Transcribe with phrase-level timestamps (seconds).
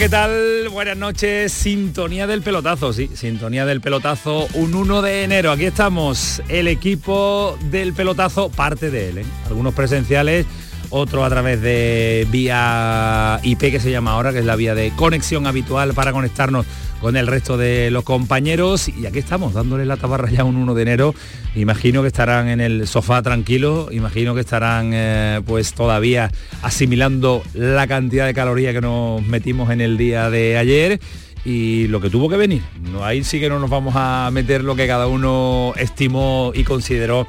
[0.00, 0.70] ¿Qué tal?
[0.70, 1.52] Buenas noches.
[1.52, 4.48] Sintonía del pelotazo, sí, sintonía del pelotazo.
[4.54, 5.52] Un 1 de enero.
[5.52, 9.24] Aquí estamos, el equipo del pelotazo, parte de él, ¿eh?
[9.46, 10.46] algunos presenciales,
[10.90, 14.92] otro a través de vía IP que se llama ahora, que es la vía de
[14.96, 16.66] conexión habitual para conectarnos
[17.00, 18.88] con el resto de los compañeros.
[18.88, 21.14] Y aquí estamos dándole la tabarra ya un 1 de enero.
[21.54, 26.30] Imagino que estarán en el sofá tranquilo imagino que estarán eh, pues todavía
[26.62, 31.00] asimilando la cantidad de calorías que nos metimos en el día de ayer.
[31.42, 32.62] Y lo que tuvo que venir.
[33.02, 37.26] Ahí sí que no nos vamos a meter lo que cada uno estimó y consideró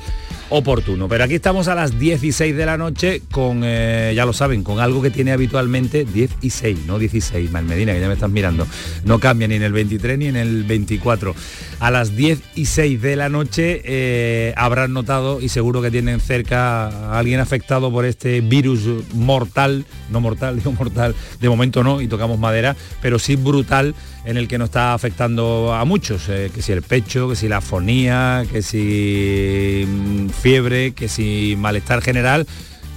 [0.52, 1.07] oportuno.
[1.07, 4.80] Pero aquí estamos a las 16 de la noche con, eh, ya lo saben, con
[4.80, 8.67] algo que tiene habitualmente 10 y 6, no 16, Malmedina, que ya me están mirando.
[9.03, 11.33] No cambia ni en el 23 ni en el 24.
[11.79, 16.19] A las 10 y 6 de la noche eh, habrán notado y seguro que tienen
[16.19, 18.81] cerca a alguien afectado por este virus
[19.13, 24.38] mortal, no mortal, digo mortal, de momento no, y tocamos madera, pero sí brutal en
[24.38, 27.58] el que nos está afectando a muchos, eh, que si el pecho, que si la
[27.58, 32.45] afonía, que si mm, fiebre, que si malestar general.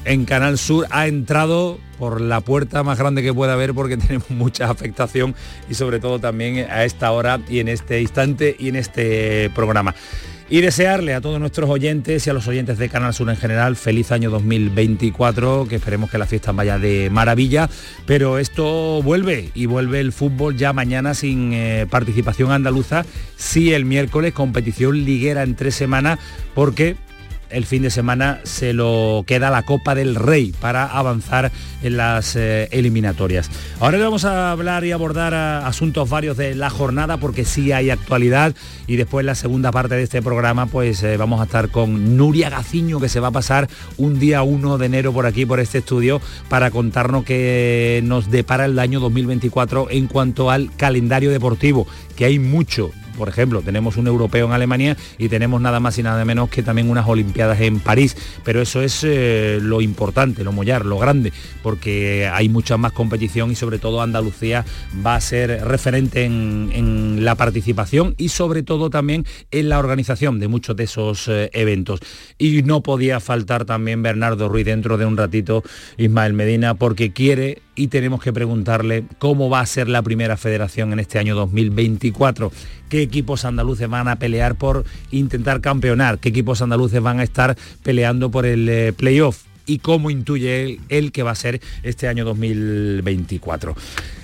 [0.04, 4.28] En Canal Sur ha entrado por la puerta más grande que pueda haber porque tenemos
[4.30, 5.34] mucha afectación
[5.68, 9.94] y sobre todo también a esta hora y en este instante y en este programa.
[10.50, 13.76] Y desearle a todos nuestros oyentes y a los oyentes de Canal Sur en general
[13.76, 17.70] feliz año 2024, que esperemos que la fiesta vaya de maravilla,
[18.04, 23.06] pero esto vuelve y vuelve el fútbol ya mañana sin eh, participación andaluza,
[23.36, 26.18] sí el miércoles competición liguera en tres semanas
[26.54, 26.96] porque
[27.54, 32.36] el fin de semana se lo queda la Copa del Rey para avanzar en las
[32.36, 33.50] eh, eliminatorias.
[33.80, 37.90] Ahora vamos a hablar y abordar a, asuntos varios de la jornada porque sí hay
[37.90, 38.54] actualidad
[38.86, 42.50] y después la segunda parte de este programa pues eh, vamos a estar con Nuria
[42.50, 45.78] Gaciño que se va a pasar un día 1 de enero por aquí por este
[45.78, 52.24] estudio para contarnos qué nos depara el año 2024 en cuanto al calendario deportivo, que
[52.24, 56.24] hay mucho por ejemplo, tenemos un europeo en Alemania y tenemos nada más y nada
[56.24, 58.16] menos que también unas Olimpiadas en París.
[58.44, 61.32] Pero eso es eh, lo importante, lo mollar, lo grande,
[61.62, 64.64] porque hay mucha más competición y sobre todo Andalucía
[65.04, 70.48] va a ser referente en, la participación y sobre todo también en la organización de
[70.48, 72.00] muchos de esos eh, eventos.
[72.38, 75.62] Y no podía faltar también Bernardo Ruiz dentro de un ratito,
[75.96, 80.92] Ismael Medina, porque quiere y tenemos que preguntarle cómo va a ser la primera federación
[80.92, 82.52] en este año 2024,
[82.88, 87.56] qué equipos andaluces van a pelear por intentar campeonar, qué equipos andaluces van a estar
[87.82, 92.24] peleando por el eh, playoff y cómo intuye él, que va a ser este año
[92.24, 93.74] 2024.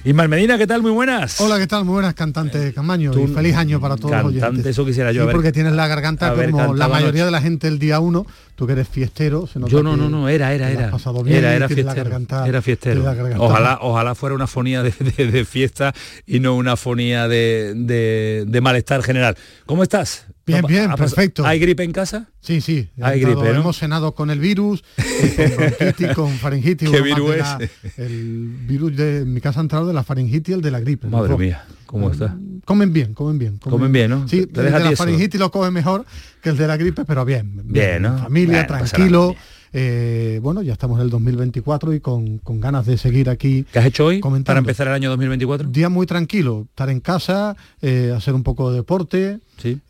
[0.05, 0.83] Ismael Medina, ¿qué tal?
[0.83, 1.41] Muy buenas.
[1.41, 1.85] Hola, ¿qué tal?
[1.85, 3.13] Muy buenas, cantante Camaño.
[3.19, 4.67] Y feliz año para todos cantante, los oyentes.
[4.67, 5.27] eso quisiera yo.
[5.27, 8.27] Sí, porque tienes la garganta como la mayoría de la gente el día uno.
[8.55, 9.47] Tú que eres fiestero.
[9.47, 10.91] Se yo no, no, no, era, era, era.
[11.27, 12.45] era, era fiestero.
[12.45, 13.05] Era fiestero.
[13.39, 15.95] Ojalá, ojalá fuera una fonía de, de, fiesta
[16.27, 19.37] y no una fonía de, de malestar general.
[19.65, 20.27] ¿Cómo estás?
[20.53, 21.47] Bien, bien, perfecto.
[21.47, 22.29] ¿Hay gripe en casa?
[22.41, 22.89] Sí, sí.
[23.01, 26.91] Hay gripe, Hemos cenado con el virus, eh, con bronquitis, con faringitis.
[26.91, 27.99] ¿Qué virus es?
[27.99, 31.07] el virus de mi casa ha entrado de la faringitis y el de la gripe.
[31.07, 32.37] Madre mía, ¿cómo está?
[32.65, 33.59] Comen bien, comen bien.
[33.59, 34.29] Comen, bien, ¿no?
[34.29, 36.05] Sí, el de la faringitis lo comen mejor
[36.43, 37.61] que el de la gripe, pero bien.
[37.65, 38.19] Bien, ¿no?
[38.19, 39.35] Familia, tranquilo.
[39.73, 43.65] Eh, bueno, ya estamos en el 2024 y con, ganas de seguir aquí.
[43.73, 45.69] ¿Qué has hecho hoy para empezar el año 2024?
[45.69, 49.41] Día muy tranquilo, estar en casa, eh, hacer un poco de deporte,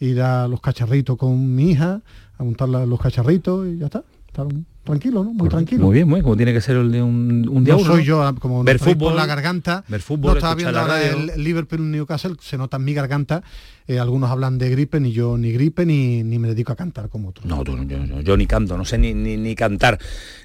[0.00, 2.03] ir a los cacharritos con mi hija,
[2.38, 4.05] a montar los cacharritos y ya está.
[4.27, 5.33] Estar un tranquilo, ¿no?
[5.33, 5.85] Muy tranquilo.
[5.87, 7.93] Muy bien, muy como tiene que ser el de un, un día no uno.
[7.93, 9.85] soy yo, ah, como ver fútbol, por la garganta.
[9.89, 13.43] ver fútbol, no estaba viendo la ahora el Liverpool Newcastle, se nota en mi garganta.
[13.89, 17.09] eh, algunos hablan de gripe, ni yo ni gripe, ni, ni me dedico a cantar
[17.09, 17.45] como otros.
[17.47, 19.99] No, tú, no, yo, yo- yo ni canto, no sé ni, ni, ni cantar.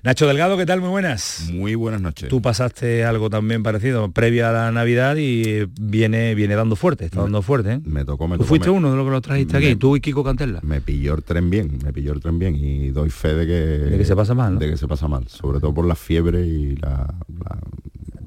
[0.03, 0.81] Nacho Delgado, ¿qué tal?
[0.81, 1.47] Muy buenas.
[1.53, 2.27] Muy buenas noches.
[2.27, 7.21] Tú pasaste algo también parecido previa a la Navidad y viene viene dando fuerte, está
[7.21, 7.73] dando fuerte.
[7.73, 7.79] ¿eh?
[7.85, 9.95] Me tocó, me Tú tocó, fuiste me- uno de los que lo trajiste aquí, tú
[9.95, 10.59] y Kiko Cantella.
[10.63, 13.53] Me pilló el tren bien, me pilló el tren bien y doy fe de que...
[13.91, 14.59] De que se pasa mal, ¿no?
[14.59, 17.59] De que se pasa mal, sobre todo por la fiebre y la, la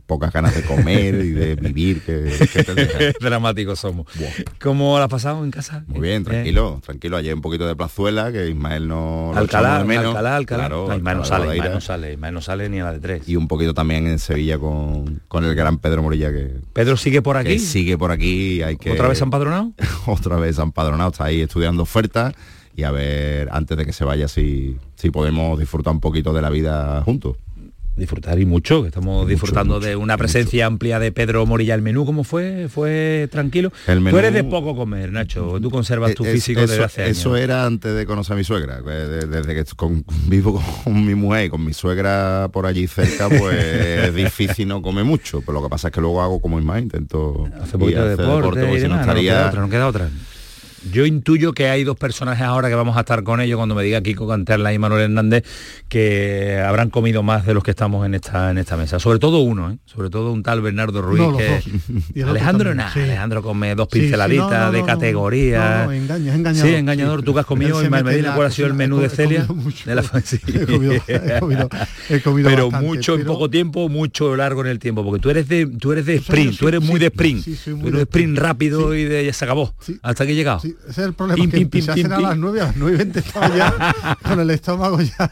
[0.08, 3.12] pocas ganas de comer y de vivir que, que te.
[3.20, 4.06] Dramáticos somos.
[4.19, 4.31] Buah.
[4.58, 5.84] ¿Cómo la pasado en casa?
[5.87, 7.19] Muy bien, Eh, tranquilo, tranquilo.
[7.19, 9.32] Ayer un poquito de plazuela, que Ismael no...
[9.37, 10.06] Alcalá, menos.
[10.06, 10.62] Alcalá, Alcalá.
[10.66, 11.55] Claro, No, Ismael no sale.
[11.56, 13.28] Ismael no sale, Ismael no sale ni a la de tres.
[13.28, 17.20] Y un poquito también en Sevilla con, con el gran Pedro Morilla, que, Pedro sigue
[17.20, 17.58] por aquí.
[17.58, 18.62] sigue por aquí.
[18.62, 19.72] Hay que, ¿Otra vez empadronado?
[20.06, 22.34] otra vez empadronado, está ahí estudiando ofertas
[22.78, 26.40] y a ver antes de que se vaya si, si podemos disfrutar un poquito de
[26.40, 27.36] la vida juntos.
[27.96, 31.75] Disfrutar y mucho, que estamos Mucho, disfrutando mucho, de una presencia amplia de Pedro Morilla.
[31.75, 32.69] ¿El menú cómo fue?
[32.69, 33.72] ¿Fue tranquilo?
[33.88, 35.58] El menú- Tú eres de poco comer, Nacho.
[35.60, 37.19] Tú conservas tu Es- físico eso, desde hace años.
[37.19, 38.81] eso era antes de conocer a mi suegra.
[38.81, 43.28] de- Desde que con- vivo con mi mujer y con mi suegra por allí cerca,
[43.28, 45.40] pues es difícil no comer mucho.
[45.40, 48.81] Pero lo que pasa es que luego hago como Ismael, intento Hace poquito de deporte,
[48.81, 50.08] si no estaría- queda otra, no queda otra.
[50.92, 53.82] Yo intuyo que hay dos personajes ahora que vamos a estar con ellos cuando me
[53.82, 55.44] diga Kiko Canterla y Manuel Hernández
[55.88, 58.98] que habrán comido más de los que estamos en esta en esta mesa.
[58.98, 59.78] Sobre todo uno, ¿eh?
[59.86, 61.60] sobre todo un tal Bernardo Ruiz No, que
[62.25, 63.00] Alejandro nada, sí.
[63.00, 65.84] Alejandro come dos Sí, sí, pinceladitas no, no, de categoría.
[65.92, 67.22] engaña, engañador, Sí, engañador.
[67.22, 69.46] Tú que has comido, en Medina, ¿cuál ha sido el menú de Celia?
[69.46, 69.88] comido mucho.
[69.88, 70.38] De la- sí.
[70.46, 71.69] He comido, he comido,
[72.10, 75.31] he comido pero bastante, mucho en poco tiempo, mucho largo en el tiempo, porque tú
[75.31, 78.38] eres de tú eres de sprint, tú eres muy de sprint, tú eres de sprint
[78.38, 79.74] rápido y de ya se acabó.
[80.02, 80.60] Hasta que he llegado.
[80.69, 82.32] Sí, ese es el problema, Pim, que pim, pim, empecé a pim, cenar a las
[82.32, 82.41] pim.
[82.43, 85.31] 9, a las 9 y 20 estaba ya con el estómago ya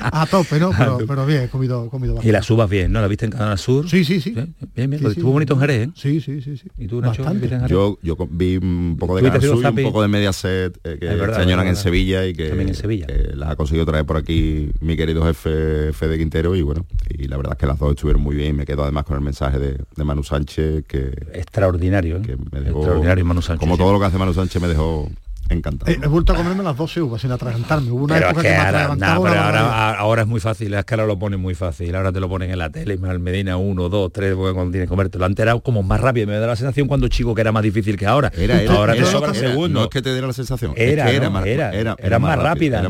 [0.00, 0.70] a tope, ¿no?
[0.76, 3.00] Pero, pero bien, he comido, he comido Y las uvas bien, ¿no?
[3.00, 3.88] ¿La viste en Canal Sur?
[3.88, 4.30] Sí, sí, sí.
[4.30, 4.98] Bien, bien.
[4.98, 5.06] Sí, sí.
[5.12, 5.92] Estuvo bonito en Jerez, ¿eh?
[5.94, 6.68] Sí, sí, sí, sí.
[6.78, 7.22] ¿Y tú, Nacho?
[7.22, 7.40] Bastante.
[7.42, 7.70] ¿viste en Jerez?
[7.72, 11.06] Yo, yo vi un poco de Canal Sur y un poco de Mediaset eh, que
[11.06, 11.76] verdad, se añoran en.
[11.82, 13.06] Sevilla y que, También en Sevilla.
[13.06, 17.26] que las ha conseguido traer por aquí mi querido jefe Fede Quintero y bueno, y
[17.26, 19.22] la verdad es que las dos estuvieron muy bien y me quedo además con el
[19.22, 22.22] mensaje de, de Manu Sánchez que, Extraordinario, ¿eh?
[22.22, 23.60] que me dejó Extraordinario, Manu Sánchez.
[23.60, 25.08] como todo lo que hace Manu Sánchez me dejó
[25.48, 25.90] encantado.
[25.90, 27.90] He, he vuelto a comerme las 12 uvas sin atragantarme.
[27.90, 30.40] Hubo una Pero es época que que, me ahora, una pero ahora, ahora es muy
[30.40, 31.94] fácil, es que ahora lo ponen muy fácil.
[31.94, 34.86] Ahora te lo ponen en la tele, Ismael Medina, uno, dos, tres, porque cuando tienes
[34.86, 35.18] que comerte.
[35.18, 36.26] Lo han enterado como más rápido.
[36.26, 38.32] Me da la sensación cuando chico que era más difícil que ahora.
[38.36, 39.70] Era, era, ahora te era, sobran era, segundos.
[39.72, 41.30] No es que te diera la sensación, es Era, que era ¿no?
[41.32, 42.38] más, era, era- era eran más, era más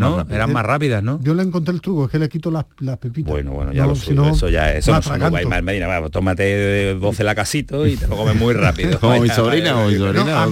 [0.00, 0.16] ¿no?
[0.16, 0.34] rápido.
[0.36, 1.18] Eran más rápidas, ¿no?
[1.22, 3.30] Yo le encontré el truco, es que le quito las, las pepitas.
[3.30, 7.24] Bueno, bueno, ya No, lo no, eso ya, eso me no Medina, vamos, tómate 12
[7.24, 8.98] la casito y te lo comes muy rápido.
[9.00, 10.46] Como mi sobrina, mi sobrina.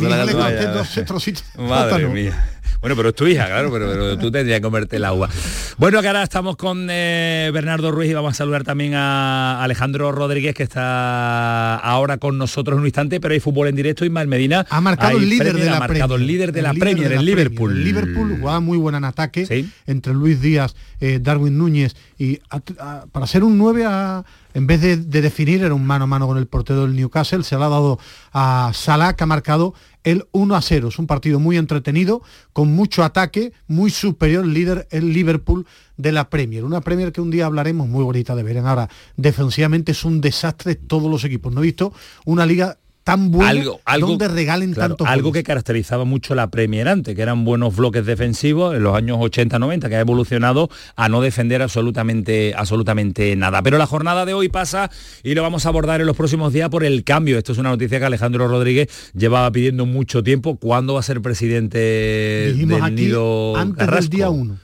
[1.92, 2.46] Madre mía.
[2.80, 5.28] Bueno, pero es tu hija, claro, pero, pero tú tendrías que comerte el agua.
[5.76, 10.10] Bueno, que ahora estamos con eh, Bernardo Ruiz y vamos a saludar también a Alejandro
[10.12, 14.06] Rodríguez, que está ahora con nosotros en un instante, pero hay fútbol en directo.
[14.06, 16.20] Ismael Medina Ha marcado el líder Premier, de la ha marcado Premier.
[16.20, 17.84] el líder de la líder Premier, la Liverpool.
[17.84, 19.70] Liverpool jugaba muy buena en ataque Sí.
[19.86, 24.66] entre Luis Díaz, eh, Darwin Núñez y a- a- para ser un 9 a- en
[24.66, 27.56] vez de, de definir era un mano a mano con el portero del Newcastle, se
[27.56, 27.98] le ha dado
[28.32, 30.88] a Salah que ha marcado el 1 a 0.
[30.88, 35.66] Es un partido muy entretenido, con mucho ataque, muy superior líder el Liverpool
[35.96, 36.64] de la Premier.
[36.64, 38.58] Una Premier que un día hablaremos muy bonita de ver.
[38.58, 41.52] Ahora, defensivamente es un desastre todos los equipos.
[41.52, 41.92] No he visto
[42.24, 42.78] una liga
[43.10, 47.22] tan algo, algo, donde regalen claro, tantos algo que caracterizaba mucho la Premier antes, que
[47.22, 52.54] eran buenos bloques defensivos en los años 80-90, que ha evolucionado a no defender absolutamente,
[52.56, 53.62] absolutamente nada.
[53.62, 54.90] Pero la jornada de hoy pasa
[55.22, 57.38] y lo vamos a abordar en los próximos días por el cambio.
[57.38, 60.56] Esto es una noticia que Alejandro Rodríguez llevaba pidiendo mucho tiempo.
[60.56, 64.02] ¿Cuándo va a ser presidente Dijimos del aquí Nido antes Carrasco?
[64.02, 64.56] del día 1.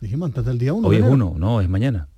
[0.00, 0.86] Dijimos antes del día 1.
[0.86, 2.09] Hoy es uno, no, es mañana.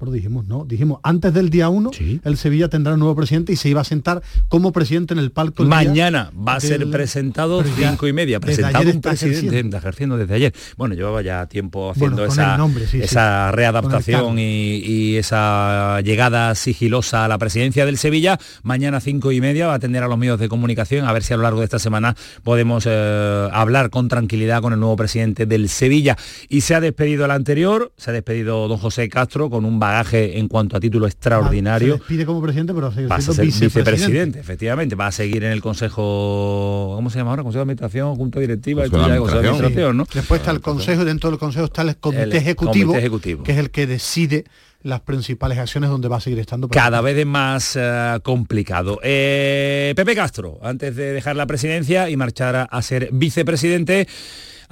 [0.00, 2.20] Pero dijimos, no, dijimos, antes del día 1, Sí.
[2.24, 5.30] el Sevilla tendrá un nuevo presidente y se iba a sentar como presidente en el
[5.30, 5.62] palco.
[5.62, 9.76] el Mañana va a ser presentado cinco y media, presentado un presidente ejerciendo.
[9.76, 10.54] ejerciendo desde ayer.
[10.76, 17.26] Bueno, llevaba ya tiempo haciendo Bueno, esa, nombre, sí, esa readaptación y esa llegada sigilosa
[17.26, 18.38] a la presidencia del Sevilla.
[18.62, 21.34] Mañana cinco y media va a atender a los medios de comunicación, a ver si
[21.34, 25.44] a lo largo de esta semana podemos eh, hablar con tranquilidad con el nuevo presidente
[25.44, 26.16] del Sevilla.
[26.48, 30.38] Y se ha despedido el anterior, se ha despedido don José Castro con un bagaje
[30.38, 31.94] en cuanto a título Se extraordinario.
[31.98, 33.66] despide como presidente, pero va a Va ser vicepresidente.
[33.66, 34.94] vicepresidente, efectivamente.
[34.94, 37.42] Va a seguir en el Consejo, ¿cómo se llama ahora?
[37.42, 39.96] Consejo de Administración, Junta Directiva, Consejo de de Administración.
[39.96, 40.06] ¿no?
[40.12, 43.42] Después está el consejo y dentro del consejo está el comité, El ejecutivo, comité ejecutivo.
[43.44, 44.44] que es el que decide
[44.82, 46.68] las principales acciones donde va a seguir estando.
[46.68, 48.98] Cada vez es más eh, complicado.
[49.02, 54.08] Eh, Pepe Castro, antes de dejar la presidencia y marchar a, a ser vicepresidente,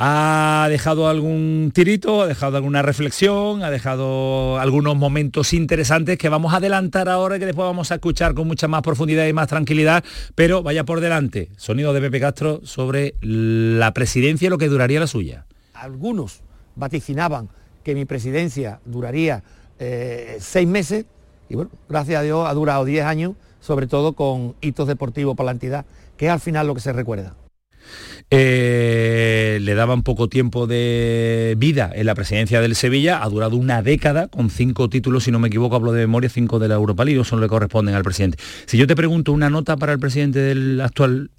[0.00, 6.54] ha dejado algún tirito, ha dejado alguna reflexión, ha dejado algunos momentos interesantes que vamos
[6.54, 9.48] a adelantar ahora y que después vamos a escuchar con mucha más profundidad y más
[9.48, 10.04] tranquilidad,
[10.36, 15.00] pero vaya por delante, sonido de Pepe Castro sobre la presidencia y lo que duraría
[15.00, 15.46] la suya.
[15.74, 16.42] Algunos
[16.76, 17.48] vaticinaban
[17.82, 19.42] que mi presidencia duraría
[19.80, 21.06] eh, seis meses
[21.48, 25.46] y bueno, gracias a Dios ha durado diez años, sobre todo con hitos deportivos para
[25.46, 25.86] la entidad,
[26.16, 27.34] que es al final lo que se recuerda.
[28.30, 33.82] Eh, le daban poco tiempo de vida en la presidencia del Sevilla, ha durado una
[33.82, 37.04] década con cinco títulos, si no me equivoco, hablo de memoria, cinco de la Europa
[37.04, 38.38] League, son le corresponden al presidente.
[38.66, 41.30] Si yo te pregunto una nota para el presidente del actual...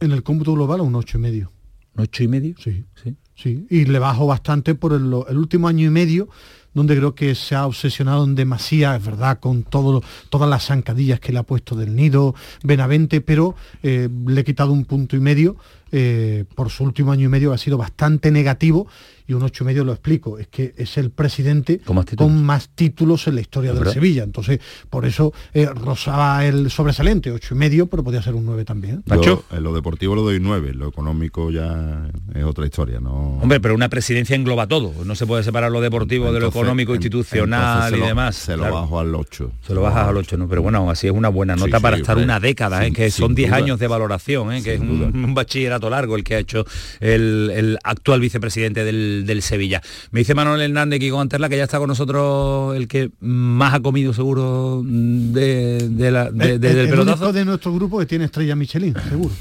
[0.00, 1.52] En el cómputo global un ocho y medio.
[1.96, 2.54] ¿Un ocho y medio?
[2.58, 3.16] Sí, sí.
[3.34, 3.66] sí.
[3.68, 6.28] Y le bajo bastante por el, el último año y medio
[6.74, 11.32] donde creo que se ha obsesionado en demasía, es verdad, con todas las zancadillas que
[11.32, 15.56] le ha puesto del nido, Benavente, pero eh, le he quitado un punto y medio
[15.92, 18.86] eh, por su último año y medio ha sido bastante negativo
[19.30, 21.80] y un ocho y medio lo explico, es que es el presidente
[22.16, 24.24] con más títulos en la historia del Sevilla.
[24.24, 24.58] Entonces,
[24.90, 29.04] por eso eh, rozaba el sobresaliente, ocho y medio, pero podía ser un nueve también.
[29.22, 33.38] Yo, en lo deportivo lo doy nueve, lo económico ya es otra historia, ¿no?
[33.40, 36.92] Hombre, pero una presidencia engloba todo, no se puede separar lo deportivo de lo económico,
[36.92, 38.34] institucional y demás.
[38.34, 39.52] Se lo bajo al ocho.
[39.64, 40.48] Se lo bajas al ocho, ¿no?
[40.48, 42.92] Pero bueno, así es una buena nota para estar una década, ¿eh?
[42.92, 44.60] que son diez años de valoración, ¿eh?
[44.60, 46.66] que es un, bachillerato largo el que ha hecho
[46.98, 49.80] el actual vicepresidente del del, Sevilla.
[50.10, 53.80] Me dice Manuel Hernández Kiko Anterla que ya está con nosotros el que más ha
[53.80, 57.32] comido seguro de, la, del pelotazo.
[57.32, 59.34] de nuestro grupo que tiene estrella Michelin, seguro.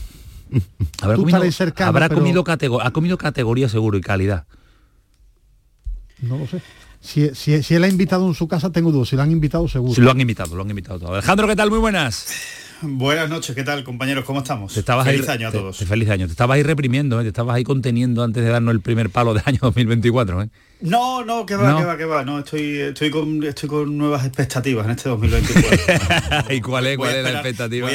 [1.02, 1.40] habrá comido,
[1.78, 2.44] habrá comido
[2.82, 4.46] ha comido categoría seguro y calidad.
[6.22, 6.62] No lo sé.
[7.02, 9.08] Si, si, él ha invitado en su casa, tengo dudas.
[9.08, 9.94] Si lo han invitado, seguro.
[9.94, 11.14] Si lo han invitado, lo han invitado todo.
[11.14, 11.70] Alejandro, ¿qué tal?
[11.70, 12.28] Muy buenas.
[12.82, 14.24] Buenas noches, ¿qué tal compañeros?
[14.24, 14.74] ¿Cómo estamos?
[14.74, 15.78] feliz año a todos.
[15.78, 16.28] feliz año.
[16.28, 17.24] Te estabas ahí reprimiendo, ¿eh?
[17.24, 20.44] te estabas ahí conteniendo antes de darnos el primer palo del año 2024.
[20.44, 20.50] ¿eh?
[20.82, 22.24] No, no, que va, que va, que va.
[22.24, 26.54] No, estoy, estoy con, estoy con nuevas expectativas en este 2024.
[26.56, 27.90] ¿Y cuál es, cuál es la expectativa?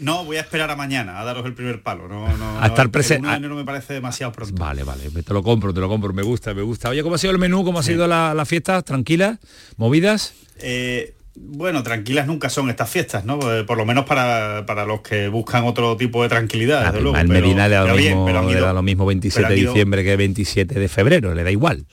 [0.00, 2.06] no, voy a esperar a mañana a daros el primer palo.
[2.06, 3.28] No, no, a estar presente.
[3.34, 4.54] El me parece demasiado pronto.
[4.62, 6.12] Vale, vale, te lo compro, te lo compro.
[6.12, 6.90] Me gusta, me gusta.
[6.90, 7.64] Oye, ¿cómo ha sido el menú?
[7.64, 8.82] ¿Cómo ha sido la, la fiesta?
[8.82, 9.40] ¿Tranquila?
[9.76, 10.34] ¿Movidas?
[10.62, 13.38] Eh, bueno, tranquilas nunca son estas fiestas, ¿no?
[13.52, 17.24] Eh, por lo menos para, los que buscan otro tipo de tranquilidad, desde luego.
[17.24, 21.86] Medina le da, lo, mismo, 27 de diciembre que 27 de febrero, le da igual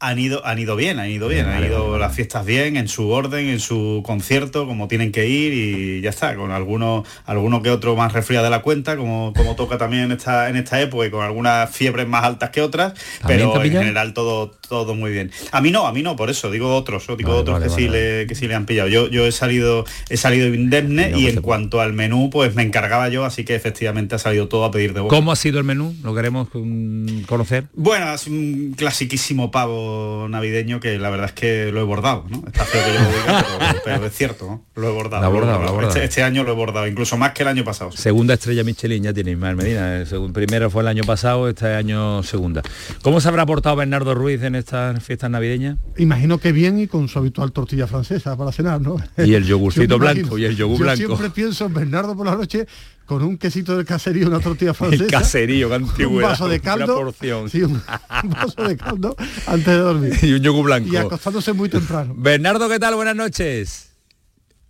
[0.00, 3.10] han ido, han ido bien, han ido bien, han ido las fiestas bien, en su
[3.10, 7.70] orden, en su concierto, como tienen que ir y ya está, con algunos, alguno que
[7.70, 11.06] otro más resfriado de la cuenta, como, como toca también en esta, en esta época
[11.06, 12.94] y con algunas fiebres más altas que otras,
[13.26, 15.32] pero en general todo, todo muy bien.
[15.50, 18.28] A mí no, a mí no, por eso, digo otros, digo otros que sí le,
[18.28, 18.88] que sí le han pillado.
[18.88, 23.08] Yo, yo he salido, he salido indemne y en cuanto al menú, pues me encargaba
[23.08, 25.10] yo, así que efectivamente ha salido todo a pedir de vos.
[25.10, 25.96] ¿Cómo ha sido el menú?
[26.04, 27.64] ¿Lo queremos mm, conocer?
[27.74, 29.87] Bueno, es un clasiquísimo pavo
[30.28, 32.42] navideño que la verdad es que lo he bordado, ¿no?
[32.46, 35.82] Está feo que yo lo diga, pero, es cierto, Lo he bordado.
[35.82, 37.92] Este, este, año lo he bordado, incluso más que el año pasado.
[37.92, 39.98] Segunda estrella Michelin ya tiene Ismael Medina.
[39.98, 42.62] El primero fue el año pasado, este año segunda.
[43.02, 45.78] ¿Cómo se habrá portado Bernardo Ruiz en estas fiestas navideñas?
[45.96, 48.96] Imagino que bien y con su habitual tortilla francesa para cenar, ¿no?
[49.16, 50.96] Y el yogurcito blanco, y el yogur blanco.
[50.96, 52.66] siempre pienso en Bernardo por la noche
[53.08, 55.04] con un quesito del caserío, una tortilla francesa.
[55.04, 57.10] El caserío, Un vaso de caldo.
[57.48, 57.82] Sí, un,
[58.24, 60.12] vaso de caldo antes de dormir.
[60.22, 60.92] Y un yogur blanco.
[60.92, 62.14] Y acostándose muy temprano.
[62.16, 62.96] Bernardo, ¿qué tal?
[62.96, 63.94] Buenas noches.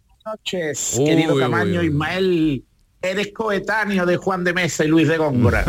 [0.06, 2.64] Buenas noches, querido Camaño Ismael.
[3.02, 5.64] Eres coetáneo de Juan de Mesa y Luis de Góngora.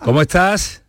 [0.00, 0.82] ¿Cómo estás?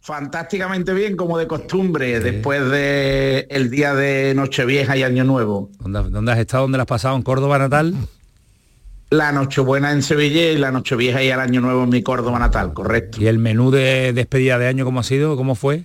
[0.00, 5.70] Fantásticamente bien, como de costumbre, después de el día de Nochevieja y Año Nuevo.
[5.78, 6.62] ¿Dónde, ¿Dónde has estado?
[6.64, 7.14] ¿Dónde has pasado?
[7.14, 7.94] ¿En Córdoba natal?
[9.12, 12.72] La Nochebuena en Sevilla y la Nochevieja y el Año Nuevo en mi Córdoba natal,
[12.72, 13.18] correcto.
[13.20, 15.36] ¿Y el menú de despedida de año cómo ha sido?
[15.36, 15.84] ¿Cómo fue?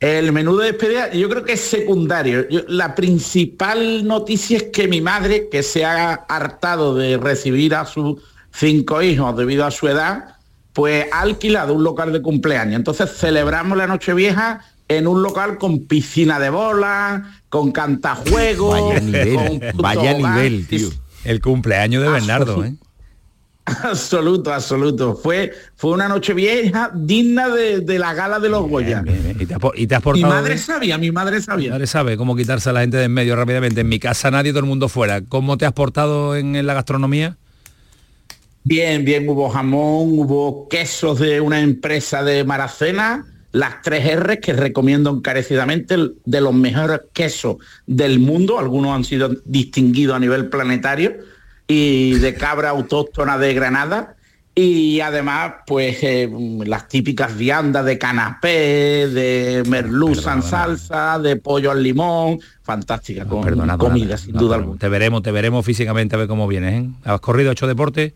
[0.00, 2.44] El menú de despedida yo creo que es secundario.
[2.66, 8.20] la principal noticia es que mi madre, que se ha hartado de recibir a sus
[8.50, 10.34] cinco hijos debido a su edad,
[10.72, 12.74] pues ha alquilado un local de cumpleaños.
[12.74, 18.80] Entonces celebramos la Nochevieja en un local con piscina de bola, con cantajuegos.
[18.80, 20.88] Vaya nivel, vaya nivel, tío.
[21.26, 22.74] El cumpleaños de Bernardo, ¿eh?
[23.66, 25.16] Absoluto, absoluto.
[25.16, 29.02] Fue, fue una noche vieja digna de, la gala de los Goya.
[29.74, 31.70] ¿Y, te has, Mi madre sabía, mi madre sabía.
[31.70, 33.80] Mi madre sabe cómo quitarse a la gente de en medio rápidamente.
[33.80, 35.22] En mi casa nadie, todo el mundo fuera.
[35.22, 37.38] ¿Cómo te has portado en, la gastronomía?
[38.62, 39.28] Bien, bien.
[39.28, 45.96] Hubo jamón, hubo quesos de una empresa de Maracena, las tres R que recomiendo encarecidamente,
[46.24, 48.58] de los mejores quesos del mundo.
[48.58, 51.16] Algunos han sido distinguidos a nivel planetario
[51.66, 54.16] y de cabra autóctona de Granada
[54.54, 56.30] y además pues eh,
[56.66, 63.42] las típicas viandas de canapé, de merluza en salsa, de pollo al limón, fantástica con
[63.42, 64.78] Perdona, comida sin no, duda alguna.
[64.78, 66.90] Te veremos, te veremos físicamente a ver cómo vienes, ¿eh?
[67.04, 68.12] ¿Has corrido hecho deporte?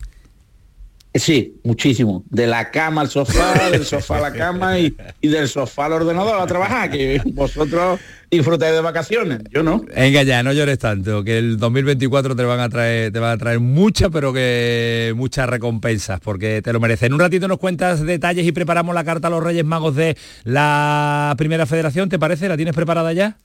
[1.14, 2.24] Sí, muchísimo.
[2.30, 5.94] De la cama al sofá, del sofá a la cama y, y del sofá al
[5.94, 7.98] ordenador a trabajar, que vosotros
[8.30, 9.84] disfrutáis de vacaciones, yo no.
[9.94, 13.38] Venga ya, no llores tanto, que el 2024 te van a traer, te van a
[13.38, 17.08] traer muchas, pero que muchas recompensas, porque te lo mereces.
[17.08, 20.16] En un ratito nos cuentas detalles y preparamos la carta a los Reyes Magos de
[20.44, 22.48] la Primera Federación, ¿te parece?
[22.48, 23.36] ¿La tienes preparada ya?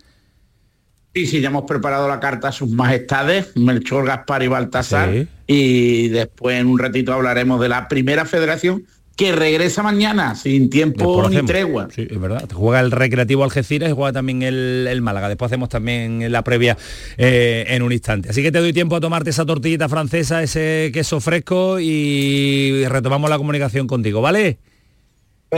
[1.16, 5.28] Sí, sí, ya hemos preparado la carta a sus majestades, Melchor, Gaspar y Baltasar, Sí.
[5.48, 8.84] y después en un ratito hablaremos de la primera federación
[9.16, 11.50] que regresa mañana sin tiempo Después ni hacemos.
[11.52, 11.88] tregua.
[11.96, 12.50] Sí, es verdad.
[12.54, 15.30] Juega el Recreativo Algeciras y juega también el, el Málaga.
[15.30, 16.78] Después hacemos también la previa
[17.18, 18.28] eh, en un instante.
[18.32, 23.30] Así que te doy tiempo a tomarte esa tortillita francesa, ese queso fresco y retomamos
[23.30, 24.58] la comunicación contigo, ¿vale?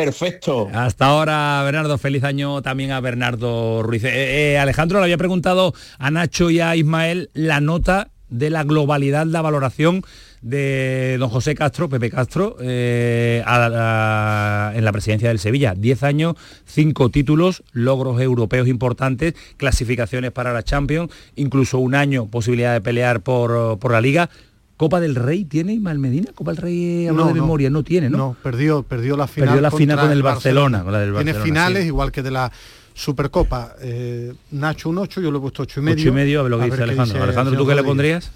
[0.05, 0.69] Perfecto.
[0.73, 4.03] Hasta ahora, Bernardo, feliz año también a Bernardo Ruiz.
[4.03, 8.63] Eh, eh, Alejandro le había preguntado a Nacho y a Ismael la nota de la
[8.63, 10.03] globalidad, la valoración
[10.41, 15.73] de don José Castro, Pepe Castro, eh, en la presidencia del Sevilla.
[15.75, 16.35] Diez años,
[16.65, 23.21] cinco títulos, logros europeos importantes, clasificaciones para la Champions, incluso un año posibilidad de pelear
[23.21, 24.29] por, por la Liga.
[24.77, 28.17] Copa del Rey tiene Ismael Medina, Copa del Rey hablo de memoria, no tiene, ¿no?
[28.17, 29.49] No, perdió, perdió la final.
[29.49, 31.87] Perdió la final con el Barcelona, con la del Tiene Barcelona, finales, sí.
[31.87, 32.51] igual que de la
[32.93, 33.75] Supercopa.
[33.81, 36.01] Eh, Nacho un 8, yo le he puesto 8 y medio.
[36.03, 37.23] Ocho y medio, a ver lo que dice Alejandro.
[37.23, 38.31] Alejandro, ¿tú qué le pondrías?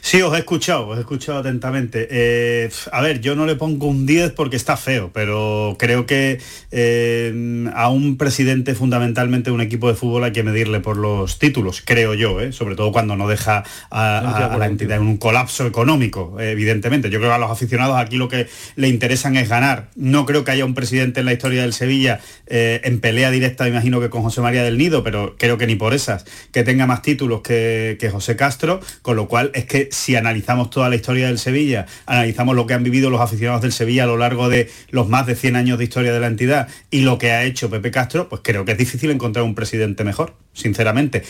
[0.00, 2.06] Sí, os he escuchado, os he escuchado atentamente.
[2.10, 6.38] Eh, a ver, yo no le pongo un 10 porque está feo, pero creo que
[6.70, 11.38] eh, a un presidente fundamentalmente de un equipo de fútbol hay que medirle por los
[11.38, 12.52] títulos, creo yo, ¿eh?
[12.52, 17.10] sobre todo cuando no deja a, a- a la entidad en un colapso económico, evidentemente.
[17.10, 18.46] Yo creo que a los aficionados aquí lo que
[18.76, 19.88] le interesan es ganar.
[19.96, 23.70] No creo que haya un presidente en la historia del Sevilla en pelea directa, me
[23.70, 26.86] imagino que con José María del Nido, pero creo que ni por esas, que tenga
[26.86, 30.96] más títulos que, que José Castro, con lo cual es que si analizamos toda la
[30.96, 34.50] historia del Sevilla, analizamos lo que han vivido los aficionados del Sevilla a lo largo
[34.50, 37.42] de los más de 100 años de historia de la entidad y lo que ha
[37.44, 41.22] hecho Pepe Castro, pues creo que es difícil encontrar un presidente mejor, sinceramente.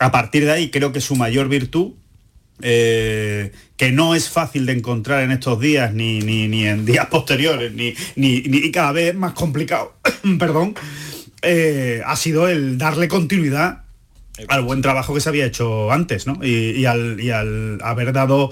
[0.00, 1.92] A partir de ahí creo que su mayor virtud
[2.62, 7.06] eh, que no es fácil de encontrar en estos días, ni, ni, ni en días
[7.06, 9.94] posteriores, ni, ni, cada vez más complicado,
[10.38, 10.74] perdón,
[11.42, 13.81] eh, ha sido el darle continuidad
[14.48, 16.38] al buen trabajo que se había hecho antes, ¿no?
[16.44, 18.50] Y, al, y al haber dado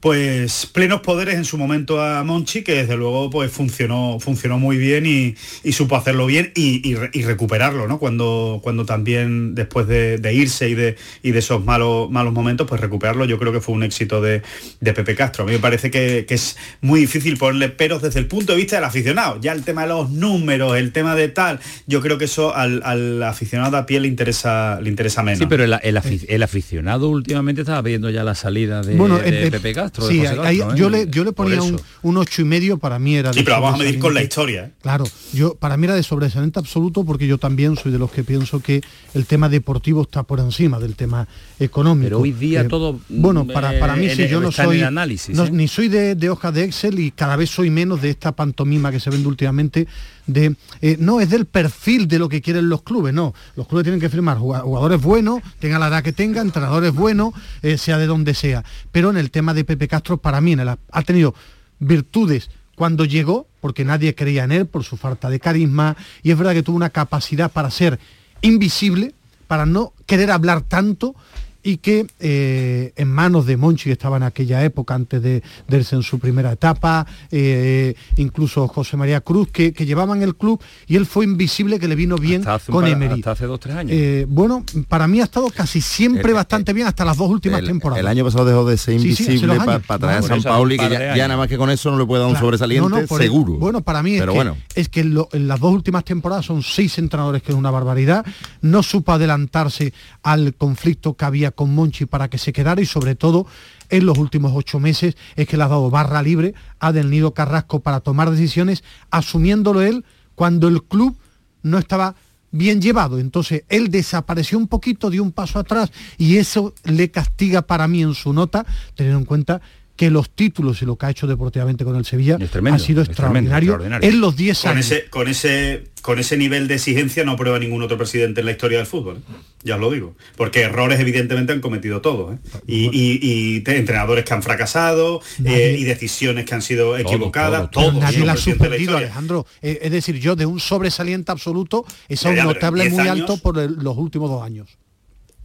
[0.00, 4.76] pues plenos poderes en su momento a Monchi, que desde luego pues funcionó, funcionó muy
[4.76, 5.34] bien y,
[5.64, 7.98] y supo hacerlo bien y, y re- y recuperarlo, ¿no?
[7.98, 12.68] Cuando, cuando también después de, de irse y de, y de esos malos, malos momentos,
[12.68, 14.42] pues recuperarlo yo creo que fue un éxito de,
[14.80, 15.42] de Pepe Castro.
[15.42, 18.58] A mí me parece que, que es muy difícil ponerle peros desde el punto de
[18.58, 19.40] vista del aficionado.
[19.40, 21.58] Ya el tema de los números, el tema de tal,
[21.88, 25.40] yo creo que eso al, al aficionado a pie le interesa, le interesa menos.
[25.40, 29.18] Sí, pero el, el afi- el aficionado últimamente estaba pidiendo ya la salida de, Bueno,
[29.18, 29.87] de Pepe Castro.
[29.94, 30.78] Sí, José ahí- Castro, ¿eh?
[30.78, 33.42] yo, le, yo le ponía un, un ocho y medio, para mí era de Sí,
[33.44, 34.64] pero vamos a medir con la historia.
[34.66, 34.72] ¿eh?
[34.82, 38.24] Claro, yo para mí era de sobresaliente absoluto porque yo también soy de los que
[38.24, 38.80] pienso que
[39.14, 41.26] el tema deportivo está por encima del tema
[41.58, 42.04] económico.
[42.08, 44.78] Pero hoy día Eh, todo, Bueno, mm, para, para mí eh, sí, yo no soy
[44.78, 45.50] el análisis, no, ¿eh?
[45.50, 48.90] ni soy de, de hojas de Excel y cada vez soy menos de esta pantomima
[48.90, 49.86] que se vende últimamente
[50.34, 53.34] eh, no es del perfil de lo que quieren los clubes, no.
[53.56, 57.78] Los clubes tienen que firmar jugadores buenos, tenga la edad que tenga, entrenadores buenos, eh,
[57.78, 58.64] sea de donde sea.
[58.92, 60.56] Pero en el tema de Pepe Castro, para mí
[60.92, 61.34] ha tenido
[61.78, 66.38] virtudes cuando llegó, porque nadie creía en él por su falta de carisma, y es
[66.38, 67.98] verdad que tuvo una capacidad para ser
[68.40, 69.14] invisible,
[69.46, 71.16] para no querer hablar tanto
[71.62, 75.76] y que eh, en manos de Monchi, que estaba en aquella época, antes de, de
[75.76, 80.62] irse en su primera etapa, eh, incluso José María Cruz, que, que llevaban el club
[80.86, 83.14] y él fue invisible, que le vino bien hace con Emery.
[83.14, 83.92] hasta hace dos, tres años.
[83.94, 87.60] Eh, bueno, para mí ha estado casi siempre El- bastante bien hasta las dos últimas
[87.60, 88.00] El, temporadas.
[88.00, 89.86] el año pasado dejó de ser Sí, sí, hace invisible para años.
[89.86, 92.28] traer a San Pauli, que ya, nada más que con eso no le puede dar
[92.28, 92.46] un Claro.
[92.46, 93.54] sobresaliente, No, no, por- seguro.
[93.54, 94.56] Bueno, para mí es Pero que, bueno.
[94.74, 98.24] es que lo- en las dos últimas temporadas son seis entrenadores, que es una barbaridad.
[98.62, 99.92] No supo adelantarse
[100.22, 103.46] al conflicto que había con Monchi para que se quedara y sobre todo
[103.88, 107.34] en los últimos ocho meses es que le ha dado barra libre a Del Nido
[107.34, 111.16] Carrasco para tomar decisiones, asumiéndolo él cuando el club
[111.62, 112.14] no estaba
[112.50, 113.18] bien llevado.
[113.18, 118.02] Entonces él desapareció un poquito, dio un paso atrás y eso le castiga para mí
[118.02, 119.60] en su nota, teniendo en cuenta
[119.98, 123.02] que los títulos y lo que ha hecho deportivamente con el Sevilla tremendo, ha sido
[123.02, 124.08] tremendo, extraordinario, extraordinario.
[124.08, 124.86] en los 10 Con años.
[124.90, 128.52] ese, con ese con ese nivel de exigencia no prueba ningún otro presidente en la
[128.52, 129.16] historia del fútbol.
[129.16, 129.32] ¿eh?
[129.64, 130.14] Ya os lo digo.
[130.36, 132.34] Porque errores evidentemente han cometido todos.
[132.34, 132.38] ¿eh?
[132.68, 136.96] Y, y- y te- entrenadores que han fracasado Nadie- eh, y decisiones que han sido
[136.96, 137.68] equivocadas.
[137.76, 138.96] Nadie la ha la suspendido.
[138.96, 139.44] Alejandro.
[139.60, 143.20] Eh, es decir, yo de un sobresaliente absoluto es Ya, un notable 10 muy años-
[143.28, 144.68] alto por el- los últimos dos años.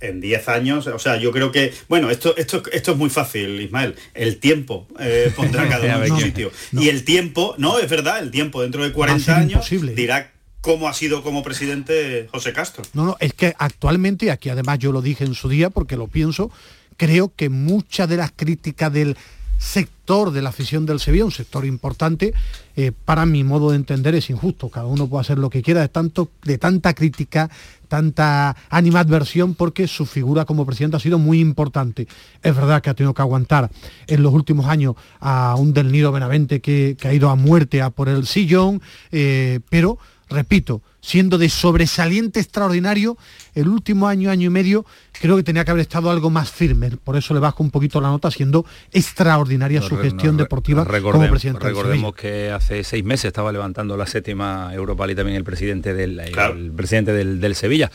[0.03, 3.59] En 10 años, o sea, yo creo que, bueno, esto, esto, esto es muy fácil,
[3.61, 3.95] Ismael.
[4.13, 6.51] El tiempo eh, pondrá cada uno en su.
[6.79, 9.93] Y el tiempo, no, es verdad, el tiempo dentro de 40 ser años imposible.
[9.93, 12.83] dirá cómo ha sido como presidente José Castro.
[12.93, 15.97] No, no, es que actualmente, y aquí además yo lo dije en su día porque
[15.97, 16.51] lo pienso,
[16.97, 19.17] creo que muchas de las críticas del
[19.57, 22.33] sector de la afición del Sevilla, un sector importante,
[22.75, 24.69] eh, para mi modo de entender es injusto.
[24.69, 27.49] Cada uno puede hacer lo que quiera de tanto, de tanta crítica,
[27.93, 32.07] tanta animadversión, porque su figura como presidente ha sido muy importante.
[32.41, 33.69] Es verdad que ha tenido que aguantar
[34.07, 37.83] en los últimos años a un del Nido Benavente que, que ha ido a muerte
[37.83, 43.17] a por el sillón, eh, pero repito, siendo de sobresaliente extraordinario,
[43.55, 44.85] el último año, año y medio,
[45.21, 46.91] creo que tenía que haber estado algo más firme.
[47.03, 51.29] Por eso le bajo un poquito la nota, siendo extraordinaria su gestión no, deportiva como
[51.29, 55.93] presidente Recordemos que hace seis meses estaba levantando la séptima Europa League también el presidente
[55.93, 56.53] del, el- Claro.
[56.55, 57.91] el presidente del, del Sevilla.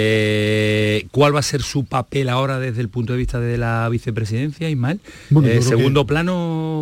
[0.00, 3.88] Eh, ¿Cuál va a ser su papel ahora desde el punto de vista de la
[3.90, 5.00] vicepresidencia, Ismael?
[5.30, 6.34] Bueno, Eh, que- ¿Segundo plano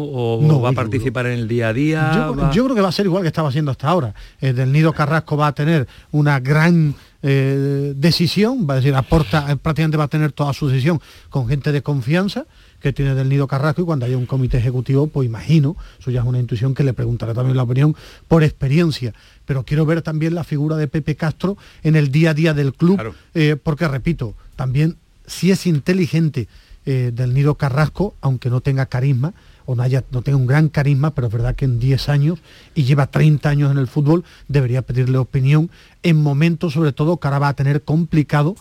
[0.04, 2.12] o No, va a participar en el día a día?
[2.14, 4.14] Yo, Va- yo creo que va a ser igual que estaba haciendo hasta ahora.
[4.40, 9.50] Eh, del Nido Carrasco va a tener una gran eh, decisión, va a decir, aporta,
[9.50, 12.46] eh, prácticamente va a tener toda su decisión con gente de confianza
[12.80, 16.20] que tiene del Nido Carrasco y cuando haya un comité ejecutivo, pues imagino, eso ya
[16.20, 17.96] es una intuición que le preguntaré también la opinión
[18.28, 19.12] por experiencia.
[19.44, 22.74] Pero quiero ver también la figura de Pepe Castro en el día a día del
[22.74, 23.14] club, Claro.
[23.34, 26.46] eh, porque repito, también si es inteligente
[26.84, 29.32] eh, del Nido Carrasco, aunque no tenga carisma,
[29.66, 32.38] o no, haya, no tenga un gran carisma, pero es verdad que en 10 años
[32.74, 35.70] y lleva 30 años en el fútbol, debería pedirle opinión
[36.02, 38.54] en momentos, sobre todo, que ahora va a tener complicado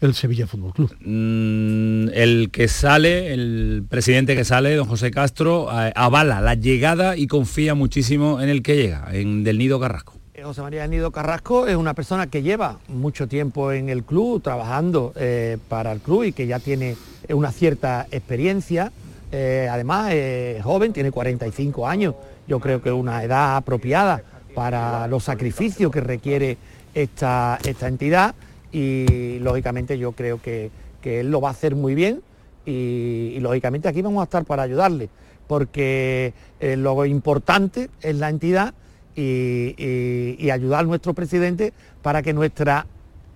[0.00, 0.96] el Sevilla Fútbol Club.
[1.00, 7.26] Mm, el que sale, el presidente que sale, don José Castro, avala la llegada y
[7.26, 10.20] confía muchísimo en el que llega, en Del Nido Carrasco.
[10.40, 14.42] Eh, José María Nido Carrasco es una persona que lleva mucho tiempo en el club,
[14.42, 16.96] trabajando eh, para el club y que ya tiene
[17.28, 18.90] eh, una cierta experiencia.
[19.32, 22.14] Eh, además, es joven, tiene 45 años.
[22.48, 24.22] Yo creo que una edad apropiada
[24.54, 26.58] para los sacrificios que requiere
[26.94, 28.34] esta, esta entidad
[28.72, 32.20] y lógicamente yo creo que, que él lo va a hacer muy bien
[32.66, 35.08] y, lógicamente aquí vamos a estar para ayudarle
[35.46, 38.74] porque eh, lo importante es la entidad
[39.16, 42.86] y ayudar a nuestro presidente para que nuestra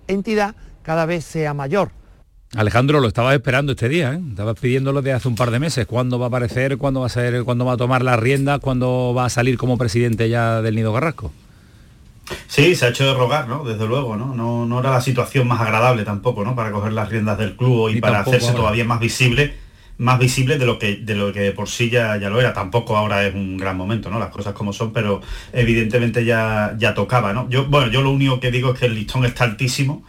[0.07, 1.91] entidad cada vez sea mayor.
[2.55, 4.19] Alejandro, lo estabas esperando este día, ¿eh?
[4.29, 5.85] Estabas pidiéndolo de hace un par de meses.
[5.85, 6.77] ¿Cuándo va a aparecer?
[6.77, 7.43] ¿Cuándo va a ser?
[7.43, 8.59] ¿Cuándo va a tomar las riendas?
[8.59, 11.33] ¿Cuándo va a salir como presidente ya del Nido Carrasco?
[12.47, 13.65] Sí, se ha hecho de rogar, ¿no?
[13.65, 14.33] Desde luego, ¿no?
[14.33, 16.55] No, no era la situación más agradable tampoco, ¿no?
[16.55, 18.59] Para coger las riendas del club y para hacerse ahora.
[18.59, 19.53] todavía más visible,
[19.97, 22.53] más visible de lo que de lo que por sí ya, ya lo era.
[22.53, 24.17] Tampoco ahora es un gran momento, ¿no?
[24.17, 27.49] Las cosas como son, pero evidentemente ya, ya tocaba, ¿no?
[27.49, 30.05] Yo, bueno, yo lo único que digo es que el listón está altísimo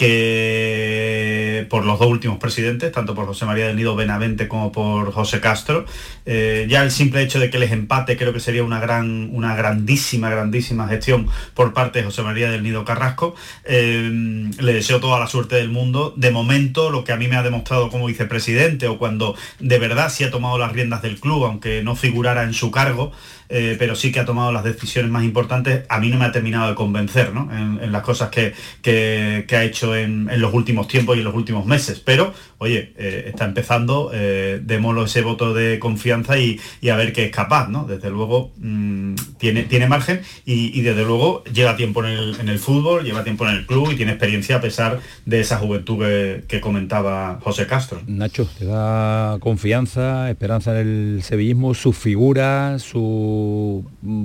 [0.00, 5.12] que por los dos últimos presidentes, tanto por José María del Nido Benavente como por
[5.12, 5.84] José Castro,
[6.24, 9.54] eh, ya el simple hecho de que les empate creo que sería una gran, una
[9.54, 13.34] grandísima, grandísima gestión por parte de José María del Nido Carrasco.
[13.64, 16.14] Eh, le deseo toda la suerte del mundo.
[16.16, 20.10] De momento, lo que a mí me ha demostrado como vicepresidente o cuando de verdad
[20.10, 23.12] sí ha tomado las riendas del club, aunque no figurara en su cargo,
[23.50, 26.32] eh, pero sí que ha tomado las decisiones más importantes, a mí no me ha
[26.32, 27.50] terminado de convencer ¿no?
[27.52, 31.24] en, las cosas que, que- que ha hecho en, en los últimos tiempos y en
[31.24, 32.00] los últimos meses.
[32.00, 37.12] Pero, oye, eh, está empezando, eh, démoslo ese voto de confianza y, y a ver
[37.12, 37.84] qué es capaz, ¿no?
[37.86, 42.48] Desde luego mm, tiene, tiene margen y, y desde luego lleva tiempo en el, en
[42.50, 45.98] el fútbol, lleva tiempo en el club y tiene experiencia a pesar de esa juventud
[45.98, 48.02] que, que comentaba José Castro.
[48.06, 53.84] Nacho, te da confianza, esperanza en el sevillismo, su figura, su,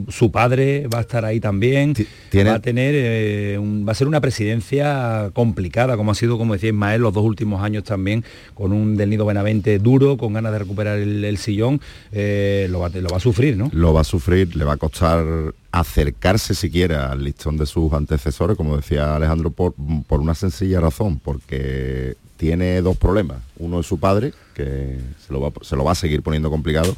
[0.09, 1.93] su padre va a estar ahí también.
[2.29, 6.37] tiene- Va a tener, eh, un- va a ser una presidencia complicada, como ha sido,
[6.37, 10.33] como decía Ismael, los dos últimos años también, con un del Nido Benavente duro, con
[10.33, 13.69] ganas de recuperar el, sillón, eh, lo, va, lo va a sufrir, ¿no?
[13.73, 15.25] lo va a sufrir, le va a costar
[15.71, 19.73] acercarse siquiera al listón de sus antecesores, como decía Alejandro, por,
[20.07, 23.37] por una sencilla razón, porque tiene dos problemas.
[23.57, 26.95] Uno es su padre, que se lo va, se lo va a seguir poniendo complicado,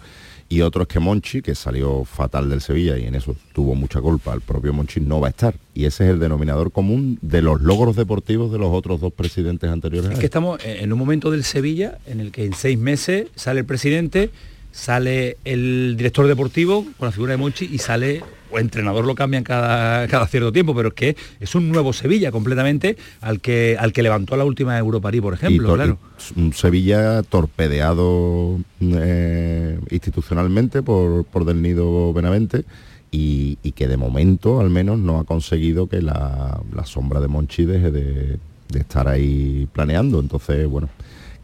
[0.50, 4.00] y otro es que Monchi, que salió fatal del Sevilla y en eso tuvo mucha
[4.00, 5.56] culpa, el propio Monchi no va a estar.
[5.74, 9.70] Y ese es el denominador común de los logros deportivos de los otros dos presidentes
[9.70, 10.12] anteriores.
[10.12, 13.60] Es que estamos en un momento del Sevilla en el que en seis meses sale
[13.60, 14.30] el presidente,
[14.72, 19.44] sale el director deportivo con la figura de Monchi y sale o entrenador lo cambian
[19.44, 23.94] cada, cada cierto tiempo, pero es que es un nuevo Sevilla completamente al que al
[23.94, 25.98] que levantó la última Europa por ejemplo, claro.
[26.36, 32.66] Un Sevilla torpedeado eh, institucionalmente por, por Del Nido Benavente
[33.12, 37.92] y, que de momento al menos no ha conseguido que la, sombra de Monchi deje
[37.92, 38.38] de,
[38.70, 40.20] de estar ahí planeando.
[40.20, 40.90] Entonces, bueno,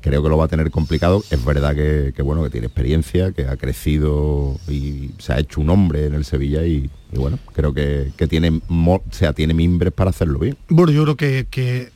[0.03, 1.23] creo que lo va a tener complicado.
[1.31, 5.69] Es verdad que, bueno, que tiene experiencia, que ha crecido y se ha hecho un
[5.69, 10.39] hombre en el Sevilla y, bueno, creo que, tiene, o sea, tiene mimbres para hacerlo
[10.39, 10.57] bien.
[10.67, 11.91] Bueno, yo creo que, que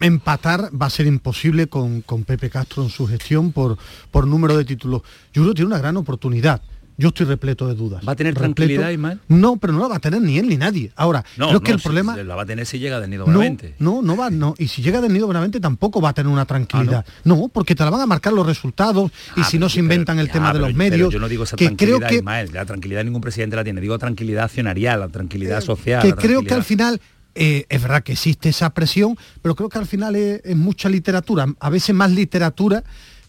[0.00, 3.76] empatar va a ser imposible con, con, Pepe Castro en su gestión por,
[4.10, 5.02] por número de títulos.
[5.34, 6.62] Yo creo que tiene una gran oportunidad
[6.96, 8.02] yo estoy repleto de dudas.
[8.06, 9.20] ¿Va a tener tranquilidad, Ismael?
[9.28, 10.92] No, pero no la va a tener ni él ni nadie.
[10.96, 12.16] Ahora, creo que el problema...
[12.16, 13.74] La va a tener si llega del Nido Benavente.
[13.78, 14.54] No, no, va, no.
[14.58, 17.04] Y si llega del Nido Benavente tampoco va a tener una tranquilidad.
[17.06, 17.48] Ah, no?
[17.48, 20.30] porque te la van a marcar los resultados y ah, si no se inventan el
[20.30, 21.12] tema de los medios.
[21.12, 22.50] yo no digo esa tranquilidad, Ismael.
[22.52, 23.80] La tranquilidad ningún presidente la tiene.
[23.80, 26.02] Digo tranquilidad accionarial, la tranquilidad eh, social.
[26.02, 27.00] Que creo que al final
[27.34, 31.46] eh, es verdad que existe esa presión, pero creo que al final es, mucha literatura,
[31.58, 32.84] a veces más literatura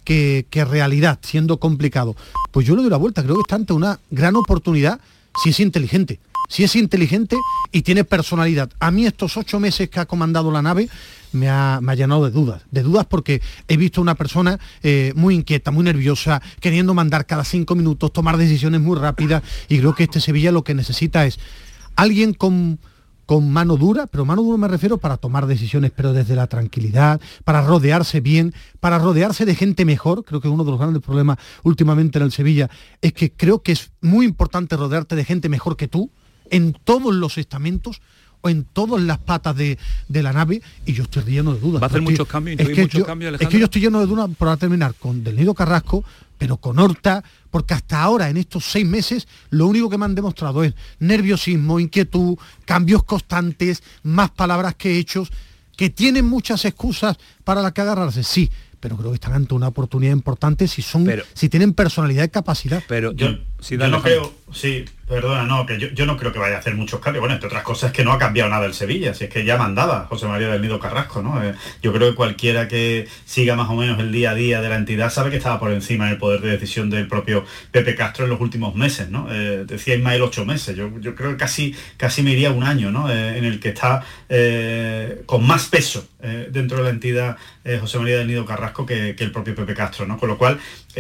[0.06, 2.16] que, realidad, siendo complicado.
[2.52, 5.00] Pues yo le doy la vuelta, creo que está ante una gran oportunidad
[5.44, 6.20] si es inteligente.
[6.48, 7.36] Si es inteligente
[7.72, 8.70] y tiene personalidad.
[8.80, 10.88] A mí estos ocho meses que ha comandado la nave
[11.32, 12.62] me ha, llenado de dudas.
[12.70, 17.44] De dudas porque he visto una persona eh, muy inquieta, muy nerviosa, queriendo mandar cada
[17.44, 19.42] cinco minutos, tomar decisiones muy rápidas.
[19.68, 21.40] Y creo que este Sevilla lo que necesita es
[21.96, 22.80] alguien con
[23.26, 27.20] con mano dura, pero mano dura me refiero para tomar decisiones, pero desde la tranquilidad,
[27.44, 30.24] para rodearse bien, para rodearse de gente mejor.
[30.24, 32.70] Creo que uno de los grandes problemas últimamente en el Sevilla
[33.02, 36.12] es que creo que es muy importante rodearte de gente mejor que tú
[36.52, 38.02] en todos los estamentos
[38.42, 41.82] o en todas las patas de, la nave y yo estoy lleno de dudas.
[41.82, 43.06] Va a hacer muchos cambios, es que, yo,
[43.40, 46.04] es que yo estoy lleno de dudas para terminar con Del Nido Carrasco,
[46.38, 50.16] pero con Horta, porque hasta ahora, en estos seis meses, lo único que me han
[50.16, 55.32] demostrado es nerviosismo, inquietud, cambios constantes, más palabras que hechos,
[55.76, 59.68] que tienen muchas excusas para las que agarrarse, sí, pero creo que están ante una
[59.68, 62.84] oportunidad importante si son si tienen personalidad y capacidad.
[62.88, 63.30] Pero yo,
[63.70, 67.00] yo no creo, sí, perdona, no, que yo, no creo que vaya a hacer muchos
[67.00, 67.22] cambios.
[67.22, 69.46] Bueno, entre otras cosas es que no ha cambiado nada el Sevilla, si es que
[69.46, 71.44] ya mandaba José María del Nido Carrasco, ¿no?
[71.44, 74.70] Eh, yo creo que cualquiera que siga más o menos el día a día de
[74.70, 78.26] la entidad sabe que estaba por encima del poder de decisión del propio Pepe Castro
[78.26, 79.28] en los últimos meses, ¿no?
[79.32, 82.92] Eh, decía Ismael ocho meses, yo, yo, creo que casi, casi me iría un año,
[82.92, 83.10] ¿no?
[83.10, 84.04] Eh, en el que está
[85.26, 86.08] con más peso
[86.50, 87.38] dentro de la entidad
[87.80, 90.18] José María del Nido Carrasco que, que, el propio Pepe Castro, ¿no?
[90.18, 90.60] Con lo cual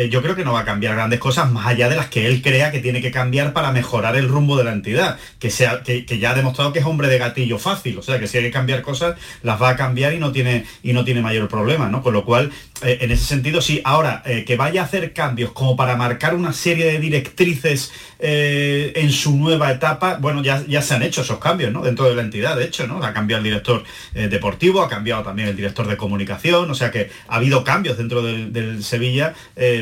[0.09, 2.41] yo creo que no va a cambiar grandes cosas más allá de las que él
[2.41, 6.05] cree que tiene que cambiar para mejorar el rumbo de la entidad, que, sea, que,
[6.19, 8.51] ya ha demostrado que es hombre de gatillo fácil, o sea que si hay que
[8.51, 12.01] cambiar cosas, las va a cambiar y no tiene, y no tiene mayor problema, ¿no?
[12.01, 15.51] Con lo cual, eh, en ese sentido, sí, ahora, eh, que vaya a hacer cambios
[15.51, 17.91] como para marcar una serie de directrices
[18.27, 21.83] eh, en su nueva etapa, bueno, ya, ya se han hecho esos cambios, ¿no?
[21.83, 23.03] Dentro de la entidad, de hecho, ¿no?
[23.03, 23.83] Ha cambiado el director
[24.13, 28.21] deportivo, ha cambiado también el director de comunicación, o sea que ha habido cambios dentro
[28.21, 29.33] del, Sevilla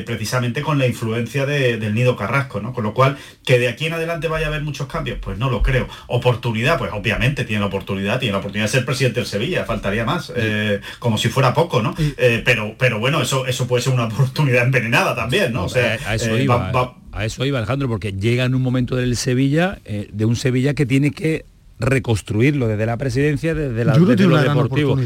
[0.05, 2.73] precisamente con la influencia del Nido Carrasco, ¿no?
[2.73, 5.49] Con lo cual, que de aquí en adelante vaya a haber muchos cambios, pues no
[5.49, 5.87] lo creo.
[6.07, 10.05] Oportunidad, pues obviamente tiene la oportunidad, tiene la oportunidad de ser presidente del Sevilla, faltaría
[10.05, 11.95] más, eh, como si fuera poco, ¿no?
[12.17, 15.65] Eh, pero, pero bueno, eso, eso puede ser una oportunidad envenenada también, ¿no?
[15.65, 16.71] o sea, a eso eh, iba.
[17.13, 20.85] A eso iba Alejandro, porque llega en un momento del Sevilla, de un Sevilla que
[20.85, 21.45] tiene que
[21.79, 24.97] reconstruirlo desde la presidencia, desde la desde lo deportivo.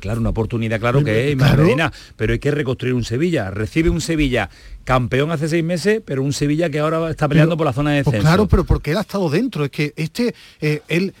[0.00, 1.38] claro, una oportunidad, claro que es,
[2.16, 3.50] pero hay que reconstruir un Sevilla.
[3.50, 4.50] Recibe un Sevilla
[4.84, 8.04] campeón hace seis meses, pero un Sevilla que ahora está peleando por la zona de
[8.04, 8.28] pues descenso.
[8.28, 11.14] claro, pero porque él ha estado dentro, es que este, eh, él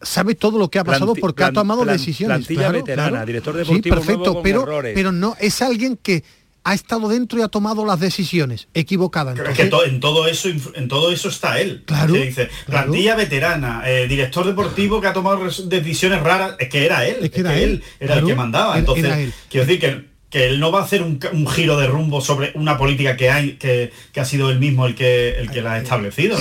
[0.00, 2.46] sabe todo lo que ha pasado porque ha tomado decisiones.
[2.46, 6.22] Plantilla veterana, director deportivo sí, perfecto, pero, pero no, es alguien que
[6.64, 9.38] ha estado dentro y ha tomado las decisiones equivocadas.
[9.56, 11.84] que en todo eso en todo eso está él.
[11.86, 12.12] Claro.
[12.12, 17.18] dice, plantilla veterana, eh, director deportivo que ha tomado decisiones raras, es que era él.
[17.22, 17.82] Es que era él.
[18.00, 18.78] Era el que mandaba.
[18.78, 22.52] Entonces, quiero decir que que él no va a hacer un, giro de rumbo sobre
[22.54, 25.78] una política que hay que, ha sido él mismo el que el que la ha
[25.78, 26.36] establecido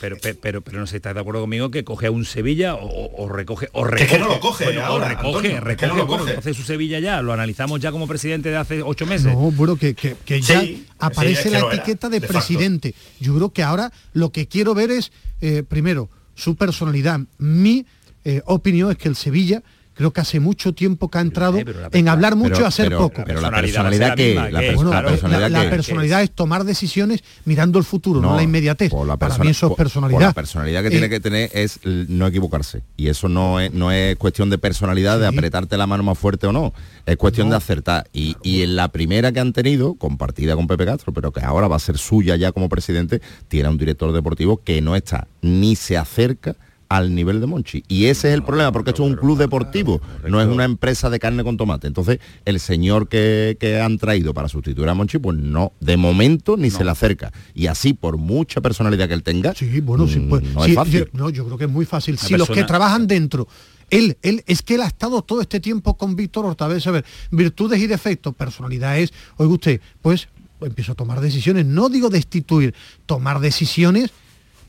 [0.00, 3.28] pero, pero, pero no sé está de acuerdo conmigo que coge a un Sevilla o,
[3.28, 6.54] recoge o recoge es que no lo coge ahora, recoge, recoge, no lo coge.
[6.54, 9.32] su Sevilla ya lo analizamos ya como presidente de hace ocho meses.
[9.32, 9.94] No bueno que,
[10.40, 10.62] ya
[10.98, 12.94] aparece la etiqueta de, presidente.
[13.20, 17.20] Yo creo que ahora lo que quiero ver es eh, primero su personalidad.
[17.38, 17.86] Mi
[18.24, 19.62] eh, opinión es que el Sevilla
[19.96, 22.98] creo que hace mucho tiempo que ha entrado Eh, en hablar mucho y hacer pero-
[22.98, 23.22] poco.
[23.26, 28.20] Pero la Personalidad personalidad que la, eh, personalidad personalidad es tomar decisiones mirando el futuro,
[28.20, 28.90] no, la inmediatez.
[28.90, 30.20] por la Para mí eso es por- por personalidad.
[30.20, 32.82] la personalidad que Eh, tiene que tener es no equivocarse.
[32.96, 36.46] Y eso no es, no es cuestión de personalidad, de apretarte la mano más fuerte
[36.46, 36.74] o no.
[37.06, 37.52] Es cuestión No.
[37.52, 38.06] de acertar.
[38.12, 41.68] Y, y en la primera que han tenido, compartida con Pepe Castro, pero que ahora
[41.68, 45.26] va a ser suya ya como presidente, tiene a un director deportivo que no está
[45.40, 46.54] ni se acerca
[46.88, 47.82] al nivel de Monchi.
[47.88, 51.10] Y ese es el problema, porque esto es un club deportivo, no es una empresa
[51.10, 51.86] de carne con tomate.
[51.86, 56.56] Entonces, el señor que, que han traído para sustituir a Monchi, pues no, de momento
[56.56, 57.32] ni se le acerca.
[57.54, 60.70] Y así, por mucha personalidad que él tenga, Sí, bueno, sí, mm, pues, no sí,
[60.70, 60.98] es fácil.
[61.00, 62.18] yo, no, yo creo que es muy fácil.
[62.18, 63.48] Si los que trabajan dentro,
[63.90, 67.04] él, él, es que él ha estado todo este tiempo con Víctor Hortavés, a ver,
[67.30, 70.28] virtudes y defectos, personalidad es, oiga usted, pues
[70.60, 74.10] empiezo a tomar decisiones, no digo destituir, tomar decisiones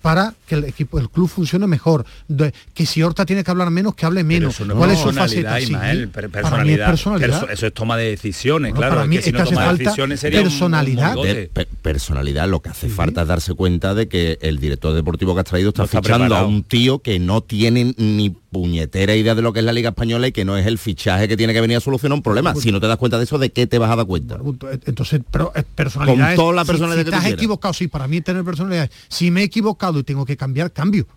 [0.02, 3.70] para que el equipo, el club funcione mejor, de- que si Horta tiene que hablar
[3.72, 4.56] menos, que hable Pero menos.
[4.56, 5.58] eso no ¿Cuál es es su personalidad, faceta?
[5.60, 6.88] Sí, Ismael, per- para mí es personalidad.
[6.88, 7.42] personalidad.
[7.42, 8.94] Perso- eso es toma de decisiones, Bueno, claro.
[8.96, 11.16] para es mí que si es no toma falta decisiones sería un- un personalidad.
[11.16, 11.34] monigote.
[11.34, 15.34] De per- personalidad, lo que hace falta es darse cuenta de que el director deportivo
[15.34, 19.14] que has traído está, No está fichando a un tío que no tiene ni puñetera
[19.16, 21.36] idea de lo que es la Liga Española y que no es el fichaje que
[21.38, 22.56] tiene que venir a solucionar un problema.
[22.56, 24.40] Si no te das cuenta de eso, ¿de qué te vas a dar cuenta?
[24.86, 27.40] Entonces, pero eh, personalidad Con es- toda la si- personalidad si, que tú estás quieras.
[27.40, 28.86] equivocado, sí, para mí tener personalidad.
[28.86, 31.08] es, Si me he equivocado y tengo que cambiar, cambio.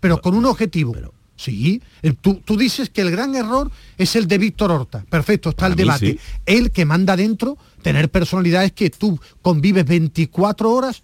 [0.00, 0.94] Pero con un objetivo.
[1.40, 5.04] Sí, eh, tú, tú dices que el gran error es el de Víctor Horta.
[5.08, 6.06] Perfecto, está Para el debate.
[6.12, 6.18] sí.
[6.46, 11.02] El que manda dentro, tener personalidad es que tú convives 24 horas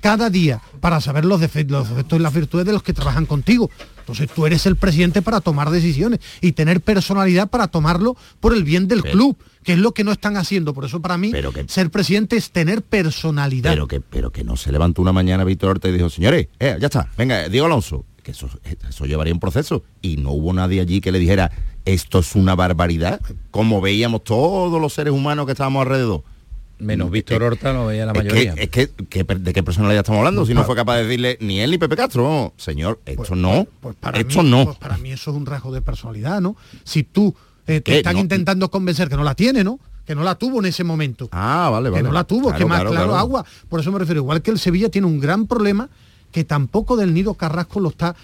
[0.00, 3.26] cada día para saber los defectos, los defectos y las virtudes de los que trabajan
[3.26, 3.70] contigo.
[3.98, 8.64] Entonces tú eres el presidente para tomar decisiones y tener personalidad para tomarlo por el
[8.64, 10.72] bien del Pero- club, que es lo que no están haciendo.
[10.72, 13.70] Por eso para mí Pero que- ser presidente es tener personalidad.
[13.72, 16.76] Pero que, pero que no se levantó una mañana Víctor Horta y dijo, señores, eh,
[16.80, 18.48] ya está, venga, Diego Alonso, que eso,
[18.88, 19.82] eso llevaría un proceso.
[20.02, 21.50] Y no hubo nadie allí que le dijera,
[21.86, 26.22] esto es una barbaridad, como veíamos todos los seres humanos que estábamos alrededor.
[26.78, 28.54] Menos Víctor Horta lo veía la Es mayoría.
[28.54, 30.44] que, es que, ¿de qué personalidad estamos hablando?
[30.46, 33.96] Si no fue capaz de decirle ni él ni Pepe Castro, señor, esto no, Pues
[33.96, 34.64] para esto mí, no.
[34.66, 36.54] pues para mí eso es un rasgo de personalidad, ¿no?
[36.84, 37.34] Si tú
[37.66, 38.20] eh, te están No.
[38.20, 39.80] intentando convencer que no la tiene, ¿no?
[40.06, 41.28] Que no la tuvo en ese momento.
[41.32, 42.02] Ah, vale, vale.
[42.02, 43.18] que no la tuvo, Claro, que más claro, claro, claro.
[43.18, 43.44] agua.
[43.68, 45.88] Por eso me refiero, igual que el Sevilla tiene un gran problema
[46.32, 48.16] que tampoco del Nido Carrasco lo está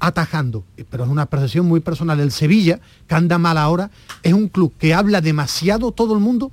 [0.00, 2.20] atajando, pero es una percepción muy personal.
[2.20, 3.90] El Sevilla, que anda mal ahora,
[4.22, 6.50] es un club que habla demasiado todo el mundo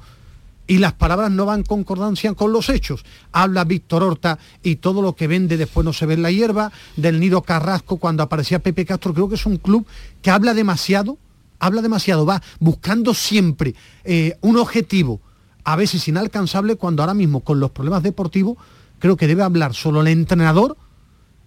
[0.68, 3.04] y las palabras no van en concordancia con los hechos.
[3.34, 6.72] Habla Víctor Horta y todo lo que vende después no se ve en la hierba,
[6.96, 9.86] del Nido Carrasco cuando aparecía Pepe Castro, creo que es un club
[10.22, 11.18] que habla demasiado,
[11.60, 13.76] habla demasiado, va buscando siempre
[14.06, 15.20] eh, un objetivo,
[15.66, 18.58] a veces inalcanzable, cuando ahora mismo con los problemas deportivos,
[19.02, 20.78] creo que debe hablar solo el entrenador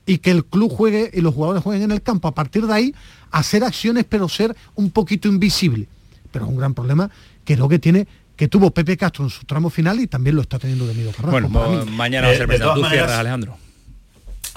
[0.04, 2.28] y que el club juegue y los jugadores jueguen en el campo.
[2.28, 2.94] A partir de ahí,
[3.30, 5.88] hacer acciones, pero ser un poquito invisible.
[6.30, 7.10] Pero es un gran problema
[7.44, 10.34] que es lo que tiene que tuvo Pepe Castro en su tramo final y también
[10.34, 11.30] lo está teniendo de Nido Carrasco.
[11.48, 12.64] Bueno, mañana va a Eh, ser de presidente.
[12.74, 13.56] todas Tú cierras, maneras- Alejandro.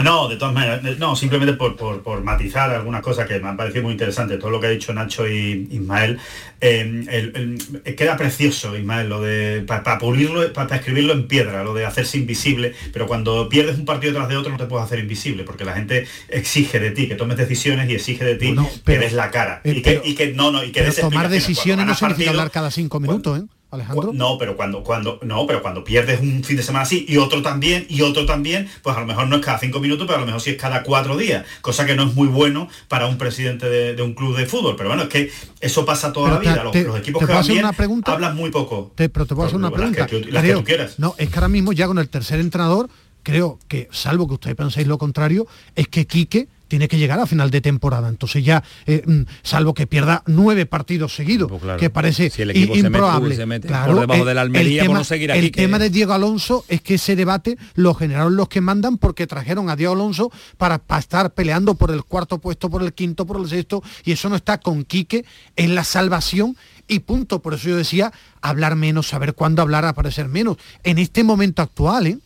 [0.04, 3.48] No, de todas maneras, eh, no, simplemente por, por- por matizar algunas cosas que me
[3.50, 6.20] han parecido muy interesantes, todo lo que ha dicho Nacho y Ismael.
[6.62, 11.64] eh, el- el- eh, queda precioso, Ismael, lo de, para pulirlo, para escribirlo en piedra,
[11.64, 14.86] lo de hacerse invisible, pero cuando pierdes un partido tras de otro no te puedes
[14.86, 18.56] hacer invisible, porque la gente exige de ti que tomes decisiones y exige de ti
[18.56, 19.62] que pero- des la cara.
[19.64, 22.30] eh, y, que, y que no, no, y que des tomar decisiones no significa partido-
[22.32, 23.44] hablar cada cinco minutos, ¿eh?
[23.70, 24.12] Alejandro.
[24.14, 27.42] no, pero cuando, cuando, no, pero cuando pierdes un fin de semana así y otro
[27.42, 30.22] también y otro también, pues a lo mejor no es cada cinco minutos, pero a
[30.22, 33.18] lo mejor sí es cada cuatro días, cosa que no es muy bueno para un
[33.18, 34.76] presidente de, de un club de fútbol.
[34.78, 36.64] Pero bueno, es que eso pasa toda Pero la vida.
[36.64, 38.14] Los, te- los equipos ¿te que van bien una pregunta?
[38.14, 38.92] hablan muy poco.
[38.96, 40.06] Te- pero te puedo hacer una Las pregunta.
[40.08, 40.98] que tú- las que tú quieras.
[41.00, 42.90] No, es que ahora mismo ya con el tercer entrenador,
[43.24, 47.26] creo que, salvo que ustedes penséis lo contrario, es que Quique tiene que llegar a
[47.28, 48.10] final de temporada.
[48.10, 51.80] Entonces ya, eh, mm, salvo que pierda nueve partidos seguidos, Pues claro.
[51.80, 53.36] que parece Si el equipo i- se mete- improbable.
[53.36, 55.52] se mete Claro, por debajo eh, de la Almería, el pues tema, no seguirá el
[55.52, 59.70] tema de Diego Alonso es que ese debate lo generaron los que mandan porque trajeron
[59.70, 63.40] a Diego Alonso para, para estar peleando por el cuarto puesto, por el quinto, por
[63.40, 65.26] el sexto, y eso no está con Quique,
[65.56, 66.56] es la salvación
[66.88, 67.42] y punto.
[67.42, 70.58] Por eso yo decía, hablar menos, saber cuándo hablar, aparecer menos.
[70.84, 72.18] En este momento actual, ¿eh?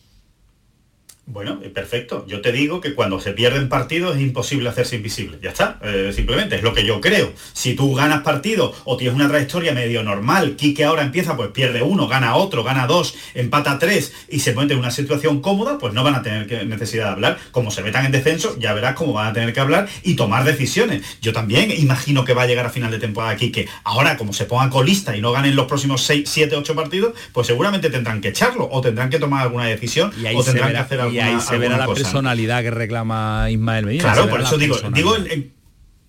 [1.24, 2.26] Bueno, eh, perfecto.
[2.26, 5.38] Yo te digo que cuando se pierden partidos es imposible hacerse invisible.
[5.40, 5.78] Ya está.
[5.82, 7.32] Eh, simplemente es lo que yo creo.
[7.52, 11.80] Si tú ganas partidos o tienes una trayectoria medio normal, Quique ahora empieza, pues pierde
[11.82, 15.94] uno, gana otro, gana dos, empata tres y se mete en una situación cómoda, pues
[15.94, 17.38] no van a tener que- necesidad de hablar.
[17.52, 20.42] Como se metan en descenso, ya verás cómo van a tener que hablar y tomar
[20.44, 21.02] decisiones.
[21.22, 23.68] Yo también imagino que va a llegar a final de temporada Quique.
[23.84, 27.46] Ahora, como se ponga colista y no ganen los próximos 6, 7, 8 partidos, pues
[27.46, 30.78] seguramente tendrán que echarlo o tendrán que tomar alguna decisión Y ahí o tendrán que
[30.78, 32.02] hacer y ahí se verá la cosa.
[32.02, 34.12] personalidad que reclama Ismael Medina.
[34.12, 35.52] Claro, por eso digo, digo en, en-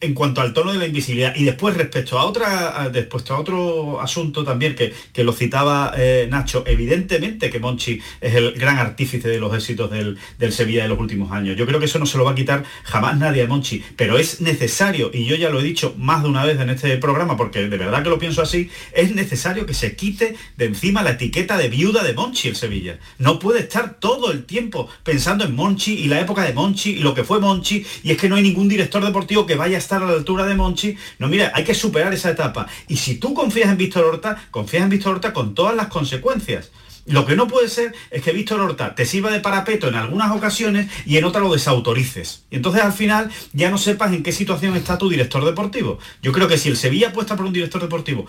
[0.03, 1.33] en cuanto al tono de la invisibilidad.
[1.35, 6.27] Y después, respecto a otra, después a otro asunto también que, que lo citaba eh,
[6.29, 10.89] Nacho, evidentemente que Monchi es el gran artífice de los éxitos del, del, Sevilla de
[10.89, 11.55] los últimos años.
[11.55, 14.17] Yo creo que eso no se lo va a quitar jamás nadie a Monchi, pero
[14.17, 17.37] es necesario, y yo ya lo he dicho más de una vez en este programa,
[17.37, 21.11] porque de verdad que lo pienso así, es necesario que se quite de encima la
[21.11, 22.99] etiqueta de viuda de Monchi el Sevilla.
[23.17, 26.99] No puede estar todo el tiempo pensando en Monchi y la época de Monchi y
[26.99, 29.79] lo que fue Monchi, y es que no hay ningún director deportivo que vaya a
[30.01, 30.97] a la altura de Monchi.
[31.19, 32.67] No, mira, hay que superar esa etapa.
[32.87, 36.71] Y si tú confías en Víctor Horta, confías en Víctor Horta con todas las consecuencias.
[37.05, 40.31] Lo que no puede ser es que Víctor Horta te sirva de parapeto en algunas
[40.31, 42.45] ocasiones y en otras lo desautorices.
[42.49, 45.99] Y entonces al final ya no sepas en qué situación está tu director deportivo.
[46.21, 48.25] Yo creo que si el Sevilla apuesta por un director deportivo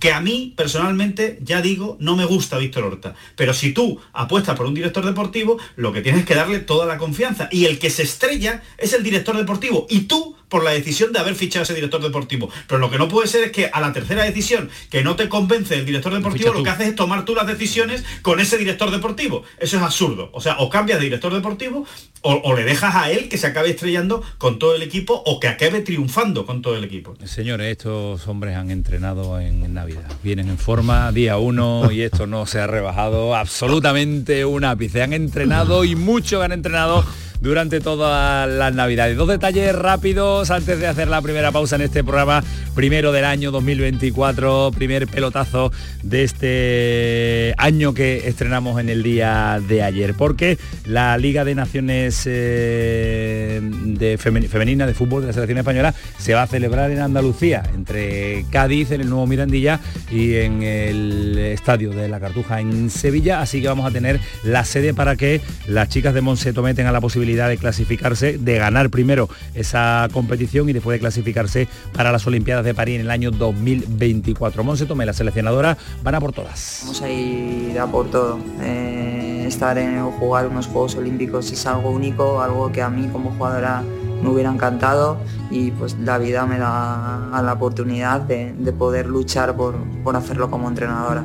[0.00, 3.14] que a mí personalmente, ya digo, no me gusta Víctor Horta.
[3.36, 6.98] Pero si tú apuestas por un director deportivo, lo que tienes que darle toda la
[6.98, 7.48] confianza.
[7.52, 9.86] Y el que se estrella es el director deportivo.
[9.90, 12.50] Y tú por la decisión de haber fichado a ese director deportivo.
[12.66, 15.28] Pero lo que no puede ser es que a la tercera decisión que no te
[15.28, 18.90] convence el director deportivo, lo que haces es tomar tú las decisiones con ese director
[18.90, 19.44] deportivo.
[19.58, 20.28] Eso es absurdo.
[20.32, 21.86] O sea, o cambias de director deportivo
[22.22, 25.48] o, le dejas a él que se acabe estrellando con todo el equipo o que
[25.48, 27.14] acabe triunfando con todo el equipo.
[27.24, 30.10] Señores, estos hombres han entrenado en Navidad.
[30.22, 35.02] Vienen en forma día uno y esto no se ha rebajado absolutamente un ápice.
[35.02, 37.04] Han entrenado y mucho han entrenado
[37.40, 39.16] durante todas las navidades.
[39.16, 43.50] Dos detalles rápidos antes de hacer la primera pausa en este programa, primero del año
[43.50, 45.72] 2024, primer pelotazo
[46.02, 52.22] de este año que estrenamos en el día de ayer, porque la Liga de Naciones
[52.26, 57.62] eh, de Femenina de Fútbol de la Selección Española se va a celebrar en Andalucía,
[57.74, 59.80] entre Cádiz, en el nuevo Mirandilla
[60.10, 64.64] y en el estadio de la Cartuja en Sevilla, así que vamos a tener la
[64.64, 68.90] sede para que las chicas de Monse tometen a la posibilidad de clasificarse, de ganar
[68.90, 73.30] primero esa competición y después de clasificarse para las Olimpiadas de París en el año
[73.30, 74.64] 2024.
[74.64, 76.80] Monse Tomé, la seleccionadora, van a por todas.
[76.82, 78.38] Vamos a ir a por todo.
[78.62, 83.08] Eh, estar en o jugar unos Juegos Olímpicos es algo único, algo que a mí
[83.08, 83.82] como jugadora
[84.22, 85.18] me hubiera encantado
[85.50, 89.74] y pues la vida me da la oportunidad de, poder luchar por,
[90.04, 91.24] por hacerlo como entrenadora.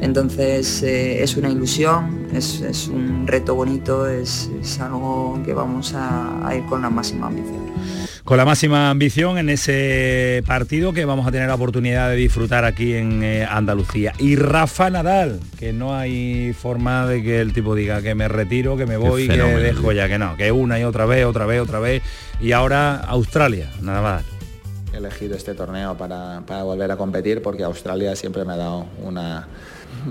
[0.00, 4.48] Entonces eh, es una ilusión, es, un reto bonito, es,
[4.80, 7.66] algo que vamos a, ir con la máxima ambición.
[8.22, 12.64] Con la máxima ambición en ese partido que vamos a tener la oportunidad de disfrutar
[12.64, 14.12] aquí en eh, Andalucía.
[14.18, 18.76] Y Rafa Nadal, que no hay forma de que el tipo diga que me retiro,
[18.76, 21.60] que me voy, que dejo ya, que no, que una y otra vez, otra vez,
[21.60, 22.02] otra vez.
[22.40, 24.24] Y ahora Australia, nada más.
[24.92, 28.86] He elegido este torneo para, para volver a competir porque Australia siempre me ha dado
[29.02, 29.48] una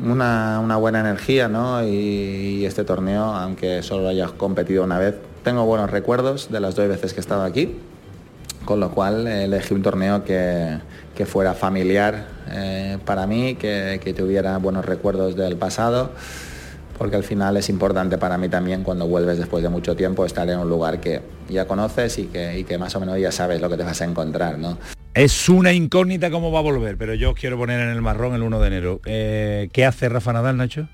[0.06, 1.84] una, buena energía, ¿no?
[1.84, 6.88] Y, este torneo, aunque solo haya competido una vez, tengo buenos recuerdos de las dos
[6.88, 7.78] veces que he estado aquí,
[8.66, 10.80] con lo cual elegí un torneo que,
[11.26, 16.12] fuera familiar eh, para mí, que, que tuviera buenos recuerdos del pasado
[16.98, 20.50] porque al final es importante para mí también cuando vuelves después de mucho tiempo estar
[20.50, 23.62] en un lugar que ya conoces y que, y que más o menos ya sabes
[23.62, 24.58] lo que te vas a encontrar.
[24.58, 24.78] ¿no?
[25.18, 28.36] Es una incógnita cómo va a volver, pero yo os quiero poner en el marrón
[28.36, 29.01] el 1 de enero.
[29.05, 30.88] Eh, ¿Qué hace Rafa Nadal, Nacho,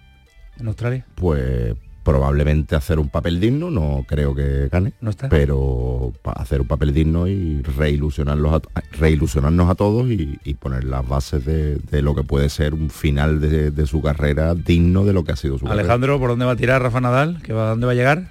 [0.57, 1.05] en Australia?
[1.15, 5.27] Pues probablemente hacer un papel digno, no creo que gane, ¿No está?
[5.27, 11.43] pero hacer un papel digno y reilusionarnos a, reilusionarnos a todos y, poner las bases
[11.43, 15.35] de, lo que puede ser un final de, su carrera digno de lo que ha
[15.35, 17.41] sido su Alejandro, ¿por dónde va a tirar Rafa Nadal?
[17.43, 18.29] ¿Qué va, ¿Dónde va a llegar?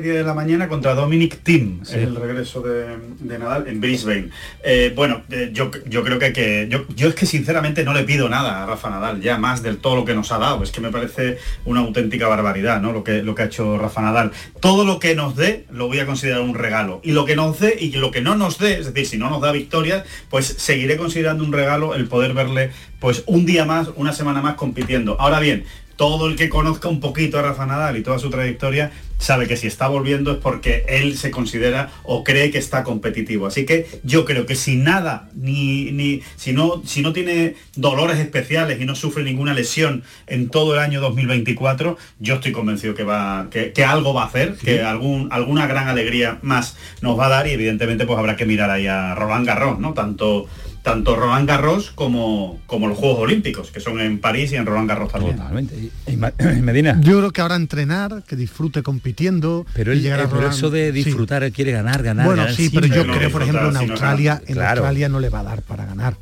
[0.00, 2.96] Día de la mañana contra Dominic Thiem, el regreso de,
[3.38, 4.30] Nadal en Brisbane.
[4.64, 8.04] Eh, bueno, eh, yo, yo, creo que, que yo, yo, es que sinceramente no le
[8.04, 10.62] pido nada a Rafa Nadal, ya más del todo lo que nos ha dado.
[10.62, 11.36] Es que me parece
[11.66, 12.92] una auténtica barbaridad, ¿no?
[12.92, 14.32] Lo que, lo que ha hecho Rafa Nadal.
[14.60, 17.00] Todo lo que nos dé lo voy a considerar un regalo.
[17.04, 19.28] Y lo que nos dé y lo que no nos dé, es decir, si no
[19.28, 23.90] nos da victorias, pues seguiré considerando un regalo el poder verle pues un día más,
[23.96, 25.20] una semana más compitiendo.
[25.20, 25.64] Ahora bien,
[25.96, 29.56] todo el que conozca un poquito a Rafa Nadal y toda su trayectoria sabe que
[29.56, 33.46] si está volviendo es porque él se considera o cree que está competitivo.
[33.46, 38.18] Así que yo creo que si nada, ni, ni si, no, si no tiene dolores
[38.18, 43.04] especiales y no sufre ninguna lesión en todo el año 2024, yo estoy convencido que,
[43.04, 47.30] va, que, algo va a hacer, que algún, alguna gran alegría más nos va a
[47.30, 49.94] dar y evidentemente pues habrá que mirar ahí a Roland Garros, ¿no?
[49.94, 50.48] Tanto
[50.82, 54.88] tanto Roland Garros como, como los Juegos Olímpicos, que son en París y en Roland
[54.88, 55.36] Garros también.
[55.36, 55.76] Totalmente.
[55.76, 56.16] ¿Y,
[56.60, 56.98] Medina?
[57.00, 59.64] Yo creo que ahora entrenar, que disfrute compitiendo.
[59.74, 62.26] Pero, él, llegar a eso de disfrutar, él quiere ganar, ganar.
[62.26, 65.44] Bueno, sí, pero yo creo, por ejemplo, en Australia, en Australia no le va a
[65.44, 66.16] dar para ganar.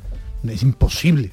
[0.47, 1.31] Es imposible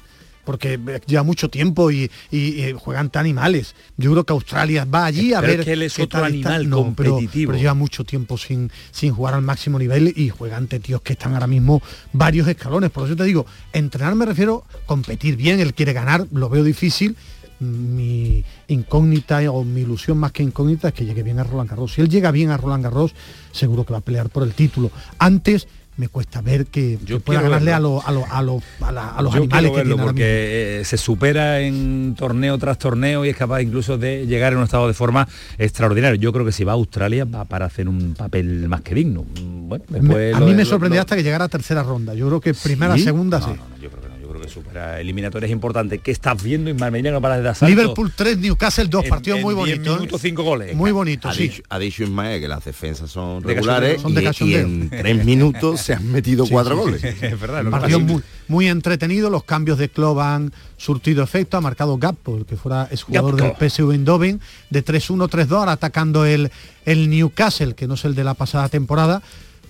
[0.49, 3.75] porque lleva mucho tiempo y, y- y juegan tan animales.
[3.97, 6.23] Yo creo que Australia va allí a Pero ver es que él es otro tal
[6.23, 7.51] animal No, competitivo.
[7.51, 11.13] pero lleva mucho tiempo sin, sin jugar al máximo nivel y juega ante tíos que
[11.13, 11.83] están ahora mismo
[12.13, 12.89] varios escalones.
[12.89, 17.15] Por eso te digo, entrenar me refiero competir bien, él quiere ganar, lo veo difícil.
[17.59, 21.93] Mi incógnita o mi ilusión más que incógnita es que llegue bien a Roland Garros.
[21.93, 23.13] Si él llega bien a Roland Garros,
[23.51, 24.89] seguro que va a pelear por el título.
[25.19, 25.67] Antes
[25.99, 27.95] me cuesta ver que, que pueda ganarle a, verlo.
[27.95, 30.85] los a, los- a, los- a la- a los Yo animales que tiene porque eh,
[30.85, 34.87] se supera en torneo tras torneo y es capaz incluso de llegar en un estado
[34.87, 35.27] de forma
[35.57, 36.15] extraordinario.
[36.19, 39.23] Yo creo que si va a Australia va para hacer un papel más que digno.
[39.23, 42.13] Mm, Bueno, Me- a mí me sorprendió lo- hasta que llegara a tercera ronda.
[42.15, 43.03] Yo creo que primera, ¿Sí?
[43.03, 43.51] segunda, No, sí.
[43.51, 44.08] no, no, yo creo que
[44.49, 46.01] supera eliminatorias importantes.
[46.01, 47.69] ¿Qué estás viendo Ismael Medina no paras de dar?
[47.69, 49.87] Liverpool 3, Newcastle 2, En- partidos en muy 10 bonitos.
[49.95, 49.99] ¿eh?
[49.99, 50.75] minutos, cinco goles.
[50.75, 51.43] Muy bonito, ha, sí.
[51.43, 54.01] dicho, ha dicho Ismael que las defensas son De regulares.
[54.01, 57.01] Son de y- y, en tres minutos se han metido Sí, cuatro sí, goles.
[57.01, 57.25] sí, sí.
[57.27, 61.97] Es verdad, partido muy, muy entretenido, los cambios de club han surtido efecto, ha marcado
[61.97, 63.65] Gappo, que fuera exjugador del Gappo.
[63.69, 66.51] PSV Eindhoven, de 3-1, 3-2, ahora atacando el,
[66.85, 69.21] el Newcastle, que no es el de la pasada temporada.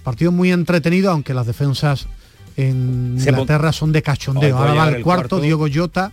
[0.03, 2.07] Partido muy entretenido, aunque las defensas
[2.67, 4.57] en Se Inglaterra son de cachondeo.
[4.57, 5.39] Ahora va el cuarto, cuarto.
[5.41, 6.11] Diego Jota,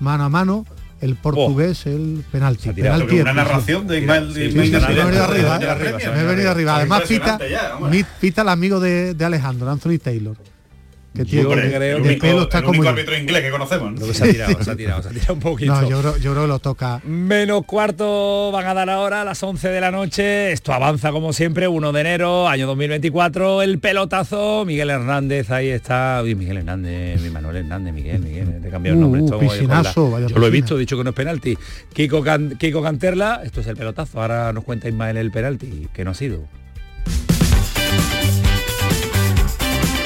[0.00, 0.66] mano a mano,
[1.00, 2.68] el portugués, el penalti.
[2.68, 3.06] ha tirado.
[3.06, 5.76] penalti Una narración de Ismael Sí, sí, sí, me he venido arriba, ¿eh?
[5.78, 6.76] Premier, me he venido arriba.
[6.76, 7.78] Además pita, ya,
[8.20, 10.36] pita el amigo de, de Alejandro, Anthony Taylor.
[11.14, 12.90] Que tiene Hombre, creo el único, pelo está el como único yo.
[12.90, 13.92] árbitro inglés que conocemos.
[13.92, 14.00] ¿no?
[14.00, 15.74] Lo que se ha tirado, se ha tirado, se ha tirado un poquito.
[15.74, 17.00] No, yo creo, yo creo que lo toca.
[17.04, 20.52] Menos cuarto van a dar ahora a las 11 de la noche.
[20.52, 23.60] Esto avanza como siempre, 1 de enero, año 2024.
[23.60, 26.20] El pelotazo, Miguel Hernández, ahí está.
[26.24, 29.20] Uy, Miguel Hernández, mi Manuel Hernández, Miguel, Miguel, te he cambiado el nombre.
[29.20, 31.58] uh, esto piscinazo, vaya Yo lo he visto, he dicho que no es penalti.
[31.92, 34.18] Kiko, Can- Kiko Canterla, esto es el pelotazo.
[34.22, 36.44] Ahora nos cuenta Ismael el penalti, que no ha sido.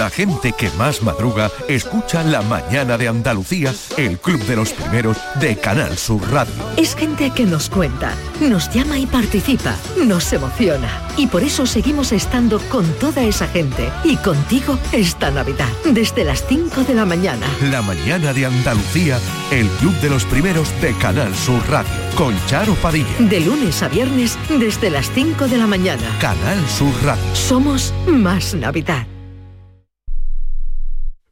[0.00, 5.18] La gente que más madruga escucha La Mañana de Andalucía, el club de los primeros
[5.38, 6.54] de Canal Sur Radio.
[6.78, 9.76] Es gente que nos cuenta, nos llama y participa,
[10.06, 10.88] nos emociona.
[11.18, 16.46] Y por eso seguimos estando con toda esa gente y contigo esta Navidad, desde las
[16.46, 17.46] 5 de la mañana.
[17.70, 19.18] La Mañana de Andalucía,
[19.50, 23.06] el club de los primeros de Canal Sur Radio, con Charo Padilla.
[23.18, 26.16] De lunes a viernes, desde las 5 de la mañana.
[26.22, 27.36] Canal Sur Radio.
[27.36, 29.09] Somos más Navidad.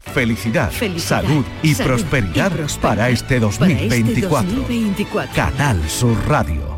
[0.08, 4.50] Felicidad, Felicidad, salud y salud prosperidad, y prosperidad para este Para este 2024.
[4.50, 5.34] 2024.
[5.34, 6.77] Canal Sur Radio.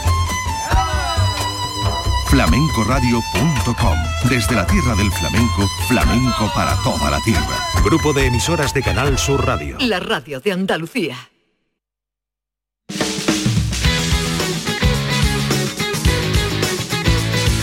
[2.31, 3.97] flamencoradio.com.
[4.29, 7.57] Desde la tierra del flamenco, flamenco para toda la tierra.
[7.83, 9.75] Grupo de emisoras de Canal Sur Radio.
[9.81, 11.17] La radio de Andalucía.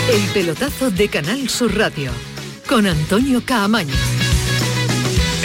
[0.07, 2.11] El pelotazo de Canal Sur Radio
[2.67, 3.95] con Antonio Caamaño.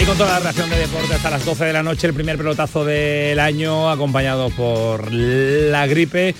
[0.02, 2.36] Y con toda la reacción de deporte hasta las 12 de la noche, el primer
[2.36, 6.34] pelotazo del año, acompañado por la gripe.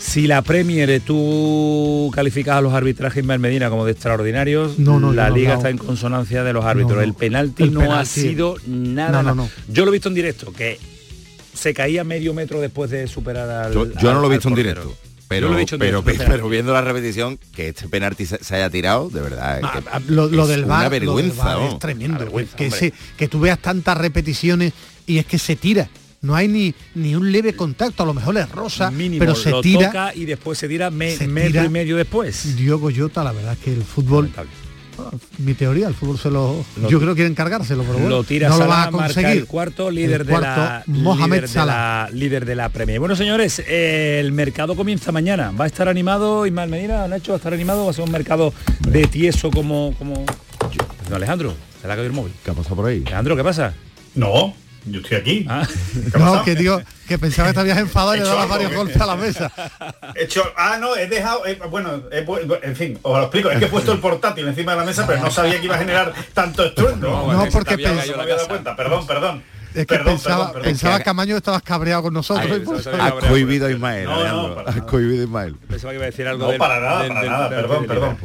[0.00, 5.12] Si la Premier tú calificas a los arbitrajes Ismael Medina como de extraordinarios, No, no,
[5.12, 7.02] la no liga está en consonancia de los árbitros.
[7.04, 9.10] El penalti El no ha sido nada.
[9.10, 9.34] No, no, nada.
[9.34, 9.50] no.
[9.68, 10.78] Yo lo he visto en directo, que
[11.54, 13.74] se caía medio metro después de superar al.
[13.74, 14.94] Yo, yo al- no lo he visto en directo.
[15.28, 18.42] Pero, lo he visto en pero, directo, pero, viendo la repetición, que este penalti se,
[18.42, 19.58] se haya tirado, de verdad.
[19.58, 21.44] es Ah, que ah, lo, lo es del una lo del vergüenza.
[21.44, 21.68] VAR ¿no?
[21.68, 22.14] es tremendo.
[22.16, 22.78] Una vergüenza, que, hombre.
[22.80, 24.72] se, que tú veas tantas repeticiones
[25.06, 25.88] y es que se tira.
[26.22, 29.50] No hay ni, ni un leve contacto, a lo mejor es rosa, Mínimo, pero se
[29.50, 29.86] lo tira.
[29.86, 31.64] toca y después se tira me- se metro tira.
[31.64, 32.56] y medio después.
[32.56, 34.30] Diogo Jota, la verdad es que el fútbol,
[34.98, 38.08] bueno, mi teoría, el fútbol se lo, Lo- yo creo que quieren cargárselo, pero bueno,
[38.10, 39.38] lo tira no lo Salah, va a marca conseguir.
[39.40, 40.38] el cuarto líder El de la
[40.84, 41.72] cuarto, Mohamed líder de Salah.
[41.72, 43.00] la líder de la Premier.
[43.00, 45.52] Bueno, señores, eh, el mercado comienza mañana.
[45.52, 48.12] Va a estar animado Ismael Medina, Nacho, va a estar animado, va a ser un
[48.12, 50.26] mercado de tieso como como
[51.08, 52.32] No, Alejandro, se le ha caído el móvil.
[52.44, 52.98] ¿Qué ha pasado por ahí?
[53.06, 53.72] Alejandro, ¿qué pasa?
[54.14, 54.52] No,
[54.86, 55.46] yo estoy aquí.
[55.48, 56.44] Ah, ¿Qué ha No, pasado?
[56.44, 59.16] que digo, que pensaba que te habías enfadado y le dabas varios golpes a la
[59.16, 59.52] mesa.
[60.14, 62.24] He hecho, ah, no, he dejado, eh, bueno, he
[62.66, 65.06] en fin, os lo explico, es que he puesto el portátil encima de la mesa,
[65.06, 67.08] pero no sabía que iba a generar tanto estruendo.
[67.10, 69.42] No, Vamos, porque no me había dado cuenta, perdón, perdón.
[69.74, 72.56] es que pensaba, pensaba que Camaño estabas cabreado con nosotros.
[72.56, 75.56] y por eso- Has cohibido a Ismael, No, no, Has cohibido a Ismael.
[75.68, 77.60] Pensaba que iba a decir algo No, del- para nada, del- para del- nada, del
[77.60, 78.18] perdón, perdón.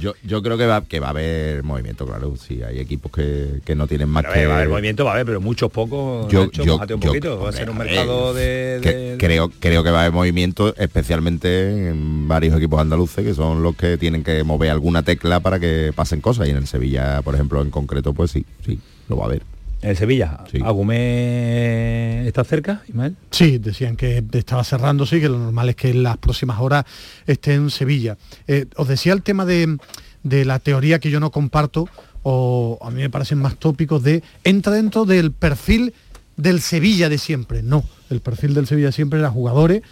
[0.00, 2.34] Yo, yo creo que va, que va a haber movimiento, claro.
[2.36, 4.46] Sí, hay equipos que, que no tienen más Pero, que...
[4.46, 6.28] va a haber movimiento, va a haber, pero muchos pocos.
[6.30, 7.40] Yo- Nacho, yo- mójate un yo- poquito.
[7.40, 10.12] Va a ser un mercado a de, que- de- creo, creo que va a haber
[10.12, 15.40] movimiento, especialmente en varios equipos andaluces, que son los que tienen que mover alguna tecla
[15.40, 16.46] para que pasen cosas.
[16.48, 18.78] Y en el Sevilla, por ejemplo, en concreto, pues sí, sí,
[19.08, 19.42] lo va a haber.
[19.80, 20.44] En Sevilla.
[20.50, 20.58] Sí.
[20.64, 23.16] ¿Agumé está cerca, Ismael?
[23.30, 26.84] Sí, decían que estaba cerrándose y que lo normal es que en las próximas horas
[27.26, 28.16] esté en Sevilla.
[28.46, 29.78] Eh, os decía el tema de,
[30.22, 31.88] de la teoría que yo no comparto,
[32.22, 35.94] o a mí me parecen más tópicos de entra dentro del perfil
[36.36, 37.62] del Sevilla de siempre.
[37.62, 39.82] No, el perfil del Sevilla de siempre era jugadores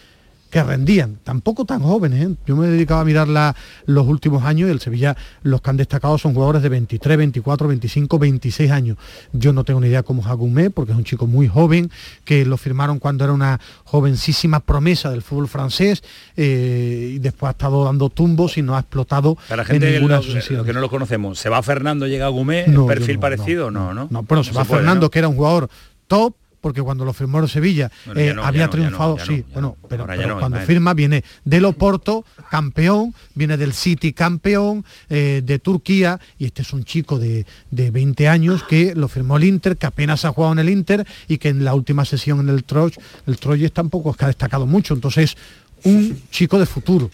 [0.57, 2.27] que rendían, tampoco tan jóvenes.
[2.27, 2.35] ¿eh?
[2.47, 3.55] Yo me he dedicado a mirar la-
[3.85, 7.69] los últimos años y el Sevilla los que han destacado son jugadores de 23, 24,
[7.69, 8.97] 25, 26 años.
[9.35, 11.91] Yo no tengo ni idea cómo es Agumé, porque es un chico muy joven,
[12.25, 16.03] que lo firmaron cuando era una jovencísima promesa del fútbol francés
[16.39, 19.93] eh, y después ha estado dando tumbos y no ha explotado Para en gente que,
[19.99, 20.65] ninguna sesiones.
[20.65, 23.71] que no lo conocemos, ¿se va Fernando, llega Agumé, No, perfil no, parecido?
[23.71, 24.09] No, no.
[24.11, 25.11] No, pero se va puede, Fernando, ¿no?
[25.11, 25.69] que era un jugador
[26.07, 26.35] top,
[26.67, 30.05] porque cuando lo firmó el Sevilla Bueno, eh, no, había triunfado, no, sí, bueno, pero,
[30.05, 30.67] cuando Ismael.
[30.67, 36.73] firma viene del Oporto, campeón, viene del City campeón, eh, de Turquía, y este es
[36.73, 40.55] un chico de, de 20 años que lo firmó el Inter, que apenas ha jugado
[40.55, 42.99] en el Inter y que en la última sesión en el Troyes,
[43.29, 45.37] el Troyes tampoco es que ha destacado mucho, entonces
[45.85, 47.13] un chico de futuro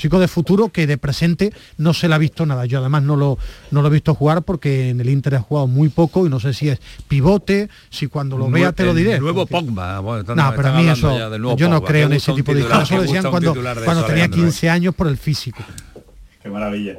[0.00, 2.64] chico de futuro que de presente no se le ha visto nada.
[2.66, 3.38] Yo además no lo,
[3.70, 6.40] no lo he visto jugar porque en el Inter ha jugado muy poco y no
[6.40, 9.20] sé si es pivote, si cuando lo vea te lo El diré.
[9.20, 10.00] nuevo porque- Pogba.
[10.00, 11.16] bueno, están- No, pero a mí eso,
[11.56, 11.88] yo no Pogba.
[11.88, 12.84] creo en ese tipo de discursos.
[12.90, 14.50] Eso lo decían cuando, titular de cuando eso, tenía Alejandro, ¿eh?
[14.50, 15.62] 15 años por el físico.
[16.42, 16.98] Qué maravilla.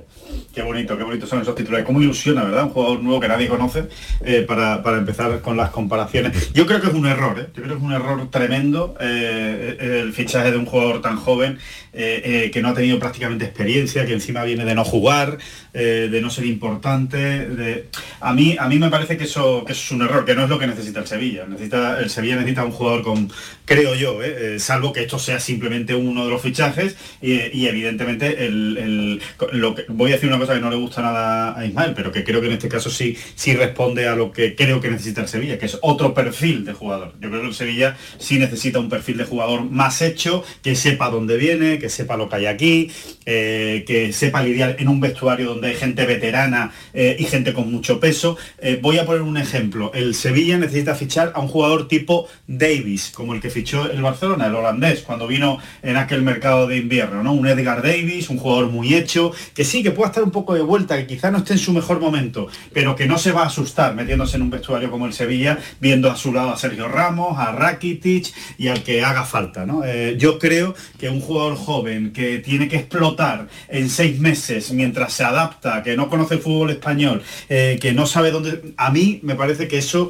[0.53, 1.83] Qué bonito, qué bonito son esos titulares.
[1.83, 2.65] Cómo ilusiona, ¿verdad?
[2.65, 3.85] Un jugador nuevo que nadie conoce
[4.23, 6.53] eh, para, para empezar con las comparaciones.
[6.53, 7.47] Yo creo que es un error, ¿eh?
[7.55, 11.57] Yo creo que es un error tremendo eh, el fichaje de un jugador tan joven
[11.91, 15.39] eh, eh, que no ha tenido prácticamente experiencia, que encima viene de no jugar,
[15.73, 17.17] eh, de no ser importante.
[17.17, 17.87] De...
[18.19, 20.49] A, mí, a mí me parece que eso, que es un error, que no es
[20.49, 21.47] lo que necesita el Sevilla.
[21.47, 23.31] Necesita, el Sevilla necesita un jugador con,
[23.65, 24.55] creo yo, ¿eh?
[24.55, 29.21] Eh, salvo que esto sea simplemente uno de los fichajes y, evidentemente el, el-
[29.53, 32.11] lo que, voy a decir una cosa que no le gusta nada a Ismael, pero
[32.11, 35.21] que creo que en este caso sí, sí responde a lo que creo que necesita
[35.21, 37.13] el Sevilla, que es otro perfil de jugador.
[37.21, 41.09] Yo creo que el Sevilla sí necesita un perfil de jugador más hecho, que sepa
[41.09, 42.91] dónde viene, que sepa lo que hay aquí,
[43.25, 47.71] eh, que sepa lidiar en un vestuario donde hay gente veterana eh, y gente con
[47.71, 48.37] mucho peso.
[48.81, 49.91] Voy a poner un ejemplo.
[49.93, 54.47] El Sevilla necesita fichar a un jugador tipo Davis, como el que fichó el Barcelona,
[54.47, 57.33] el holandés, cuando vino en aquel mercado de invierno, ¿no?
[57.33, 60.61] Un Edgar Davis, un jugador muy hecho, que sí, que pueda estar un poco de
[60.61, 63.47] vuelta, que quizá no esté en su mejor momento, pero que no se va a
[63.47, 67.37] asustar metiéndose en un vestuario como el Sevilla, viendo a su lado a Sergio Ramos,
[67.37, 69.83] a Rakitic y al que haga falta, ¿no?
[69.83, 75.13] Eh, yo creo que un jugador joven que tiene que explotar en seis meses mientras
[75.13, 78.73] se adapta, que no conoce el fútbol español, eh, que no sabe dónde...
[78.77, 80.09] A mí me parece que eso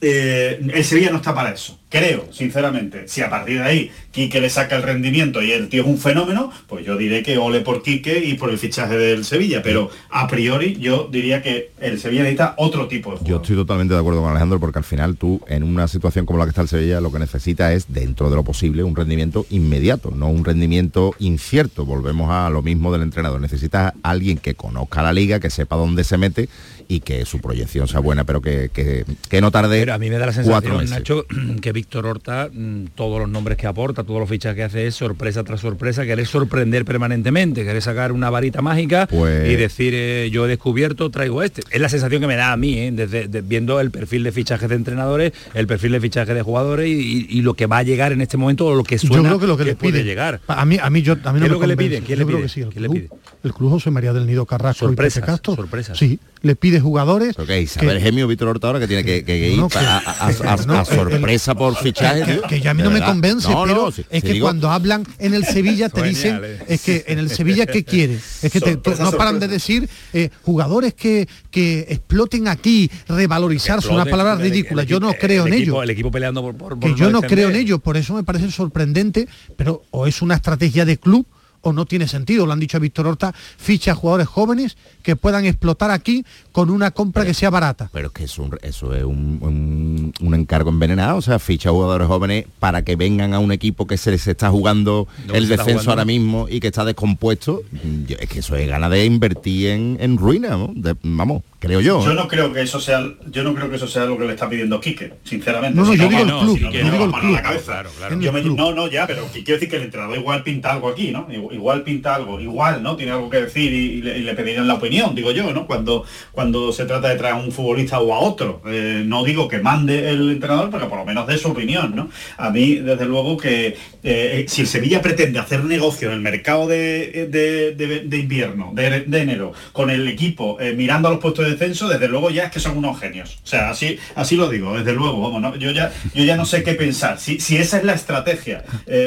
[0.00, 1.78] eh, el Sevilla no está para eso.
[1.92, 5.82] Creo, sinceramente, si a partir de ahí Quique le saca el rendimiento y el tío
[5.82, 9.26] es un fenómeno, pues yo diré que ole por Quique y por el fichaje del
[9.26, 9.62] Sevilla.
[9.62, 13.30] Pero a priori yo diría que el Sevilla necesita otro tipo de jugador.
[13.38, 16.38] Yo estoy totalmente de acuerdo con Alejandro porque al final tú en una situación como
[16.38, 19.44] la que está el Sevilla lo que necesita es dentro de lo posible un rendimiento
[19.50, 21.84] inmediato, no un rendimiento incierto.
[21.84, 23.38] Volvemos a lo mismo del entrenador.
[23.40, 26.48] Necesita alguien que conozca la liga, que sepa dónde se mete
[26.88, 30.08] y que su proyección sea buena, pero que, que- que no tarde Pero a mí
[30.10, 30.84] me da la sensación.
[30.90, 31.26] Nacho,
[31.60, 34.94] que Víctor Horta, mm, todos los nombres que aporta, todos los fichajes que hace es
[34.94, 40.30] sorpresa tras sorpresa, querer sorprender permanentemente, querer sacar una varita mágica Pues- y decir eh,
[40.30, 41.62] yo he descubierto, traigo este.
[41.72, 42.92] Es la sensación que me da a mí, ¿eh?
[42.92, 46.86] desde de- viendo el perfil de fichajes de entrenadores, el perfil de fichaje de jugadores
[46.88, 49.16] y, y- y lo que va a llegar en este momento o lo que suena
[49.16, 50.40] yo creo que lo que, le puede llegar.
[50.46, 51.96] a mí a mí yo a mí ¿Qué no me lo que le convence.
[51.96, 52.06] pide?
[52.06, 52.46] ¿Quién Yo le creo pide?
[52.46, 53.20] que sí, el ¿Quién le club, pide?
[53.42, 55.98] el club José María del Nido Carrasco y Pepe Castro sorpresas.
[55.98, 59.38] sí le pide jugadores Ok, Isabel que- Gemio, Víctor Horta ahora que tiene que, que-
[59.40, 62.40] que ir No, que- a, a- a- a- no, a sorpresa por fichaje.
[62.48, 64.70] que, ya a mí no me convence, No, no, pero sí, es que digo- cuando
[64.70, 68.14] hablan en el Sevilla te dicen, es que en el Sevilla ¿qué quiere?
[68.42, 73.86] Es que te- Sorpresa, no paran de decir eh, jugadores que, que exploten aquí, revalorizarse,
[73.88, 74.82] una Exploten, palabra ridícula.
[74.82, 75.82] Yo no creo el en ello.
[75.82, 78.50] El equipo peleando por, por- que yo no creo en ello, por eso me parece
[78.50, 81.26] sorprendente, pero o es una estrategia de club
[81.62, 82.46] o no tiene sentido.
[82.46, 86.90] Lo han dicho a Víctor Horta, ficha jugadores jóvenes que puedan explotar aquí con una
[86.90, 87.88] compra que sea barata.
[87.92, 91.70] Pero es que es un- eso es un, un- un encargo envenenado, o sea, ficha
[91.70, 95.64] jugadores jóvenes para que vengan a un equipo que se les está jugando el descenso
[95.72, 95.90] jugando.
[95.90, 97.62] ahora mismo y que está descompuesto.
[98.06, 100.70] Yo- Es que eso es gana de invertir en, en ruina, ¿no?
[100.74, 102.04] De- vamos, creo yo.
[102.04, 102.14] Yo ¿eh?
[102.14, 104.48] no creo que eso sea, yo no creo que eso sea lo que le está
[104.48, 105.76] pidiendo Quique, sinceramente.
[105.78, 107.38] No, no, Si yo digo el club, yo digo el a club.
[107.64, 108.20] Claro, claro.
[108.20, 111.10] Yo me- no, no, ya, pero quiero decir que el entrenador igual pinta algo aquí,
[111.10, 111.26] ¿no?
[111.30, 112.96] Igual, igual pinta algo, igual, ¿no?
[112.96, 115.66] Tiene algo que decir y, y le, y le pedirían la opinión, digo yo, ¿no?
[115.66, 118.62] Cuando, cuando se trata de traer a un futbolista o a otro.
[118.66, 122.08] Eh, no digo que mande el entrenador, pero por lo menos dé su opinión, ¿no?
[122.36, 126.66] A mí, desde luego, que eh, si el Sevilla pretende hacer negocio en el mercado
[126.66, 131.20] de, de- de- de invierno, de, de enero, con el equipo eh, mirando a los
[131.20, 133.38] puestos de descenso, desde luego ya es que son unos genios.
[133.44, 135.56] O sea, así, así lo digo, desde luego, vamos, ¿no?
[135.56, 137.18] yo, ya, yo ya no sé qué pensar.
[137.18, 138.64] Si, si esa es la estrategia,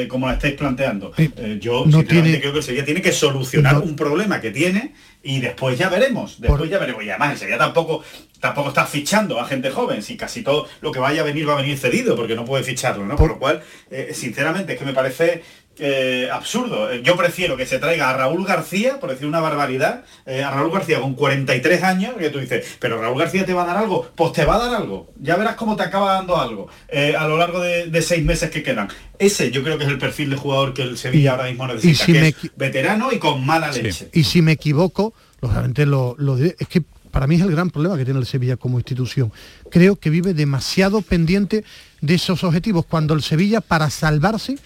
[0.08, 1.12] como la estáis planteando,
[1.60, 3.82] yo no sinceramente tiene- creo que el Sevilla tiene que solucionar No.
[3.82, 6.40] un problema que tiene y después ya veremos.
[6.40, 7.02] Después ya veremos.
[7.04, 8.02] Y además el Sevilla tampoco,
[8.40, 10.02] tampoco está fichando a gente joven.
[10.02, 12.62] Si casi todo lo que vaya a venir va a venir cedido, porque no puede
[12.64, 13.16] ficharlo, ¿no?
[13.16, 15.42] Por lo cual, eh, sinceramente, es que me parece
[15.78, 16.90] eh, absurdo.
[16.90, 20.50] Eh, Yo prefiero que se traiga a Raúl García, por decir una barbaridad, eh, a
[20.50, 23.76] Raúl García con 43 años, que tú dices, pero Raúl García te va a dar
[23.76, 25.12] algo, pues te va a dar algo.
[25.20, 28.50] Ya verás cómo te acaba dando algo eh, a lo largo de, de seis meses
[28.50, 28.88] que quedan.
[29.18, 32.04] Ese yo creo que es el perfil de jugador que el Sevilla ahora mismo necesita,
[32.04, 34.08] si que me es veterano y con mala leche.
[34.12, 37.70] Y si me equivoco, lógicamente lo, lo diré, es que para mí es el gran
[37.70, 39.32] problema que tiene el Sevilla como institución.
[39.70, 41.64] Creo que vive demasiado pendiente
[42.02, 44.58] de esos objetivos, cuando el Sevilla, para salvarse,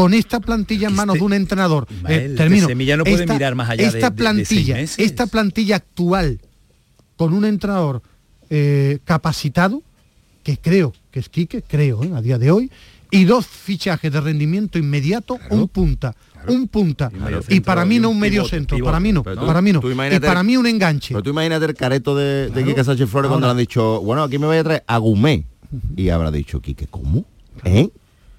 [0.00, 3.68] con esta plantilla en manos de un entrenador, eh, termino, Sevilla no puede mirar más
[3.70, 6.40] allá de- esta de- de plantilla, seis esta plantilla actual,
[7.16, 8.02] con un entrenador
[8.48, 9.82] eh, capacitado,
[10.42, 12.70] que creo que es Quique, creo, eh, a día de hoy,
[13.10, 16.16] y dos fichajes de rendimiento inmediato, un punta,
[16.48, 17.10] un punta,
[17.48, 18.88] y para mí no un medio pivote, centro, pivote.
[18.88, 19.80] para mí no, tú- para mí no,
[20.16, 21.08] y para mí un enganche.
[21.14, 22.50] Pero tú imagínate el careto de.
[22.64, 25.44] Quique Sánchez Flores cuando le han dicho, bueno, aquí me voy a traer a Gumé.
[25.96, 27.24] Y habrá dicho, Quique, ¿cómo?
[27.64, 27.90] ¿Eh?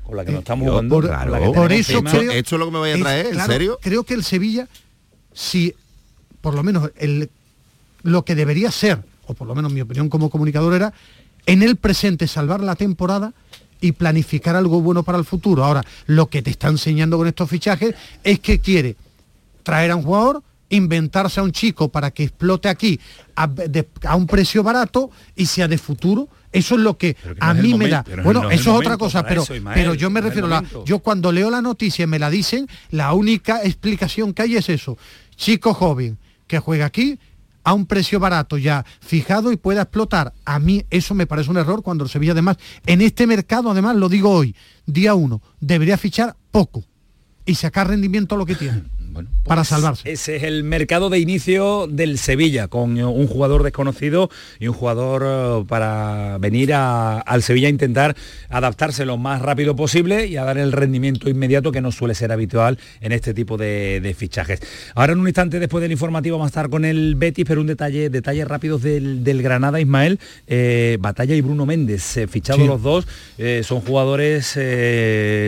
[0.06, 0.96] Con la que nos estamos jugando.
[0.96, 3.26] por- claro, Por eso creo, ¿Esto es lo que me vaya a es- traer?
[3.28, 3.80] ¿En claro, serio?
[3.82, 4.68] Creo que el Sevilla,
[5.34, 5.74] si
[6.42, 7.30] por lo menos el,
[8.04, 10.94] lo que debería ser, o por lo menos mi opinión como comunicador era,
[11.46, 13.34] en el presente salvar la temporada
[13.80, 15.64] y planificar algo bueno para el futuro.
[15.64, 18.96] Ahora, lo que te está enseñando con estos fichajes es que quiere
[19.64, 23.00] traer a un jugador, inventarse a un chico para que explote aquí
[23.36, 26.28] a, de- a un precio barato y sea de futuro.
[26.52, 28.04] Eso es lo que, a mí me da.
[28.24, 30.84] Bueno, no eso es otra cosa, pero, eso, Ismael, pero yo me refiero, la, momento.
[30.86, 34.70] yo cuando leo la noticia y me la dicen, la única explicación que hay es
[34.70, 34.98] eso.
[35.36, 37.18] Chico joven que juega aquí
[37.64, 40.34] a un precio barato ya fijado y pueda explotar.
[40.46, 43.96] A mí eso me parece un error cuando el Sevilla además, en este mercado además,
[43.96, 46.84] lo digo hoy, día uno, debería fichar poco
[47.46, 48.84] y sacar rendimiento a lo que tiene.
[49.44, 50.12] para salvarse.
[50.12, 54.74] Ese es el mercado de inicio del Sevilla, con eh, un jugador desconocido y un
[54.74, 58.16] jugador eh, para venir a- al Sevilla a intentar
[58.50, 62.32] adaptarse lo más rápido posible y a dar el rendimiento inmediato que no suele ser
[62.32, 64.60] habitual en este tipo de, de fichajes.
[64.96, 67.68] Ahora en un instante después del informativo vamos a estar con el Betis, pero un
[67.68, 72.68] detalle, detalles rápidos del, del Granada, Ismael, eh, Batalla y Bruno Méndez, eh, fichados Sí.
[72.68, 73.08] los dos,
[73.38, 74.58] eh, son jugadores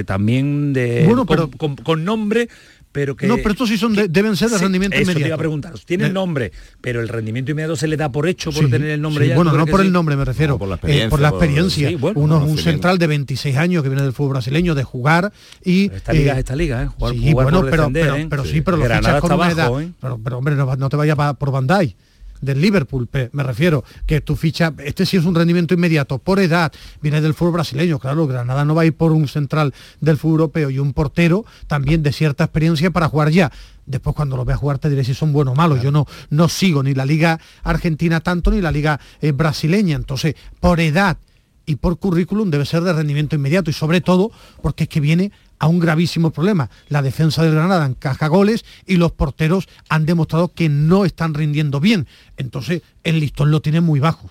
[0.05, 2.49] también de Bueno, con- pero- con- con nombre
[2.93, 5.11] pero que no, pero estos sí son de- deben ser de Sí, rendimiento eso te
[5.11, 5.27] inmediato.
[5.27, 5.73] iba a preguntar.
[5.85, 8.71] Tiene el De- nombre, pero el rendimiento inmediato se le da por hecho por Sí,
[8.71, 9.35] tener el nombre sí, ya.
[9.35, 11.43] Bueno, ¿tú no por el nombre me refiero, por la eh, experiencia, por la por-
[11.43, 11.89] experiencia.
[11.89, 14.83] sí, bueno, Uno es un central de 26 años que viene del fútbol brasileño, de
[14.83, 15.33] jugar
[15.65, 15.91] y...
[15.91, 16.87] Esta liga es esta liga, ¿eh?
[16.87, 18.27] Jugar- sí, jugar bueno, por pero, defender, pero, ¿eh?
[18.29, 18.51] pero Sí.
[18.51, 19.81] sí, pero lo fichas con una edad.
[19.81, 19.91] ¿eh?
[19.99, 21.95] Pero, pero, hombre, no, te vayas por Bandai
[22.43, 26.71] del Liverpool, me refiero, que tu ficha, este sí es un rendimiento inmediato, por edad,
[27.01, 30.41] viene del fútbol brasileño, claro, Granada no va a ir por un central del fútbol
[30.41, 33.51] europeo y un portero también de cierta experiencia para jugar ya.
[33.85, 35.81] Después cuando lo veas jugar te diré si son buenos o malos.
[35.81, 39.95] Yo no, no sigo ni la liga argentina tanto ni la liga eh, brasileña.
[39.95, 41.17] Entonces, por edad
[41.65, 44.31] y por currículum debe ser de rendimiento inmediato y sobre todo
[44.61, 45.31] porque es que viene
[45.63, 46.69] a un gravísimo problema.
[46.89, 51.79] La defensa del Granada encaja goles y los porteros han demostrado que no están rindiendo
[51.79, 52.05] bien.
[52.35, 54.29] Entonces, el listón lo tiene muy bajo.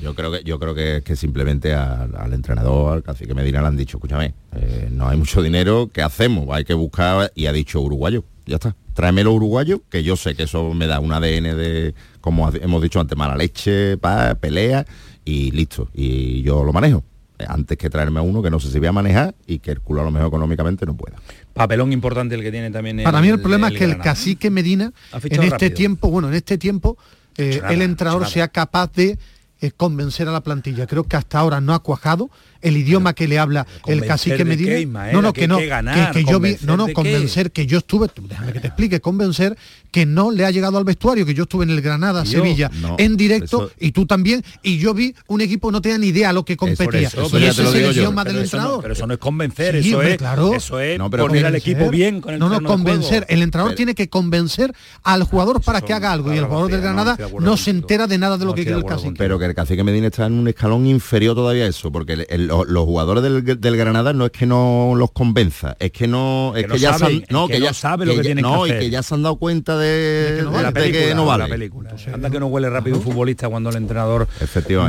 [0.00, 3.76] Yo creo que yo creo que, que simplemente al, entrenador, al cacique Medina le han
[3.76, 6.46] dicho, escúchame, eh, no hay mucho dinero, ¿qué hacemos?
[6.52, 8.76] Hay que buscar y ha dicho uruguayo, ya está.
[8.92, 13.00] Tráemelo uruguayo, que yo sé que eso me da un ADN de, como hemos dicho
[13.00, 14.86] antes, mala leche, pa, pelea
[15.24, 15.88] y listo.
[15.92, 17.02] Y yo lo manejo.
[17.48, 19.80] Antes que traerme a uno que no sé si voy a manejar y que el
[19.80, 21.16] culo a lo mejor económicamente no pueda.
[21.52, 24.92] Papelón importante el que tiene también Para mí el problema es que el cacique Medina
[25.12, 25.74] en este rápido.
[25.74, 26.98] tiempo, bueno, en este tiempo
[27.36, 28.26] eh, el nada.
[28.26, 29.18] sea capaz de
[29.60, 30.86] eh, convencer a la plantilla.
[30.86, 32.30] Creo que hasta ahora no ha cuajado
[32.64, 35.12] el idioma que le habla el cacique Medina.
[35.12, 38.60] no, no, que, no, que, yo vi, no, no, convencer que yo estuve, déjame que
[38.60, 39.56] te explique, convencer
[39.90, 43.16] que no le ha llegado al vestuario, que yo estuve en el Granada, Sevilla, en
[43.16, 46.44] directo, y tú también, y yo vi un equipo no tenía ni idea a lo
[46.44, 47.02] que competía.
[47.02, 48.82] y ese es el idioma del entrenador.
[48.82, 50.54] pero eso no es convencer, eso, es, claro.
[50.54, 53.24] eso es poner al equipo bien con el No, no, convencer.
[53.28, 56.80] El entrenador tiene que convencer al jugador para que haga algo, y el jugador del
[56.80, 59.14] Granada no, se entera de nada de lo que quiere el cacique.
[59.16, 62.50] Pero que el cacique Medina está en un escalón inferior todavía a eso, porque el,
[62.66, 66.78] los jugadores del, Granada no es que no los convenza, es que no es que,
[66.78, 66.96] ya
[67.30, 68.76] no, que, ya sabe lo que, tiene que hacer.
[68.76, 72.38] y que ya se han dado cuenta de, que no vale, la película, Anda que
[72.38, 74.28] no huele rápido un futbolista cuando el entrenador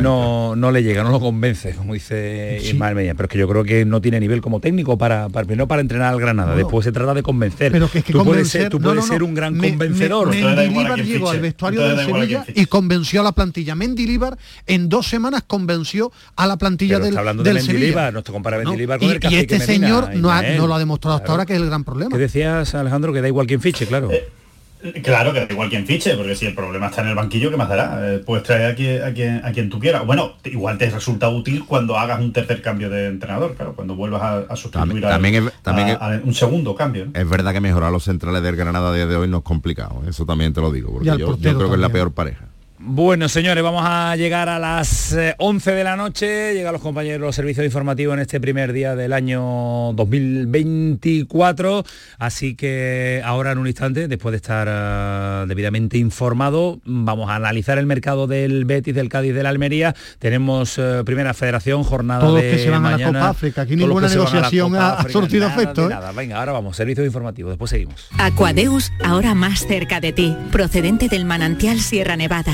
[0.02, 3.48] no, no le llega, no lo convence, como dice Ismael Medina, pero es que yo
[3.48, 6.84] creo que no tiene nivel como técnico para, para no para entrenar al Granada, después
[6.84, 7.72] se trata de convencer.
[7.72, 10.30] Pero que es que tú puedes ser, tú puedes ser un gran convencedor.
[10.30, 13.76] Mendilibar llegó al vestuario de Sevilla y convenció a la plantilla.
[13.76, 18.88] Mendilibar en dos semanas convenció a la plantilla del, del Sevilla compara no, y,
[19.30, 22.12] y, este señor no, no, lo ha demostrado hasta ahora que es el gran problema.
[22.12, 23.14] ¿Qué decías, Alejandro?
[23.14, 24.12] Que da igual quien fiche, claro.
[24.12, 27.50] Eh, claro, que da igual quien fiche, porque si el problema está en el banquillo,
[27.50, 28.16] ¿qué más dará?
[28.16, 30.06] Eh, puedes traer a quien, a, quien, a quien tú quieras.
[30.06, 34.46] Bueno, igual te resulta útil cuando hagas un tercer cambio de entrenador, claro, cuando vuelvas
[34.50, 37.08] a, sustituir también, también un segundo cambio.
[37.14, 40.04] Es verdad que mejorar los centrales del Granada a día de hoy no es complicado,
[40.08, 42.46] eso también te lo digo, porque yo, yo creo que es la peor pareja.
[42.88, 46.54] Bueno, señores, vamos a llegar a las 11 eh, de la noche.
[46.54, 51.84] Llegan los compañeros los servicios informativos en este primer día del año 2024.
[52.20, 57.80] Así que ahora en un instante, después de estar eh, debidamente informado, vamos a analizar
[57.80, 59.96] el mercado del Betis, del Cádiz, de la Almería.
[60.20, 63.62] Tenemos eh, primera federación, jornada Todos de que se van a la Copa África.
[63.64, 65.90] Aquí ninguna negociación ha, sortido efecto.
[65.90, 67.54] Nada, venga, ahora vamos, servicios informativos.
[67.54, 68.10] Después seguimos.
[68.20, 72.54] Aquadeus, ahora más cerca de ti, procedente del manantial Sierra Nevada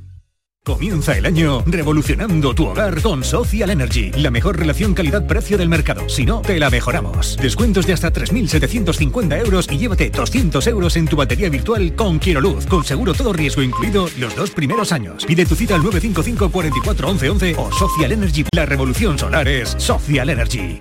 [0.63, 6.07] Comienza el año revolucionando tu hogar con Social Energy, la mejor relación calidad-precio del mercado.
[6.07, 7.35] Si no, te la mejoramos.
[7.37, 12.41] Descuentos de hasta 3.750 euros y llévate 200 euros en tu batería virtual con Quiero
[12.41, 15.25] Luz, con seguro todo riesgo incluido los dos primeros años.
[15.25, 18.45] Pide tu cita al 955 44 11 11 o Social Energy.
[18.53, 20.79] La revolución solar es Social Energy.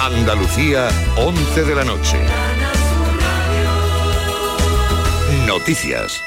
[0.00, 2.18] Andalucía, 11 de la noche.
[5.46, 6.20] Noticias.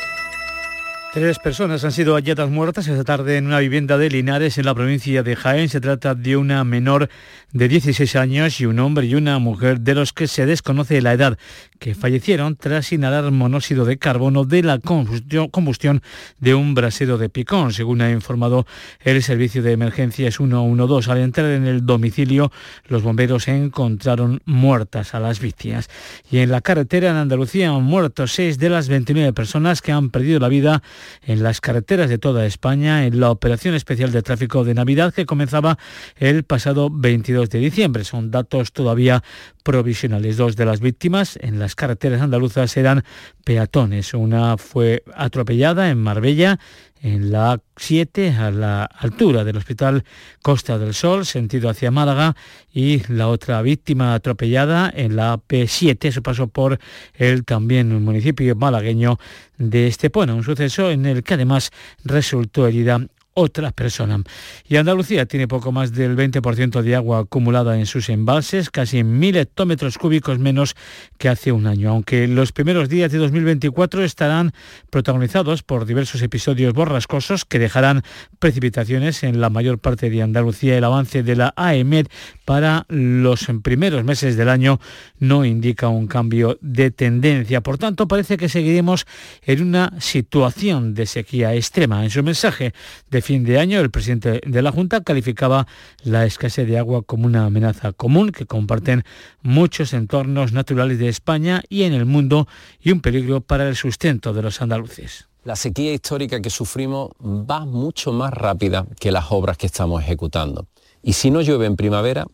[1.14, 4.74] Tres personas han sido halladas muertas esta tarde en una vivienda de Linares en la
[4.74, 5.70] provincia de Jaén.
[5.70, 7.10] Se trata de una menor
[7.54, 11.14] de 16 años y un hombre y una mujer de los que se desconoce la
[11.14, 11.38] edad,
[11.80, 16.02] que fallecieron tras inhalar monóxido de carbono de la combustión
[16.40, 18.66] de un brasero de picón, según ha informado
[19.02, 21.12] el servicio de emergencias 112.
[21.12, 22.52] Al entrar en el domicilio,
[22.88, 25.90] los bomberos encontraron muertas a las víctimas.
[26.30, 30.10] Y en la carretera en Andalucía han muerto seis de las 29 personas que han
[30.10, 30.84] perdido la vida
[31.24, 35.26] en las carreteras de toda España en la operación especial de tráfico de Navidad que
[35.26, 35.78] comenzaba
[36.18, 38.04] el pasado 22 de diciembre.
[38.04, 39.24] Son datos todavía
[39.64, 40.38] provisionales.
[40.38, 43.04] Dos de las víctimas en las carreteras andaluzas eran
[43.44, 44.14] peatones.
[44.14, 46.60] Una fue atropellada en Marbella
[47.02, 50.04] en la 7 a la altura del Hospital
[50.44, 52.36] Costa del Sol, sentido hacia Málaga,
[52.72, 56.80] y la otra víctima atropellada en la P7, su paso por
[57.16, 59.18] el también municipio malagueño
[59.58, 61.72] de Estepona, un suceso en el que además
[62.04, 64.24] resultó herida otra persona.
[64.68, 69.36] Y Andalucía tiene poco más del 20% de agua acumulada en sus embalses, casi mil
[69.36, 70.76] hectómetros cúbicos menos
[71.18, 74.54] que hace un año, aunque los primeros días de 2024 estarán
[74.90, 78.04] protagonizados por diversos episodios borrascosos que dejarán
[78.40, 80.78] precipitaciones en la mayor parte de Andalucía.
[80.78, 82.08] El avance de la AEMED
[82.46, 84.80] para los primeros meses del año
[85.20, 87.60] no indica un cambio de tendencia.
[87.62, 89.06] Por tanto, parece que seguiremos
[89.44, 92.04] en una situación de sequía extrema.
[92.04, 92.74] En su mensaje
[93.10, 95.66] de fin de año, el presidente de la Junta calificaba
[96.04, 99.04] la escasez de agua como una amenaza común que comparten
[99.42, 102.48] muchos entornos naturales de España y en el mundo
[102.80, 105.28] y un peligro para el sustento de los andaluces.
[105.44, 110.68] La sequía histórica que sufrimos va mucho más rápida que las obras que estamos ejecutando.
[111.02, 112.28] Y si no llueve en primavera,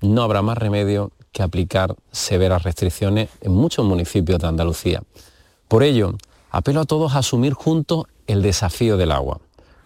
[0.00, 5.02] no habrá más remedio que aplicar severas restricciones en muchos municipios de Andalucía.
[5.66, 6.14] Por ello,
[6.50, 9.40] apelo a todos a asumir juntos el desafío del agua.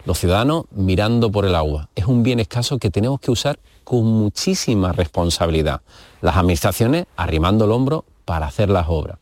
[0.06, 1.88] Los ciudadanos mirando por el agua.
[1.96, 5.80] Es un bien escaso que tenemos que usar con muchísima responsabilidad.
[6.20, 9.18] Las administraciones arrimando el hombro para hacer las obras.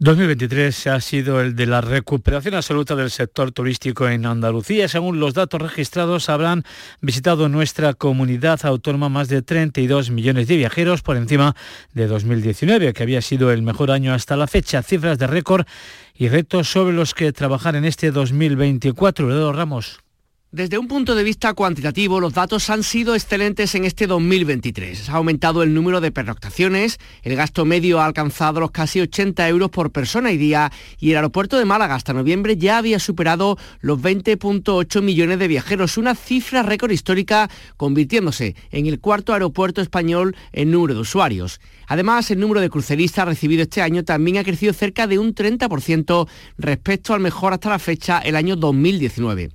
[0.00, 4.86] 2023 ha sido el de la recuperación absoluta del sector turístico en Andalucía.
[4.86, 6.62] Según los datos registrados, habrán
[7.00, 11.56] visitado nuestra comunidad autónoma más de 32 millones de viajeros por encima
[11.94, 14.84] de 2019, que había sido el mejor año hasta la fecha.
[14.84, 15.66] Cifras de récord
[16.14, 19.28] y retos sobre los que trabajar en este 2024.
[19.28, 20.07] Eduardo Ramos.
[20.50, 25.10] Desde un punto de vista cuantitativo, los datos han sido excelentes en este 2023.
[25.10, 29.68] Ha aumentado el número de pernoctaciones, el gasto medio ha alcanzado los casi 80 euros
[29.68, 34.00] por persona y día y el aeropuerto de Málaga hasta noviembre ya había superado los
[34.00, 40.70] 20.8 millones de viajeros, una cifra récord histórica convirtiéndose en el cuarto aeropuerto español en
[40.70, 41.60] número de usuarios.
[41.88, 46.26] Además, el número de cruceristas recibido este año también ha crecido cerca de un 30%
[46.56, 49.50] respecto al mejor hasta la fecha el año 2019.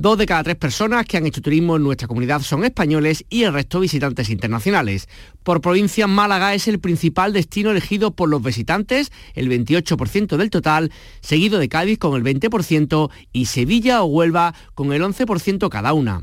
[0.00, 3.42] Dos de cada tres personas que han hecho turismo en nuestra comunidad son españoles y
[3.42, 5.08] el resto visitantes internacionales.
[5.42, 10.92] Por provincia, Málaga es el principal destino elegido por los visitantes, el 28% del total,
[11.20, 16.22] seguido de Cádiz con el 20% y Sevilla o Huelva con el 11% cada una.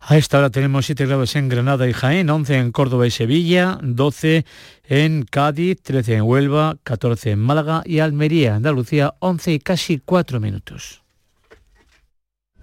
[0.00, 3.78] A esta hora tenemos 7 grados en Granada y Jaén, 11 en Córdoba y Sevilla,
[3.80, 4.44] 12
[4.88, 10.40] en Cádiz, 13 en Huelva, 14 en Málaga y Almería, Andalucía, 11 y casi 4
[10.40, 11.03] minutos.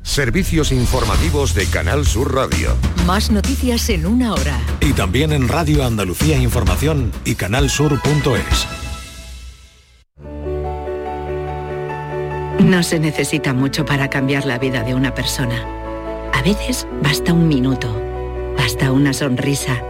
[0.04, 2.76] Servicios informativos de Canal Sur Radio.
[3.06, 4.60] Más noticias en una hora.
[4.82, 8.68] Y también en Radio Andalucía Información y canalsur.es.
[12.60, 15.66] No se necesita mucho para cambiar la vida de una persona.
[16.34, 18.02] A veces basta un minuto,
[18.58, 19.82] basta una sonrisa,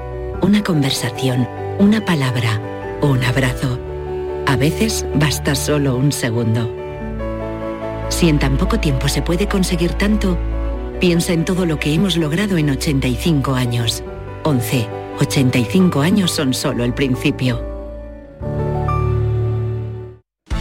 [0.41, 1.47] una conversación,
[1.79, 2.61] una palabra
[3.01, 3.79] o un abrazo.
[4.45, 6.80] A veces basta solo un segundo.
[8.11, 10.37] Si en tan poco tiempo se puede conseguir tanto,
[10.99, 14.03] piensa en todo lo que hemos logrado en 85 años.
[14.43, 14.87] 11.
[15.19, 17.70] 85 años son solo el principio.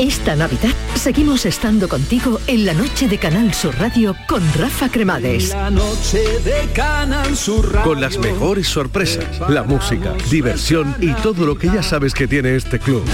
[0.00, 5.50] Esta Navidad seguimos estando contigo en la noche de Canal Sur Radio con Rafa Cremades.
[5.50, 7.86] La noche de Canal Sur Radio.
[7.86, 12.56] Con las mejores sorpresas, la música, diversión y todo lo que ya sabes que tiene
[12.56, 13.04] este club.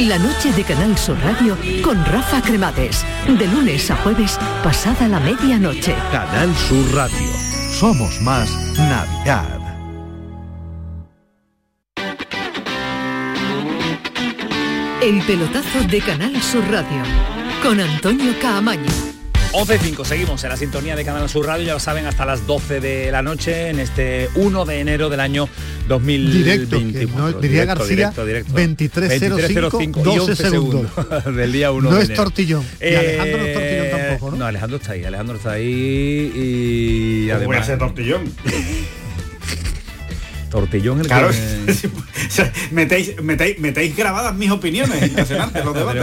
[0.00, 3.04] La noche de Canal Sur Radio con Rafa Cremades.
[3.28, 5.94] De lunes a jueves, pasada la medianoche.
[6.10, 7.30] Canal Sur Radio.
[7.70, 9.65] Somos más Navidad.
[15.06, 17.02] El pelotazo de Canal Sur Radio
[17.62, 18.82] con Antonio Caamaño.
[19.52, 22.80] 11.05, seguimos en la sintonía de Canal Sur Radio, ya lo saben, hasta las 12
[22.80, 25.48] de la noche en este 1 de enero del año
[25.88, 26.78] 2024.
[26.78, 30.90] Directo, que no, diría García, 23.05, 12 segundos.
[31.34, 32.22] del día 1 No de es enero.
[32.24, 32.64] tortillón.
[32.64, 34.36] Y Eh, Alejandro no es tortillón tampoco, ¿no?
[34.38, 37.66] No, Alejandro está ahí, Alejandro está ahí y ¿Cómo voy a además...
[37.66, 38.24] ser tortillón?
[40.50, 41.90] Tortillón el Claro, que...
[42.72, 46.02] metéis, metéis, metéis grabadas mis opiniones, impresionante los debates.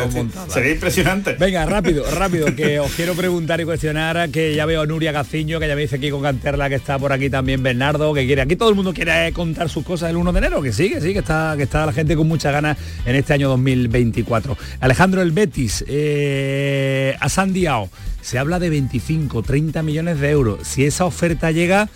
[0.50, 1.34] Sería impresionante.
[1.40, 5.60] Venga, rápido, rápido, que os quiero preguntar y cuestionar, que ya veo a Nuria Gaciño,
[5.60, 8.56] que ya me dice Kiko Canterla, que está por aquí también Bernardo, que quiere, aquí
[8.56, 11.14] todo el mundo quiere contar sus cosas el 1 de enero, que sí, que sí,
[11.14, 14.58] que está, que está la gente con muchas ganas en este año 2024.
[14.80, 17.90] Alejandro El Betis, eh, a San Diao,
[18.22, 20.60] se habla de 25, 30 millones de euros.
[20.68, 21.90] Si esa oferta llega,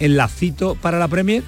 [0.00, 1.42] enlacito para la Premier.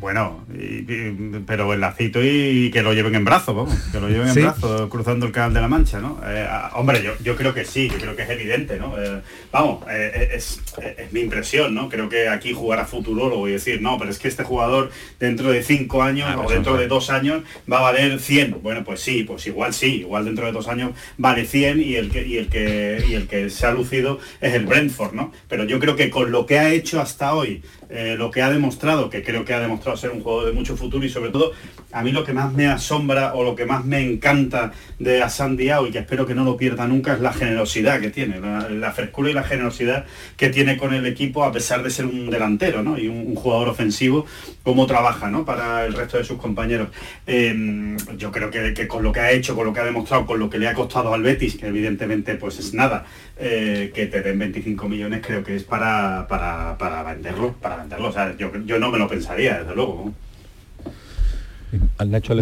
[0.00, 4.08] Bueno, y- y- pero el lacito y que lo lleven en brazos, vamos, que lo
[4.08, 4.38] lleven Sí.
[4.38, 6.20] en brazos cruzando el canal de la Mancha, ¿no?
[6.24, 8.94] Eh, ah, hombre, yo, yo creo que sí, yo creo que es evidente, ¿no?
[8.96, 9.20] Eh,
[9.50, 10.60] vamos, eh, es,
[10.96, 11.88] es mi impresión, ¿no?
[11.88, 15.50] Creo que aquí jugar a futurólogo y decir, no, pero es que este jugador dentro
[15.50, 18.62] de cinco años Ah, o pues dentro eso de dos años va a valer 100.
[18.62, 22.10] Bueno, pues sí, pues igual sí, igual dentro de dos años vale 100 y el
[22.12, 25.32] que, y el que, y el que se ha lucido es el Brentford, ¿no?
[25.48, 28.50] Pero yo creo que con lo que ha hecho hasta hoy, eh, lo que ha
[28.50, 31.52] demostrado, que creo que ha demostrado ser un juego de mucho futuro y sobre todo
[31.92, 35.56] a mí lo que más me asombra o lo que más me encanta de Asan
[35.56, 38.92] Diao y que espero que no lo pierda nunca es la generosidad que tiene, la,
[38.92, 40.04] frescura y la generosidad
[40.36, 42.98] que tiene con el equipo a pesar de ser un delantero ¿no?
[42.98, 44.26] y un, jugador ofensivo,
[44.62, 45.44] cómo trabaja ¿no?
[45.44, 46.88] para el resto de sus compañeros.
[47.26, 50.26] Eh, yo creo que, que con lo que ha hecho, con lo que ha demostrado,
[50.26, 53.06] con lo que le ha costado al Betis, que evidentemente pues es nada,
[53.38, 58.08] eh, que te den 25 millones creo que es para, para, para venderlo, para venderlo.
[58.08, 60.12] O sea, yo, yo no me lo pensaría, desde luego.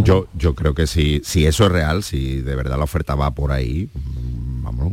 [0.04, 3.34] Yo, yo creo que si, si eso es real, si de verdad la oferta va
[3.34, 3.88] por ahí,
[4.66, 4.92] vamos,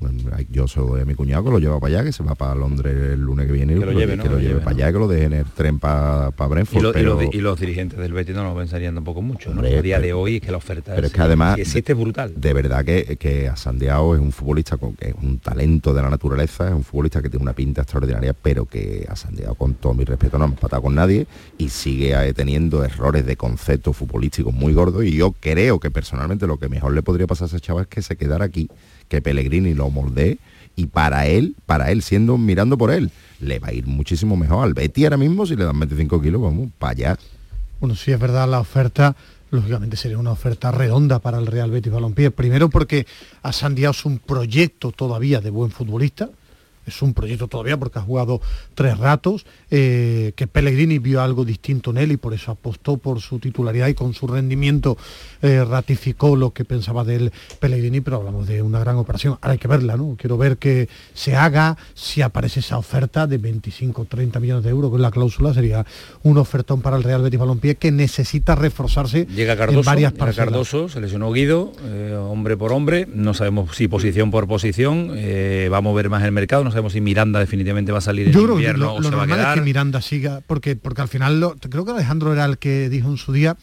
[0.50, 2.96] yo soy a mi cuñado que lo lleva para allá, que se va para Londres
[3.14, 5.26] el lunes que viene, que lo, lleve, que lo, lleve, para allá, que lo deje
[5.26, 6.96] en el tren para Brentford.
[7.34, 9.62] Y, los, dirigentes del Betis no lo pensarían tampoco mucho, ¿no?
[9.62, 12.34] a día de hoy es que la oferta pero es, que además existe brutal.
[12.36, 16.10] De verdad que, que Asandeao es un futbolista con que es un talento de la
[16.10, 20.04] naturaleza, es un futbolista que tiene una pinta extraordinaria, pero que Asandeao con todo mi
[20.04, 21.26] respeto no ha empatado con nadie
[21.58, 26.58] y sigue teniendo errores de concepto futbolístico muy gordos y yo creo que personalmente lo
[26.58, 28.70] que mejor le podría pasar a ese chaval es que se quedara aquí,
[29.14, 30.40] que Pellegrini lo moldee
[30.76, 34.64] y para él, para él, siendo mirando por él, le va a ir muchísimo mejor
[34.64, 37.18] al Betty ahora mismo si le dan 25 kilos, vamos, para allá.
[37.80, 39.16] Bueno, sí es verdad, la oferta
[39.52, 42.32] lógicamente sería una oferta redonda para el Real Betis Balompié.
[42.32, 43.06] Primero porque
[43.44, 46.32] a Sandiao es un proyecto todavía de buen futbolista,
[46.86, 48.42] es un proyecto todavía porque ha jugado
[48.76, 53.22] tres ratos, eh, que Pellegrini vio algo distinto en él y por eso apostó por
[53.22, 54.98] su titularidad y con su rendimiento
[55.42, 59.38] eh, ratificó lo que pensaba de él Pellegrini, pero hablamos de una gran operación.
[59.42, 60.16] Ahora hay que verla, ¿no?
[60.18, 64.92] Quiero ver que se haga, si aparece esa oferta de 25 30 millones de euros
[64.92, 65.86] con la cláusula, sería
[66.24, 70.38] un ofertón para el Real Betis Balompié que necesita reforzarse llega Cardoso, en varias partes.
[70.38, 75.78] Cardoso, se lesionó Guido, eh, hombre por hombre, no sabemos si posición por posición, va
[75.78, 78.46] a mover más el mercado, no sabemos si Miranda definitivamente va a salir Yo en
[78.46, 79.50] creo invierno que lo, o se va a quedar.
[79.50, 82.90] es que Miranda siga, porque, porque al final lo, creo que Alejandro era el que
[82.90, 83.56] dijo en su día,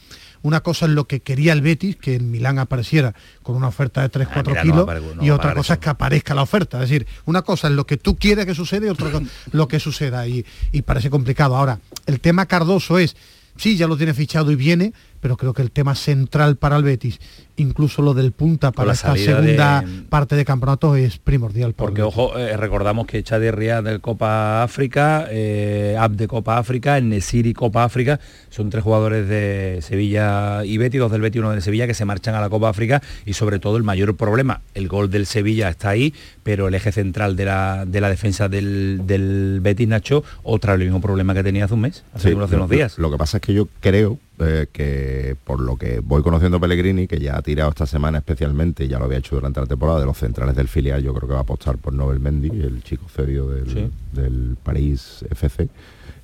[0.43, 4.01] una cosa es lo que quería el Betis, que en Milán apareciera con una oferta
[4.01, 5.73] de 3-4 Ah, kilos, no, no y otra cosa eso.
[5.75, 6.83] es que aparezca la oferta.
[6.83, 9.69] Es decir, una cosa es lo que tú quieres que suceda y otra cosa lo
[9.69, 10.27] que suceda.
[10.27, 11.57] Y, y parece complicado.
[11.57, 13.17] Ahora, el tema Cardoso es,
[13.57, 16.83] sí, ya lo tiene fichado y viene, pero creo que el tema central para el
[16.83, 17.21] Betis,
[17.57, 21.75] incluso lo del punta para esta segunda de- parte de campeonato es primordial.
[21.75, 26.27] para el Porque, ojo, eh, recordamos que Chadi Riad del Copa África, eh, Ab de
[26.27, 28.19] Copa África, Nesiri Copa África,
[28.49, 31.95] son tres jugadores de Sevilla y Betis, dos del Betis y uno de Sevilla, que
[31.95, 35.27] se marchan a la Copa África y sobre todo el mayor problema, el gol del
[35.27, 39.87] Sevilla está ahí, pero el eje central de la, de la defensa del, del Betis,
[39.89, 42.71] Nacho, otra el mismo problema que tenía hace un mes, hace, Sí, unos, hace unos
[42.71, 42.99] días.
[42.99, 47.07] Lo que pasa es que yo creo eh, que por lo que voy conociendo Pellegrini,
[47.07, 50.07] que ya ha tirado esta semana especialmente, ya lo había hecho durante la temporada, de
[50.07, 53.07] los centrales del filial, yo creo que va a apostar por Nobel Mendy, el chico
[53.09, 53.91] cedido del, Sí.
[54.13, 55.69] del París FC.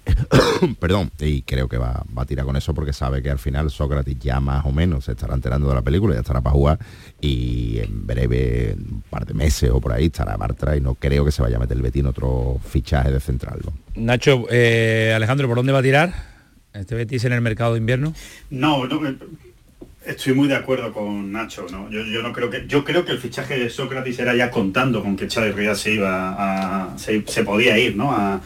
[0.79, 3.71] Perdón, y creo que va, va a tirar con eso porque sabe que al final
[3.71, 6.79] Sócrates ya más o menos se estará enterando de la película, ya estará para jugar
[7.21, 11.25] y en breve, un par de meses o por ahí, estará Bartra y no creo
[11.25, 13.59] que se vaya a meter el Betín otro fichaje de central.
[13.65, 13.73] ¿no?
[13.97, 16.36] Nacho, eh, Alejandro, ¿por dónde va a tirar
[16.81, 18.15] este Betis en el mercado de invierno?
[18.51, 19.17] No, eh,
[20.07, 21.91] estoy muy de acuerdo con Nacho, ¿no?
[21.91, 22.67] Yo, no creo que.
[22.67, 25.95] Yo creo que el fichaje de Sócrates era ya contando con que Xavi Rivas se
[25.95, 26.99] iba a.
[26.99, 28.13] se, se podía ir, ¿no?
[28.13, 28.41] A,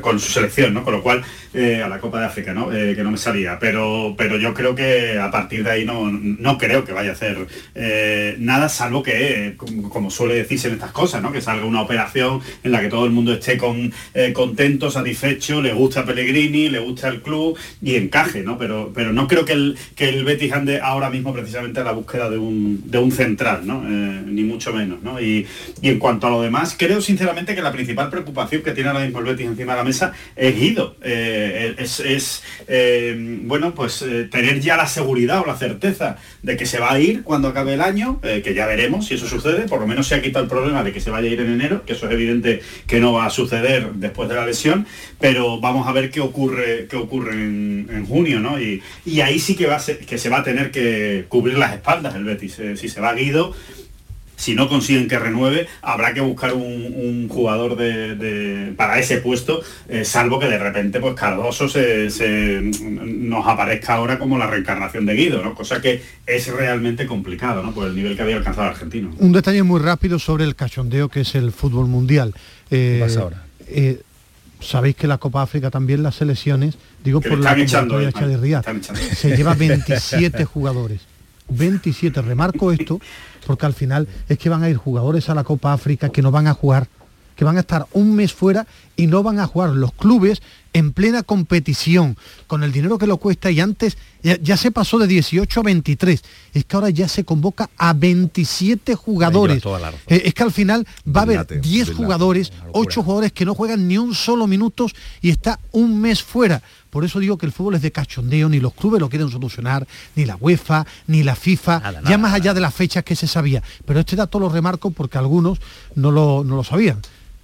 [0.00, 0.84] con su selección, ¿no?
[0.84, 1.22] Con lo cual,
[1.54, 2.72] eh, a la Copa de África, ¿no?
[2.72, 3.58] Eh, que no me salía.
[3.58, 7.12] Pero, pero yo creo que a partir de ahí no, no creo que vaya a
[7.14, 11.32] hacer eh, nada, salvo que, como, suele decirse en estas cosas, ¿no?
[11.32, 13.92] Que salga una operación en la que todo el mundo esté con,
[14.34, 18.58] contento, satisfecho, le gusta Pellegrini, le gusta el club y encaje, ¿no?
[18.58, 21.92] Pero, pero no creo que el, que el Betis ande ahora mismo precisamente a la
[21.92, 23.82] búsqueda de un, de un central, ¿no?
[23.82, 25.20] Ni mucho menos, ¿no?
[25.20, 25.46] Y,
[25.80, 29.04] y en cuanto a lo demás, creo sinceramente que la principal preocupación que tiene ahora
[29.04, 30.96] mismo el Betis encima de la mesa es Guido.
[31.00, 36.56] Eh, es, es, eh, bueno, pues eh, tener ya la seguridad o la certeza de
[36.56, 39.28] que se va a ir cuando acabe el año, eh, que ya veremos si eso
[39.28, 41.40] sucede, por lo menos se ha quitado el problema de que se vaya a ir
[41.40, 44.86] en enero, que eso es evidente que no va a suceder después de la lesión,
[45.20, 48.60] pero vamos a ver qué ocurre, qué ocurre en, junio, ¿no?
[48.60, 51.58] Y, y ahí sí que va a ser- que se va a tener que cubrir
[51.58, 52.58] las espaldas el Betis.
[52.58, 53.54] Eh, si se va Guido,
[54.38, 59.18] si no consiguen que renueve, habrá que buscar un, un jugador de, de- para ese
[59.18, 64.46] puesto, eh, salvo que de repente pues Cardoso se, se- nos aparezca ahora como la
[64.46, 65.54] reencarnación de Guido, ¿no?
[65.54, 67.74] Cosa que es realmente complicado, ¿no?
[67.74, 69.12] Por el nivel que había alcanzado el argentino.
[69.18, 72.32] Un detalle muy rápido sobre el cachondeo que es el fútbol mundial.
[72.70, 73.44] Eh, pasa ahora?
[73.66, 74.00] eh,
[74.60, 76.74] Sabéis que la Copa África también las selecciones,
[77.04, 78.40] digo Que por la echando, de eh, echando.
[79.14, 81.00] se lleva 27 jugadores.
[81.48, 82.22] 27.
[82.22, 83.00] Remarco esto
[83.46, 86.30] porque al final es que van a ir jugadores a la Copa África que no
[86.30, 86.88] van a jugar,
[87.36, 88.66] que van a estar un mes fuera
[88.98, 90.42] y no van a jugar los clubes
[90.72, 94.98] en plena competición, con el dinero que lo cuesta y antes ya, ya se pasó
[94.98, 96.22] de 18 a 23.
[96.52, 99.62] Es que ahora ya se convoca a 27 jugadores.
[100.08, 103.44] Eh, es que al final va a haber Dilate, 10 dilate, jugadores, 8 jugadores que
[103.44, 104.88] no juegan ni un solo minuto
[105.22, 106.60] y está un mes fuera.
[106.90, 109.86] Por eso digo que el fútbol es de cachondeo, ni los clubes lo quieren solucionar,
[110.16, 113.62] ni la UEFA, ni la FIFA, ya más allá de las fechas que se sabía.
[113.86, 115.60] Pero este dato lo remarco porque algunos
[115.94, 117.00] no lo, no lo sabían.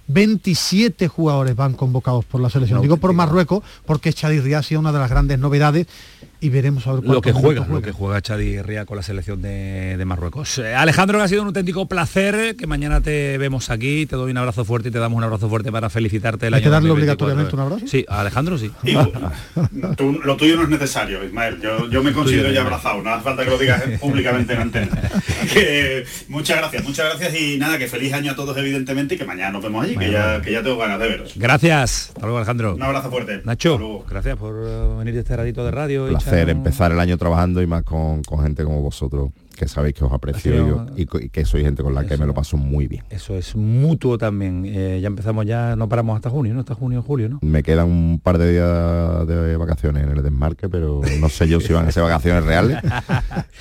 [0.07, 2.81] 27 jugadores van convocados por la selección.
[2.81, 5.87] Digo por Marruecos porque Chadi Riaz ha sido una de las grandes novedades
[6.45, 9.41] y veremos a ver lo que juega, lo que juega Chadi Ría con la selección
[9.41, 10.59] de, de Marruecos.
[10.59, 14.29] Eh, Alejandro, que ha sido un auténtico placer, que mañana te vemos aquí, te doy
[14.31, 16.69] un abrazo fuerte y te damos un abrazo fuerte para felicitarte el ¿Hay año que
[16.69, 17.25] darle 2024.
[17.25, 17.87] obligatoriamente un abrazo?
[17.87, 18.71] Sí, a Alejandro sí.
[19.97, 21.59] Tú- lo tuyo no es necesario, Ismael.
[21.61, 24.91] Yo, yo me considero ya abrazado, no hace falta que lo digas públicamente en antena.
[25.53, 29.25] Que, muchas gracias, muchas gracias y nada, que feliz año a todos evidentemente y que
[29.25, 31.33] mañana nos vemos allí, que ya, que ya tengo ganas de veros.
[31.35, 32.07] Gracias.
[32.09, 32.75] Hasta luego, Alejandro.
[32.75, 33.41] Un abrazo fuerte.
[33.45, 36.11] Nacho, gracias por eh, venir de este ratito de radio.
[36.11, 40.03] y empezar el año trabajando y más con, con gente como vosotros, que sabéis que
[40.05, 43.03] os aprecio y, y que sois gente con la que me lo paso muy bien.
[43.09, 44.63] Eso es mutuo también.
[44.65, 46.59] Eh, ya empezamos ya, no paramos hasta junio, ¿no?
[46.61, 47.39] Hasta junio, julio, ¿no?
[47.41, 51.59] Me quedan un par de días de vacaciones en el desmarque, pero no sé yo
[51.59, 52.77] si van a ser vacaciones reales.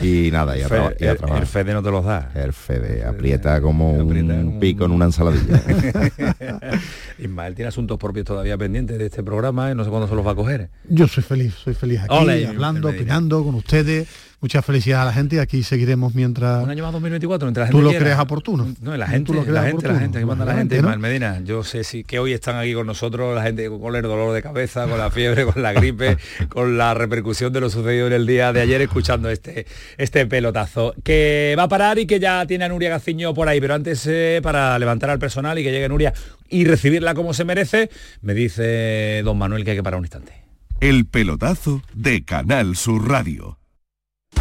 [0.01, 1.43] Y nada, y a, Fe- traba- y a el- trabajar.
[1.43, 2.31] el Fede no te los da.
[2.35, 5.63] El Fede aprieta como un pico en una ensaladilla.
[7.19, 10.27] Ismael tiene asuntos propios todavía pendientes de este programa y no sé cuándo se los
[10.27, 10.71] va a coger.
[10.89, 14.09] Yo soy feliz, soy feliz aquí, hablando, opinando con ustedes.
[14.45, 17.71] Mucha felicidad a la gente y aquí seguiremos mientras Un año más 2024, mientras la
[17.71, 18.05] tú lo quiera.
[18.05, 18.75] creas oportuno.
[18.83, 20.95] No, la gente, lo la gente, la gente que manda la gente, ¿no?
[20.99, 21.41] Medina.
[21.43, 24.43] Yo sé si que hoy están aquí con nosotros, la gente con el dolor de
[24.43, 26.19] cabeza, con la fiebre, con la gripe,
[26.51, 29.65] con la repercusión de lo sucedido en el día de ayer, escuchando este,
[29.97, 30.95] este pelotazo.
[31.03, 34.07] Que va a parar y que ya tiene a Nuria Gaciño por ahí, pero antes
[34.07, 36.13] eh, para levantar al personal y que llegue Nuria
[36.51, 37.89] y recibirla como se merece,
[38.21, 40.35] me dice don Manuel que hay que parar un instante.
[40.81, 43.57] El pelotazo de Canal Sur Radio.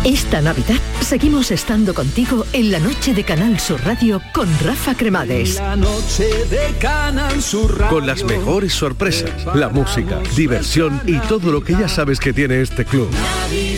[0.04, 5.56] Esta Navidad seguimos estando contigo en la noche de Canal Sur Radio con Rafa Cremades.
[5.56, 7.96] La noche de Canal Sur Radio.
[7.96, 12.62] Con las mejores sorpresas, la música, diversión y todo lo que ya sabes que tiene
[12.62, 13.10] este club.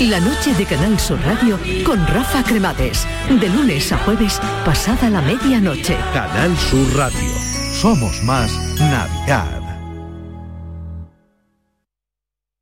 [0.01, 3.05] La noche de Canal Sur Radio con Rafa Cremades.
[3.29, 5.95] De lunes a jueves, pasada la medianoche.
[6.13, 7.31] Canal Sur Radio.
[7.73, 9.64] Somos más Navidad.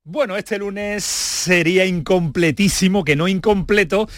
[0.06, 4.10] Bueno, este lunes sería incompletísimo, que no incompleto,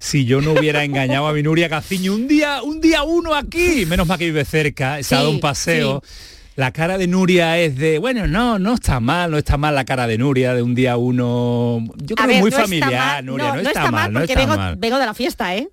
[0.00, 2.12] si yo no hubiera engañado a mi Nuria Gaciño.
[2.12, 5.38] Un día, un día uno aquí, menos mal que vive cerca, se ha dado un
[5.38, 6.02] paseo.
[6.56, 9.84] La cara de Nuria es de, bueno, no, no está mal, no está mal la
[9.84, 11.84] cara de Nuria de un día uno.
[11.98, 14.74] Yo creo que muy no familiar, Nuria, no, no está, mal, no está vengo, mal.
[14.74, 15.68] vengo de la fiesta, ¿eh?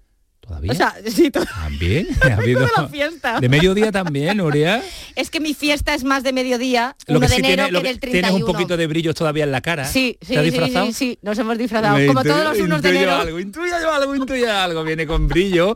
[0.47, 0.71] ¿Todavía?
[0.71, 2.61] O sea, sí, to- También, ha habido...
[2.61, 3.39] de la fiesta.
[3.39, 4.83] De mediodía también, Nuria.
[5.15, 7.71] es que mi fiesta es más de mediodía, Lo 1 que de sí enero tiene-
[7.71, 8.27] lo que del 31.
[8.27, 9.85] tienes un poquito de brillos todavía en la cara.
[9.85, 11.97] Sí, sí, ¿Te has sí, sí, sí, nos hemos disfrazado.
[11.97, 13.15] Me Como intu- todos los unos de intuyo enero.
[13.21, 15.75] algo, intuyo yo algo, intuyo algo, viene con brillo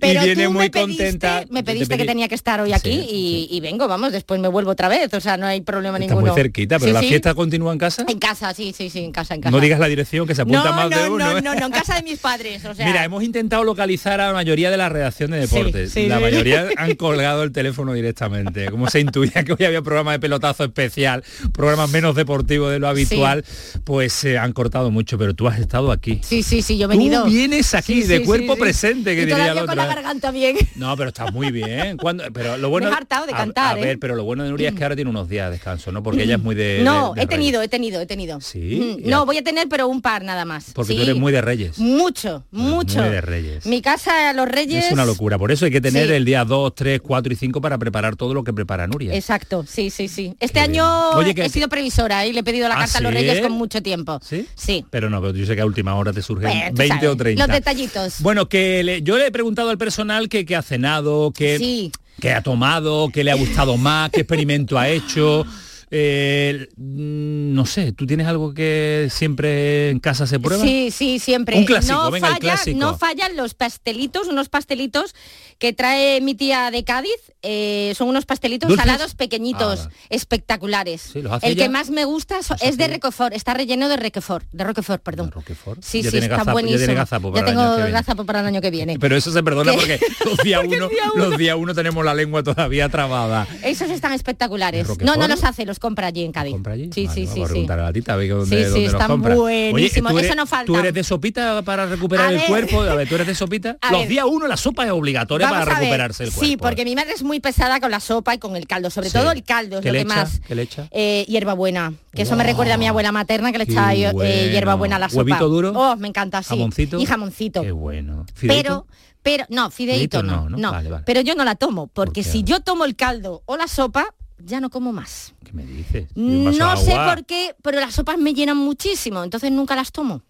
[0.00, 1.44] Pero y viene tú muy me pediste, contenta.
[1.50, 4.48] me te pediste que tenía que estar hoy aquí y, y vengo, vamos, después me
[4.48, 6.32] vuelvo otra vez, o sea, no hay problema Está ninguno.
[6.32, 7.08] muy cerquita, pero Sí, la sí.
[7.08, 8.04] fiesta continúa en casa.
[8.08, 9.50] En casa, sí, sí, sí, en casa, en casa.
[9.52, 11.24] No digas la dirección que se apunta no, más no, de uno.
[11.32, 11.42] No, ¿eh?
[11.42, 12.86] no, no, en casa de mis padres, o sea.
[12.86, 15.92] Mira, hemos intentado localizar a la mayoría de la redacción de deportes.
[15.92, 16.22] sí, la sí.
[16.22, 18.70] mayoría han colgado el teléfono directamente.
[18.70, 21.22] Como se intuía que hoy había programa de pelotazo especial,
[21.52, 23.44] programa menos deportivo de lo habitual,
[23.84, 26.20] pues se han cortado mucho, pero tú has estado aquí.
[26.22, 27.24] Sí, sí, sí, yo he Tú venido.
[27.24, 30.56] vienes aquí de cuerpo presente, que y diría el con la garganta bien.
[30.76, 31.96] No, pero está muy bien.
[31.96, 32.24] ¿Cuándo?
[32.32, 32.86] Pero lo bueno.
[32.88, 33.84] Me he hartado de cantar, A, ¿eh?
[33.84, 36.02] ver, pero lo bueno de Nuria es que ahora tiene unos días de descanso, ¿no?
[36.02, 36.80] Porque ella es muy de.
[36.82, 38.40] no, de- de he tenido, he tenido, he tenido.
[38.40, 39.08] Sí, Mm.
[39.10, 40.72] No, voy a tener, pero un par nada más.
[40.74, 41.78] Porque tú eres muy de Reyes.
[41.78, 43.00] Mucho, mucho.
[43.02, 43.66] Muy de Reyes.
[43.66, 44.86] Mi casa, los Reyes.
[44.86, 45.38] Es una locura.
[45.38, 46.12] Por eso hay que tener Sí.
[46.14, 49.14] el día 2, 3, 4 y 5 para preparar todo lo que prepara Nuria.
[49.14, 50.34] Exacto, sí, sí, sí.
[50.40, 53.00] Este año Oye, que- he sido previsora y le he pedido la ¿Ah, carta a
[53.00, 53.12] los?
[53.12, 54.20] Reyes con mucho tiempo.
[54.22, 54.46] ¿Sí?
[54.54, 54.84] Sí.
[54.90, 57.10] Pero no, pero yo sé que a última hora te surgen Bueno, tú 20 o
[57.10, 57.46] sabes, 30.
[57.46, 58.14] Los detallitos.
[58.20, 61.92] Bueno, que le- yo le he preguntado al personal que, que ha cenado, que, Sí.
[62.20, 65.44] que ha tomado, que le ha gustado más, qué experimento ha hecho.
[65.92, 70.62] Eh, no sé, ¿tú tienes algo que siempre en casa se prueba?
[70.64, 71.56] Sí, sí, siempre.
[71.58, 72.78] Un clásico, no venga, el falla, clásico.
[72.78, 75.14] no fallan los pastelitos, unos pastelitos
[75.58, 77.10] que trae mi tía de Cádiz.
[77.42, 78.84] eh, son unos pastelitos ¿Dulces?
[78.86, 79.90] salados pequeñitos, Ah.
[80.10, 81.00] espectaculares.
[81.12, 81.64] Sí, ¿los hace El ella?
[81.64, 85.32] que más me gusta es de Roquefort, está relleno de Roquefort, de Roquefort, perdón.
[85.80, 86.78] Sí, Ya sí, tiene está gazapo- ya buenísimo.
[86.78, 87.90] tiene gazapo para Ya el tengo viene.
[87.92, 88.98] gazapo para el año que viene.
[88.98, 89.78] Pero eso se perdona ¿Qué?
[89.78, 93.48] porque los días uno, los días uno tenemos la lengua todavía trabada.
[93.64, 94.86] Esos están espectaculares.
[94.86, 95.30] ¿De No, no Roquefort?
[95.30, 96.54] los hace, los compra allí en Cádiz.
[96.94, 97.44] Sí, sí, sí, Vamos a sí.
[97.44, 99.34] preguntar a la tita a ver dónde, Sí, sí, dónde los están compra.
[99.34, 100.66] buenísimos, ¿tú eres, eso no falta.
[100.66, 102.82] ¿Tú eres de sopita para recuperar A el cuerpo?
[102.82, 103.76] A ver, ¿tú eres de sopita?
[103.82, 106.46] A los días uno la sopa es obligatoria Vamos para a recuperarse el cuerpo.
[106.46, 109.08] Sí, porque mi madre es muy pesada con la sopa y con el caldo, sobre
[109.10, 109.18] Sí.
[109.18, 110.40] todo el caldo es ¿Qué lo que más.
[110.46, 110.86] ¿Qué le echa?
[110.92, 114.52] Eh, hierbabuena, que eso me recuerda a mi abuela materna que le echaba eh, bueno.
[114.52, 115.22] hierbabuena a la sopa.
[115.22, 115.72] ¿Huevito duro?
[115.74, 116.50] Oh, me encanta, sí.
[116.50, 117.00] ¿Jamoncito?
[117.00, 117.62] Y jamoncito.
[117.62, 118.26] Qué bueno.
[118.34, 118.62] ¿Fideito?
[118.62, 118.86] Pero,
[119.22, 120.72] pero, no, fideito Fideito no, no, ¿no?
[120.72, 121.02] Vale, vale.
[121.06, 122.30] Pero yo no la tomo, porque qué?
[122.30, 125.34] si yo tomo el caldo o la sopa, ya no como más.
[125.44, 126.08] ¿Qué me dices?
[126.14, 129.74] ¿Y un vaso No sé por qué, pero las sopas me llenan muchísimo, entonces nunca
[129.76, 130.22] las tomo.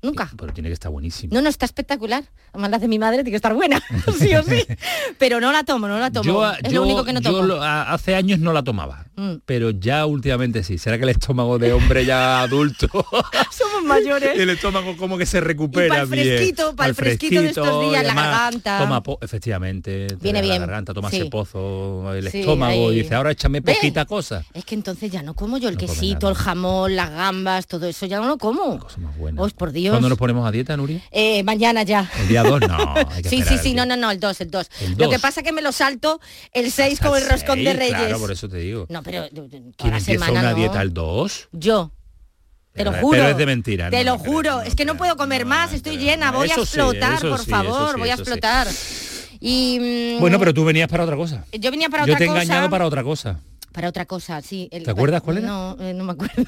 [0.00, 0.30] Nunca.
[0.36, 1.34] Pero tiene que estar buenísimo.
[1.34, 2.22] No, no, está espectacular.
[2.52, 3.82] Además las de mi madre tiene que estar buena,
[4.20, 4.64] sí o sí.
[5.18, 6.24] Pero no la tomo, no la tomo.
[6.24, 7.42] Yo, es yo- lo único que no yo tomo.
[7.46, 9.06] lo- a- hace años no la tomaba.
[9.18, 9.40] Mm.
[9.44, 10.78] pero ya últimamente sí.
[10.78, 12.86] ¿Será que el estómago de hombre ya adulto,
[13.50, 14.38] Somos mayores.
[14.38, 16.26] el estómago como que se recupera Y pa'l bien?
[16.36, 18.78] fresquito, pa'l Al fresquito de estos días, la además garganta.
[18.78, 20.06] Toma efectivamente.
[20.06, 21.16] te Viene bien, La garganta, toma sí.
[21.16, 22.98] ese pozo, el Sí, estómago, ahí.
[22.98, 23.76] y dice, ahora échame ¿Ves?
[23.76, 24.44] poquita cosa.
[24.54, 28.06] Es que entonces ya no como yo el quesito, el jamón, las gambas, todo eso
[28.06, 28.78] ya no lo como.
[29.36, 29.92] Oh, por Dios.
[29.92, 31.00] ¿Cuándo nos ponemos a dieta, Nuria?
[31.10, 32.08] Eh, mañana ya.
[32.20, 32.94] El día 2, no.
[33.10, 34.70] hay que Sí, sí, sí, el no, no, no, el 2, el 2.
[34.82, 36.20] El Lo que pasa que me lo salto
[36.52, 37.96] el 6 con el roscón de Reyes.
[37.96, 38.86] Claro, por eso te digo.
[38.88, 40.56] No, pero eh, toda ¿Quién la empieza semana una no.
[40.56, 41.48] dieta al 2?
[41.52, 41.92] Yo.
[42.72, 43.18] Te lo Pero- juro.
[43.18, 44.60] pero es de mentira, Te no, lo juro.
[44.62, 47.94] es que no puedo comer más, estoy llena, voy a sí, explotar, por sí, favor,
[47.94, 48.68] sí, voy a explotar.
[49.40, 51.44] Y Bueno, pero tú venías para otra cosa.
[51.52, 52.42] yo venía para Yo otra te he cosa.
[52.42, 53.40] engañado para otra cosa.
[53.78, 54.68] Para otra cosa, sí.
[54.72, 55.46] el- ¿Te acuerdas cuál era?
[55.46, 56.34] No, eh, no me acuerdo.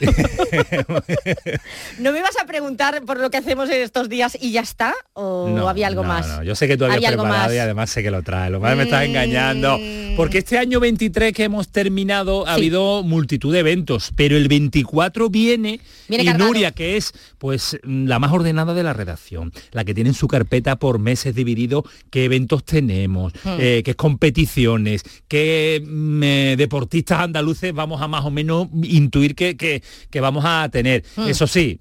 [2.00, 4.94] ¿No me vas a preguntar por lo que hacemos en estos días y ya está?
[5.12, 6.26] ¿O No, había algo no, más?
[6.26, 7.54] no, yo sé que tú habías preparado más.
[7.54, 8.50] y además sé que lo traes.
[8.50, 9.78] Lo más me estás engañando.
[10.16, 12.62] Porque este año 23 que hemos terminado ha Sí.
[12.62, 15.78] habido multitud de eventos, pero el 24 viene,
[16.08, 16.48] Viene y cargado.
[16.48, 20.14] Nuria, que es pues mm, la más ordenada de la redacción, la que tiene en
[20.14, 23.56] su carpeta por meses dividido qué eventos tenemos, Hmm.
[23.60, 29.56] eh, qué competiciones, qué mm, eh, deportistas andaluces vamos a más o menos intuir que,
[29.56, 31.04] que- que vamos a tener.
[31.16, 31.28] Hmm.
[31.28, 31.80] Eso sí,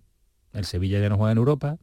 [0.53, 1.77] el Sevilla ya no juega en Europa.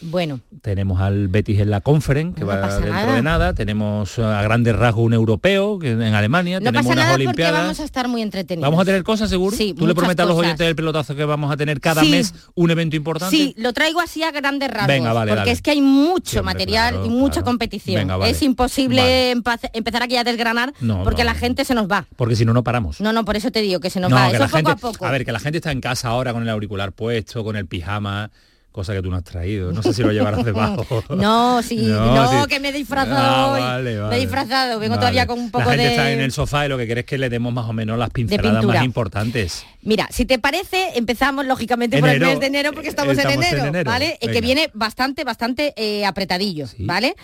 [0.00, 3.14] Bueno, Tenemos al Betis en la Conference, que No va dentro nada.
[3.14, 3.54] de nada.
[3.54, 6.60] Tenemos eh, a grandes rasgos un europeo que en Alemania.
[6.60, 7.60] no tenemos pasa unas nada porque Olimpiadas.
[7.62, 8.66] vamos a estar muy entretenidos.
[8.70, 9.56] ¿Vamos a tener cosas seguro?
[9.56, 10.46] Sí, ¿Tú le prometes a los cosas.
[10.46, 12.10] oyentes del pelotazo que vamos a tener cada Sí.
[12.10, 13.36] mes un evento importante?
[13.36, 14.86] Sí, lo traigo así a grandes rasgos.
[14.88, 15.52] Venga, vale, porque dale.
[15.52, 17.46] es que hay mucho material claro, y mucha claro.
[17.46, 17.96] competición.
[17.96, 18.30] Venga, vale.
[18.30, 19.60] Es imposible Vale.
[19.72, 22.06] empezar aquí a desgranar No, porque la gente se nos va.
[22.16, 23.00] Porque si no, no paramos.
[23.00, 24.28] No, no, por eso te digo que se nos No, va.
[24.30, 25.10] que Eso la poco gente, a poco.
[25.10, 28.30] ver, que la gente está en casa ahora con el auricular puesto, con el pijama,
[28.72, 29.72] cosa que tú no has traído.
[29.72, 30.86] No sé si lo llevarás debajo.
[31.16, 32.48] No, sí, no, sí.
[32.48, 33.60] que me he disfrazado Ah, hoy.
[33.60, 35.00] vale, Me he disfrazado, vengo Vale.
[35.00, 35.90] todavía con un poco La gente de...
[35.90, 37.98] está en el sofá y lo que quiere es que le demos más o menos
[37.98, 39.64] las pinceladas más importantes.
[39.82, 42.30] Mira, si te parece, empezamos lógicamente por el Enero.
[42.32, 43.90] mes de enero porque estamos, Estamos en, en enero, enero.
[43.90, 44.12] ¿vale?
[44.14, 44.40] Eh, que Venga.
[44.40, 47.16] viene bastante, bastante eh, apretadillo, ¿vale?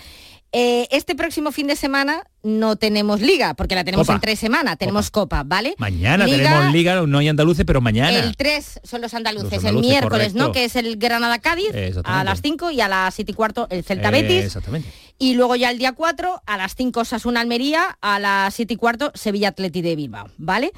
[0.56, 4.14] Eh, este próximo fin de semana no tenemos liga, porque la tenemos Copa.
[4.14, 5.74] en tres semanas, tenemos copa, ¿vale?
[5.78, 8.16] Mañana Liga, tenemos liga, no hay andaluces, pero mañana.
[8.16, 10.52] El 3 son los andaluces, Los el miércoles, ¿no?
[10.52, 11.72] Que es el Granada-Cádiz
[12.04, 14.44] a las 5 y a las 7 y cuarto el Celta-Betis.
[14.44, 14.88] exactamente.
[15.18, 18.76] Y luego ya el día 4, a las 5 Sasuna Almería, a las 7 y
[18.76, 20.72] cuarto Sevilla Atleti de Bilbao, ¿vale?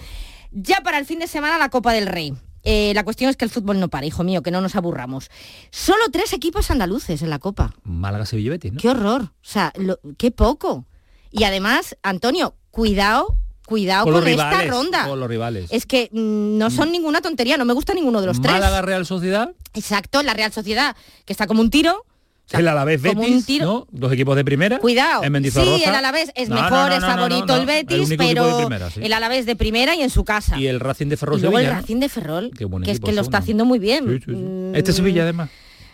[0.52, 2.32] Ya para el fin de semana la Copa del Rey.
[2.68, 5.30] Eh, la cuestión es que el fútbol no para, hijo mío, que no nos aburramos.
[5.70, 7.72] Solo tres equipos andaluces en la Copa.
[7.84, 8.80] Málaga, Sevilla Betis, ¿no?
[8.80, 9.22] Qué horror.
[9.22, 10.84] O sea, lo- qué poco.
[11.30, 13.36] Y además, Antonio, cuidado,
[13.66, 15.06] cuidado Con esta rivales, ronda.
[15.08, 15.68] con los rivales.
[15.70, 18.52] Es que mm, no son ninguna tontería, no me gusta ninguno de los tres.
[18.52, 22.04] Málaga, Real Sociedad, Exacto, la Real Sociedad, que está como un tiro.
[22.52, 23.64] El Alavés como un Betis, tiro.
[23.66, 23.86] ¿no?
[23.90, 24.78] Dos equipos de primera.
[24.78, 25.24] Cuidado.
[25.24, 25.50] En.
[25.50, 28.90] Sí, el Alavés es No, mejor, no, no, es favorito el el Betis, pero primera,
[28.90, 29.00] sí.
[29.02, 30.58] el Alavés de primera y en su casa.
[30.58, 31.80] Y el Racing de Ferrol Y luego el Sevilla.
[31.80, 34.20] Racing de Ferrol, que es que lo está haciendo muy bien.
[34.26, 35.50] Mm, Este Sevilla, además.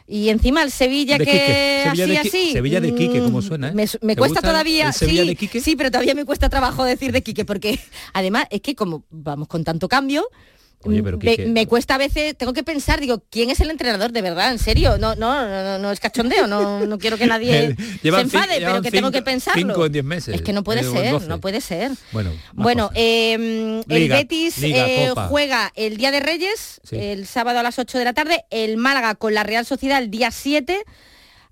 [0.07, 1.83] Y encima el Sevilla De que.
[1.85, 2.53] Sevilla así de así.
[2.53, 3.73] Sevilla de Quique, mm, ¿cómo suena, eh?
[3.73, 4.89] Me, me ¿Te cuesta todavía.
[4.89, 5.61] el Sevilla sí, de Quique?
[5.61, 7.79] sí, pero todavía me cuesta trabajo decir de Quique porque
[8.13, 10.27] además es que como vamos con tanto cambio.
[10.85, 11.19] Oye, pero
[11.49, 14.53] me, cuesta a veces, tengo que pensar, digo, ¿quién es el entrenador de verdad?
[14.53, 14.99] ¿En serio?
[14.99, 18.83] No, no, no, no, es cachondeo, no, no quiero que nadie se Llevan enfade, pero
[18.83, 19.61] que tengo que pensarlo.
[19.63, 20.35] Cinco en diez meses.
[20.35, 21.27] Es que no puede Eh, ser, 12.
[21.29, 21.93] no puede ser.
[22.13, 26.97] Bueno, Bueno, eh, el Liga, Betis Liga, eh, juega el Día de Reyes, Sí.
[26.97, 30.11] el sábado a las 8 de la tarde, el Málaga con la Real Sociedad el
[30.11, 30.83] día 7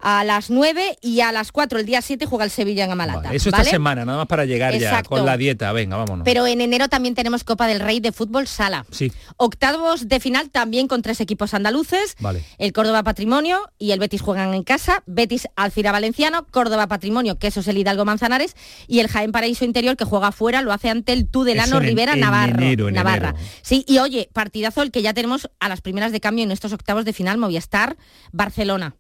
[0.02, 3.20] a las 9 y a las 4 el día 7 juega el Sevilla en Amalata.
[3.22, 5.70] Vale, Eso esta semana, nada más para llegar ya con la dieta.
[5.72, 6.24] Venga, vámonos.
[6.24, 8.86] Pero en enero también tenemos Copa del Rey de Fútbol Sala.
[8.90, 12.16] Sí, Octavos de final también con tres equipos andaluces.
[12.20, 12.44] vale.
[12.58, 17.46] El Córdoba Patrimonio y el Betis juegan en casa, Betis Alcira Valenciano, Córdoba Patrimonio, que
[17.48, 18.54] eso es el Hidalgo Manzanares,
[18.86, 22.14] y el Jaén Paraíso Interior que juega afuera, lo hace ante el Tudelano en- Rivera
[22.14, 23.30] en Navarro, enero, en Navarra.
[23.30, 23.46] enero.
[23.62, 26.72] Sí, y oye, partidazo el que ya tenemos a las primeras de cambio en estos
[26.72, 27.96] octavos de final, Movistar,
[28.32, 28.94] Barcelona.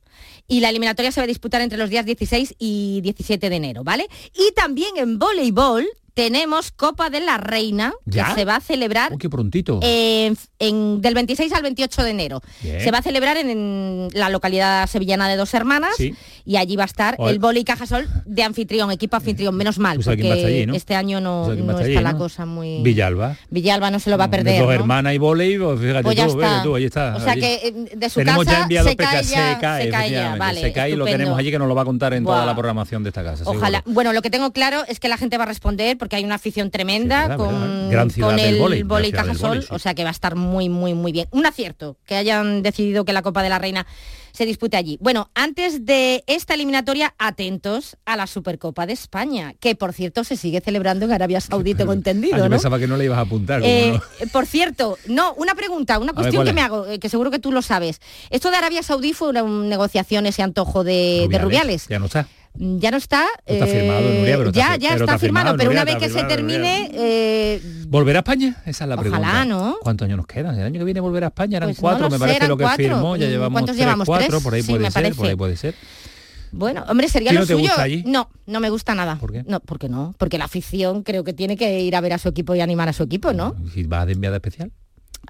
[0.48, 3.84] Y la eliminatoria se va a disputar entre los días 16 y 17 de enero,
[3.84, 4.08] ¿vale?
[4.34, 8.26] Y también en voleibol tenemos Copa de la Reina, ¿Ya?
[8.28, 9.80] que se va a celebrar Oh, qué prontito.
[9.82, 12.40] en- en- del 26 al 28 de enero.
[12.62, 12.80] Bien.
[12.80, 16.14] Se va a celebrar en, en la localidad sevillana de Dos Hermanas Sí.
[16.44, 17.32] y allí va a estar Oye.
[17.32, 21.82] el Boli Cajasol de anfitrión, equipo anfitrión, menos mal, sabes porque este año no, está
[21.84, 22.18] allí, la ¿no?
[22.18, 22.82] cosa muy...
[22.82, 23.36] Villalba.
[23.50, 26.16] Villalba no se lo va a De perder, Dos hermanas y volei, pues fíjate Pues
[26.16, 26.62] ya tú, está.
[26.62, 27.16] tú, ahí está.
[27.16, 27.40] O sea allí.
[27.40, 29.84] que eh, de su tenemos casa ya enviado se cae ya, se cae, se cae
[29.90, 32.14] ya, efectivamente, vale, se cae y lo tenemos allí que nos lo va a contar
[32.14, 33.38] en toda la programación de esta casa.
[33.38, 33.58] seguro.
[33.58, 33.82] Ojalá.
[33.86, 36.34] Bueno, lo que tengo claro es que la gente va a responder porque hay una
[36.34, 38.38] afición tremenda Sí, verdad, con, verdad.
[38.40, 39.68] El vóley, vóley Cajasol, vóley, sí.
[39.70, 41.28] o sea que va a estar muy, muy, muy bien.
[41.30, 43.86] Un acierto que hayan decidido que la Copa de la Reina
[44.32, 44.96] se dispute allí.
[45.00, 50.36] Bueno, antes de esta eliminatoria, atentos a la Supercopa de España, que por cierto se
[50.36, 52.50] sigue celebrando en Arabia Saudí, tengo entendido, Ah, yo ¿no?
[52.50, 53.60] pensaba que no le ibas a apuntar.
[53.64, 54.28] Eh, no.
[54.32, 57.38] Por cierto, no, una pregunta, una cuestión ¿cuál que me hago, eh, que seguro que
[57.38, 58.00] tú lo sabes.
[58.30, 61.86] Esto de Arabia Saudí fue una un negociación, ese antojo de de Rubiales.
[61.88, 62.26] Ya no está.
[62.54, 63.26] Mm, Ya no está.
[63.46, 66.10] No está firmado, Nuria, pero ya, ya pero está, firmado, pero Nuria, una vez que
[66.10, 68.56] se termine, eh, ¿Volverá a España?
[68.66, 69.44] Esa es la Ojalá, pregunta.
[69.44, 69.76] ¿no?
[69.82, 70.56] ¿Cuántos años nos quedan?
[70.58, 72.64] El año que viene volverá a España, eran Pues cuatro, me sé, parece lo que
[72.64, 72.84] cuatro.
[72.84, 74.06] firmó, ya llevamos ¿cuántos tres, llevamos?
[74.06, 74.42] cuatro, ¿Tres?
[74.42, 75.74] por ahí Sí, puede ser, por ahí puede ser.
[76.52, 77.70] bueno, hombre, sería ¿Y lo no suyo.
[77.78, 78.02] allí?
[78.06, 79.16] No, no me gusta nada.
[79.16, 79.44] ¿Por qué?
[79.46, 82.28] No, porque no, porque la afición creo que tiene que ir a ver a su
[82.28, 83.54] equipo y animar a su equipo, ¿no?
[83.72, 84.72] Si vas de enviada especial.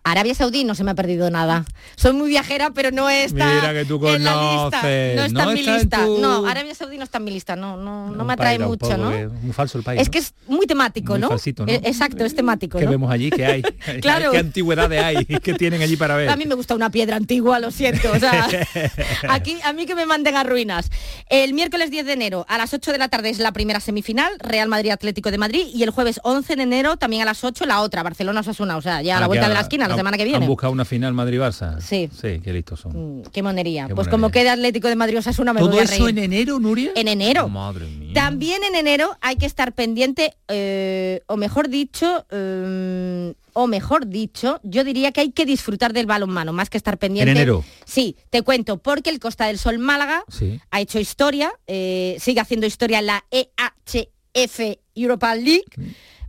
[0.02, 1.66] Arabia Saudí no se me ha perdido nada.
[1.94, 4.82] Soy muy viajera, pero no está Mira que tú en la lista.
[4.82, 4.88] No
[5.24, 6.04] está no en mi está en lista.
[6.06, 7.54] tu- No, Arabia Saudí no está en mi lista.
[7.56, 9.10] No, no, me atrae mucho, ¿no?
[9.10, 10.00] Muy falso el país.
[10.00, 11.28] Es que es muy temático, Muy ¿no?
[11.28, 11.72] falsito, ¿no?
[11.72, 13.30] Eh, Exacto, es temático, ¿Qué vemos allí?
[13.30, 13.62] ¿Qué hay?
[14.00, 14.30] Claro.
[14.30, 15.24] ¿Qué antigüedades hay?
[15.26, 16.30] ¿Qué tienen allí para ver?
[16.30, 18.10] A mí me gusta una piedra antigua, lo siento.
[18.12, 18.48] O sea,
[19.28, 20.90] aquí a mí que me manden a ruinas.
[21.28, 24.32] El miércoles 10 de enero a las 8 de la tarde es la primera semifinal,
[24.38, 27.66] Real Madrid Atlético de Madrid, y el jueves 11 de enero también a las 8
[27.66, 29.94] la otra, Barcelona Osasuna, o sea, ya a la Ah, vuelta de la ha- la
[29.94, 30.46] han- semana que Han viene.
[30.46, 31.80] buscado una final Madrid-Barça.
[31.80, 32.08] Sí.
[32.12, 33.22] Sí, qué listos son.
[33.32, 33.86] Qué monería.
[33.86, 34.10] Qué pues monería.
[34.10, 36.92] como quede Atlético de Madrid Osasuna me ¿Todo voy a eso en enero, Nuria?
[36.94, 37.48] En enero.
[37.48, 38.12] Madre mía.
[38.14, 44.60] También en enero hay que estar pendiente, eh, o mejor dicho, eh, o mejor dicho,
[44.62, 47.30] yo diría que hay que disfrutar del balonmano, más que estar pendiente.
[47.32, 47.64] ¿En enero?
[47.84, 50.60] Sí, te cuento, porque el Costa del Sol Málaga Sí.
[50.70, 55.64] ha hecho historia, eh, sigue haciendo historia en la EHF Europa League.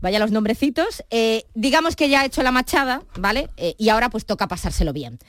[0.01, 1.03] Vaya los nombrecitos.
[1.09, 3.49] Eh, digamos que ya ha hecho la machada, ¿vale?
[3.57, 5.19] Eh, y ahora pues toca pasárselo bien.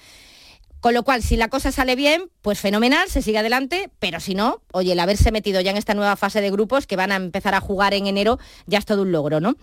[0.82, 4.34] Con lo cual, si la cosa sale bien, pues fenomenal, se sigue adelante, pero si
[4.34, 7.14] no, oye, el haberse metido ya en esta nueva fase de grupos que van a
[7.14, 9.54] empezar a jugar en enero, ya es todo un logro, ¿no?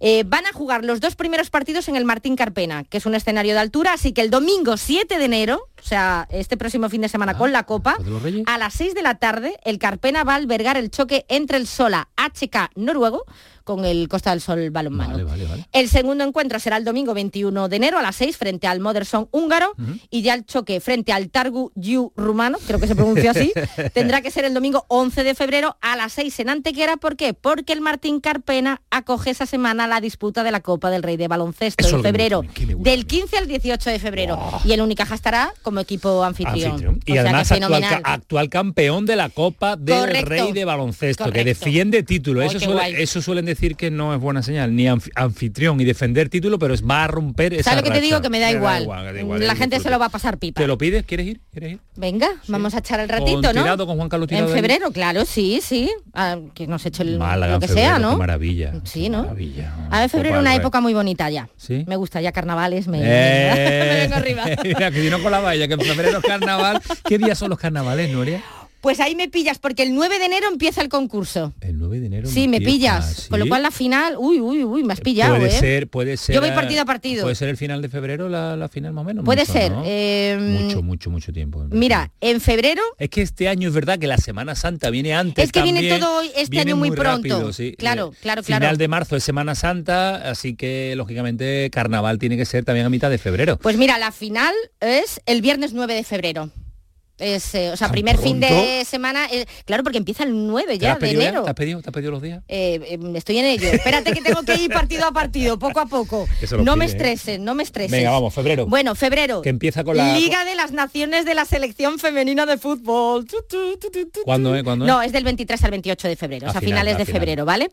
[0.00, 3.14] Eh, van a jugar los dos primeros partidos en el Martín Carpena, que es un
[3.14, 7.00] escenario de altura, así que el domingo 7 de enero, o sea, este próximo fin
[7.00, 7.96] de semana con la Copa,
[8.46, 11.66] a las 6 de la tarde, el Carpena va a albergar el choque entre el
[11.66, 13.24] Sola HK noruego
[13.66, 15.14] con el Costa del Sol balonmano.
[15.14, 15.68] Vale, vale, vale.
[15.72, 19.28] El segundo encuentro será el domingo 21 de enero a las 6 frente al Moderson
[19.32, 19.72] húngaro
[20.08, 23.52] y ya el choque frente al Targu Yu rumano, creo que se pronuncia así,
[23.92, 26.96] tendrá que ser el domingo 11 de febrero a las 6 en Antequera.
[26.96, 27.34] ¿Por qué?
[27.34, 31.26] Porque el Martín Carpena acoge esa semana la disputa de la Copa del Rey de
[31.26, 32.42] Baloncesto Eso es en febrero,
[32.78, 34.38] del 15 al 18 de febrero.
[34.64, 36.70] Y el Unicaja estará como equipo anfitrión.
[36.74, 37.00] Anfitrión.
[37.04, 37.52] Y O sea que además
[38.04, 40.28] actual, campeón de la Copa del Correcto.
[40.28, 42.40] Rey de Baloncesto, que defiende título.
[42.40, 46.28] Eso, suele- eso suelen decir que no es buena señal, ni anfi- anfitrión y defender
[46.28, 48.20] título, pero es va a romper esa ¿Sabes lo que te digo?
[48.22, 48.84] Que me da igual.
[48.86, 50.60] que da igual, la es gente se lo va a pasar pipa.
[50.60, 51.04] ¿Te lo pides?
[51.04, 51.40] ¿Quieres ir?
[51.50, 51.78] ¿Quieres ir?
[51.96, 53.62] Venga, vamos a echar el Con ratito, ¿no?
[53.62, 55.90] Tirado, con Juan Carlos Tirado En febrero, claro, sí, sí.
[56.14, 58.16] Ah, que nos hecho el, Málaga, lo que febrero, sea, qué ¿no?
[58.18, 58.72] maravilla.
[58.84, 59.22] Sí, ¿no?
[59.22, 59.74] Maravilla.
[59.90, 61.48] A ver, febrero es una época muy bonita ya.
[61.56, 61.84] ¿Sí?
[61.88, 64.44] Me gusta ya carnavales, me, Eh, me vengo arriba.
[64.64, 66.82] Mira, que vino con la valla, que en febrero es carnaval.
[67.04, 68.42] ¿Qué días son los carnavales, Nuria?
[68.80, 71.52] Pues ahí me pillas, porque el 9 de enero empieza el concurso.
[71.60, 72.28] El 9 de enero.
[72.28, 73.26] Sí, me empieza, pillas.
[73.28, 75.58] Con lo cual la final, uy, uy, uy, me has pillado, puede ¿eh?
[75.58, 76.34] ser, puede ser.
[76.34, 77.22] Yo voy eh, partido a partido.
[77.22, 79.24] Puede ser el final de febrero la, la final más o menos.
[79.24, 79.72] Puede mucho, ser.
[79.72, 79.82] ¿no?
[79.84, 81.64] eh, Mucho, mucho, mucho tiempo.
[81.70, 85.44] Mira, en febrero Es que este año es verdad que la Semana Santa viene antes.
[85.46, 87.28] Es que viene todo este viene año muy pronto.
[87.28, 87.74] rápido, sí.
[87.78, 88.76] Claro, Eh, claro, Final claro.
[88.76, 93.10] de marzo es Semana Santa, así que lógicamente Carnaval tiene que ser también a mitad
[93.10, 93.56] de febrero.
[93.58, 96.50] Pues mira, la final es el viernes 9 de febrero.
[97.18, 99.26] Es, eh, o sea, ¿Tan primer fin de semana.
[99.32, 101.12] eh, claro, porque empieza el 9 ¿Te ya de ya?
[101.14, 101.44] enero.
[101.44, 102.42] ¿Te has pedido, te has pedido los días?
[102.46, 103.68] Eh, eh, estoy en ello.
[103.68, 106.26] Espérate que tengo que ir partido a partido, poco a poco.
[106.62, 107.90] No me pide, estreses, no me estreses.
[107.92, 108.66] Venga, vamos, febrero.
[108.66, 109.40] Bueno, febrero.
[109.42, 110.12] Que empieza con la...
[110.16, 113.26] Liga de las Naciones de la Selección Femenina de Fútbol.
[114.24, 114.54] ¿Cuándo?
[114.64, 114.86] ¿Cuándo?
[114.86, 117.20] No, es del 23 al 28 de febrero, A o sea, final, finales de final.
[117.20, 117.70] febrero, ¿vale?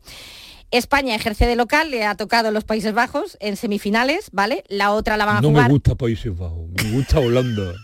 [0.72, 4.64] España ejerce de local, le ha tocado los Países Bajos en semifinales, ¿vale?
[4.70, 5.66] La otra la van a No jugar.
[5.68, 7.74] me gusta Países Bajos, me gusta Holanda.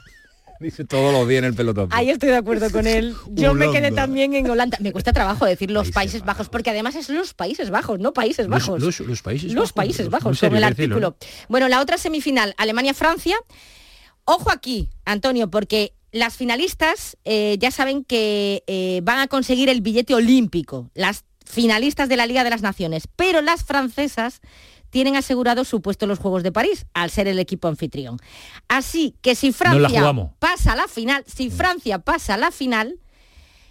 [0.59, 1.87] Dice todos los días en el pelotón.
[1.91, 3.15] Ahí estoy de acuerdo con él.
[3.29, 4.77] Yo me quedé también en Holanda.
[4.81, 8.47] Me cuesta trabajo decir los Países, Bajos, porque además es los Países Bajos, no Países
[8.47, 8.81] Los- Bajos.
[8.81, 9.73] Los, los Países Los Bajos.
[9.73, 11.17] Países Bajos, con el decirlo, artículo.
[11.47, 13.37] Bueno, la otra semifinal, Alemania-Francia.
[14.25, 19.81] Ojo aquí, Antonio, porque las finalistas eh, ya saben que eh, van a conseguir el
[19.81, 24.41] billete olímpico, las finalistas de la Liga de las Naciones, pero las francesas
[24.89, 28.17] tienen asegurado su puesto en los Juegos de París, al ser el equipo anfitrión.
[28.67, 32.95] Así que si Francia pasa a la final, si Francia pasa a la final,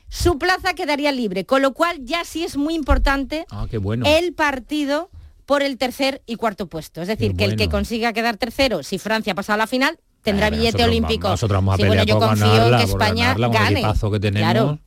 [0.08, 4.06] su plaza quedaría libre, con lo cual ya sí es muy importante Ah, qué bueno.
[4.06, 5.10] el partido
[5.44, 7.02] por el tercer y cuarto puesto.
[7.02, 10.48] Es decir, que el que consiga quedar tercero, si Francia pasa a la final, tendrá
[10.48, 11.22] Eh, billete nosotros olímpico.
[11.24, 13.80] vamos- nosotros vamos a Sí, bueno, yo confío en que España ganarla, gane.
[13.80, 14.50] equipazo que tenemos.
[14.52, 14.78] Claro.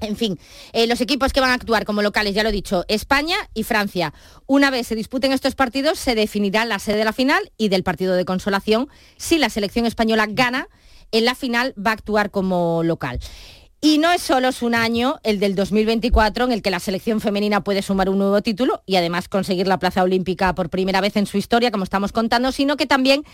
[0.00, 0.38] En fin,
[0.72, 3.62] eh, los equipos que van a actuar como locales, ya lo he dicho, España y
[3.62, 4.12] Francia.
[4.46, 7.84] Una vez se disputen estos partidos, se definirá la sede de la final y del
[7.84, 10.68] partido de consolación si la selección española gana
[11.12, 13.20] en la final va a actuar como local.
[13.84, 17.20] Y no es solo es un año, el del 2024, en el que la selección
[17.20, 21.16] femenina puede sumar un nuevo título y además conseguir la plaza olímpica por primera vez
[21.16, 23.24] en su historia, como estamos contando, sino que también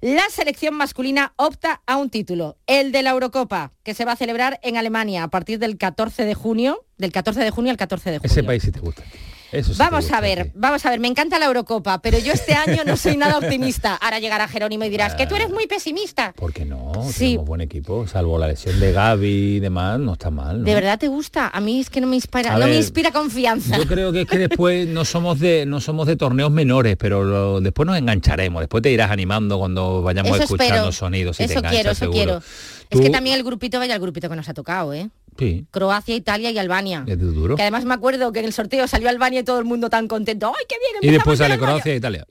[0.00, 4.16] la selección masculina opta a un título, el de la Eurocopa, que se va a
[4.16, 8.10] celebrar en Alemania a partir del 14 de junio, del 14 de junio al 14
[8.10, 8.32] de junio.
[8.32, 9.04] Ese país sí te gusta.
[9.52, 12.54] Eso sí vamos a ver, vamos a ver, me encanta la Eurocopa, pero yo este
[12.66, 13.94] año no soy nada optimista.
[13.96, 16.32] Ahora llegará Jerónimo y dirás que tú eres muy pesimista.
[16.32, 16.92] ¿Por qué no?
[17.12, 17.30] Sí.
[17.30, 20.58] Tenemos buen equipo, salvo la lesión de Gaby y demás, no está mal.
[20.58, 20.64] ¿no?
[20.64, 21.48] ¿De verdad te gusta?
[21.48, 23.76] A mí es que no me inspira, A no me inspira confianza.
[23.76, 27.24] Yo creo que es que después no somos de no somos de torneos menores, pero
[27.24, 28.60] lo- después nos engancharemos.
[28.60, 30.92] Después te irás animando cuando vayamos Eso escuchando espero.
[30.92, 31.36] sonidos.
[31.36, 32.14] y te eso enganchas, quiero, eso seguro.
[32.16, 32.40] quiero.
[32.88, 35.10] Tú- Es que también el grupito vaya el grupito que nos ha tocado, ¿eh?
[35.38, 37.04] Sí, Croacia, Italia y Albania.
[37.06, 37.56] es duro.
[37.56, 40.06] Que además me acuerdo que en el sorteo salió Albania y todo el mundo tan
[40.08, 40.48] contento.
[40.48, 41.10] ¡Ay, qué bien!
[41.10, 41.58] Y después sale!
[41.58, 42.26] Croacia e Italia.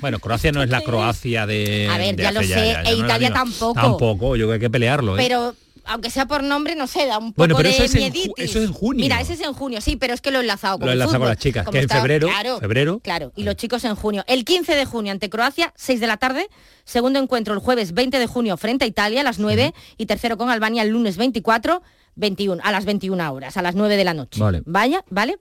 [0.00, 1.88] Bueno, Croacia no es la Croacia de.
[1.90, 3.74] A ver, de ya hace lo sé, ya e Italia tampoco.
[3.80, 5.14] Tampoco, yo creo que hay que pelearlo.
[5.16, 5.22] ¿eh?
[5.22, 5.54] Pero
[5.84, 8.12] aunque sea por nombre, no sé, da un poco Bueno, pero de eso es en
[8.36, 9.02] eso es en junio.
[9.02, 10.94] Mira, ese es en junio, sí, pero es que lo he enlazado con Lo he
[10.94, 13.00] enlazado con las chicas, que en está- febrero- Claro, febrero.
[13.02, 14.22] Claro, y los chicos en junio.
[14.28, 16.48] El 15 de junio ante Croacia, 6 de la tarde.
[16.84, 19.74] Segundo encuentro el jueves 20 de junio frente a Italia a las 9.
[19.96, 21.82] Y tercero con Albania el lunes 24.
[22.16, 24.40] 21, a las 21 horas, a las 9 de la noche.
[24.40, 24.62] Vale.
[24.66, 25.38] Vaya, ¿vale?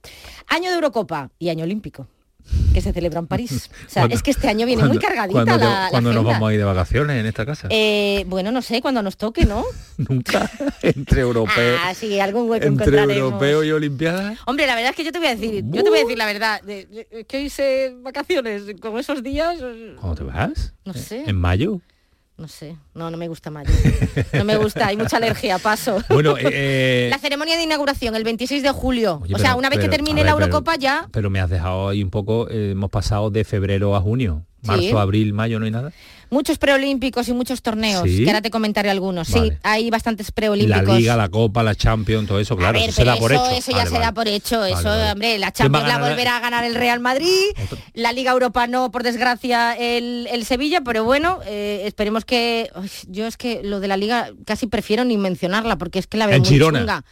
[0.48, 2.08] Año de Eurocopa y año olímpico,
[2.74, 3.70] que se celebra en París.
[3.86, 6.14] O sea, ¿Cuándo- es que este año viene muy cargadita cuándo te- la, la cuándo
[6.14, 7.68] nos vamos a ir de vacaciones en esta casa?
[7.70, 9.66] Eh, bueno, no sé, cuando nos toque, ¿no?
[9.98, 10.50] Nunca.
[10.82, 11.78] Entre europeo.
[11.84, 14.36] Ah, sí, algún hueco entre europeo y olimpiada.
[14.46, 16.18] Hombre, la verdad es que yo te voy a decir, yo te voy a decir
[16.18, 16.88] la verdad, es
[17.28, 19.58] que hice vacaciones con esos días,
[20.00, 20.74] ¿Cómo te vas?
[20.86, 21.82] no sé, ¿En mayo?
[22.42, 23.70] No sé, no, no me gusta mayo,
[24.34, 26.04] no me gusta, hay mucha alergia, paso.
[26.10, 29.60] Bueno, eh, eh, La ceremonia de inauguración, el 26 de julio, Oye, o sea, pero-
[29.60, 32.50] una vez que termine la pero- Eurocopa ya, pero me has dejado ahí un poco,
[32.50, 34.44] eh, hemos pasado de febrero a junio.
[34.64, 34.92] Marzo, Sí.
[34.92, 35.92] abril, mayo, no hay nada.
[36.32, 38.24] Muchos preolímpicos y muchos torneos, ¿Sí?
[38.24, 39.60] que ahora te comentaré algunos, sí, Vale.
[39.62, 40.98] hay bastantes La preolímpicos.
[40.98, 43.46] Liga, la Copa, la Champions, todo eso, claro, a ver, eso se da por eso,
[43.48, 43.56] hecho.
[43.58, 44.06] eso ya Vale, se vale.
[44.06, 46.74] da por hecho, eso, hombre, la ¿Quién va a Champions la volverá a ganar el
[46.74, 47.28] Real Madrid,
[47.94, 52.72] la Liga Europa no, por desgracia, el, el Sevilla, pero bueno, eh, esperemos que...
[52.76, 56.18] Uy, yo es que lo de la Liga casi prefiero ni mencionarla, porque es que
[56.18, 56.80] la veo El muy Girona.
[56.80, 57.04] chunga.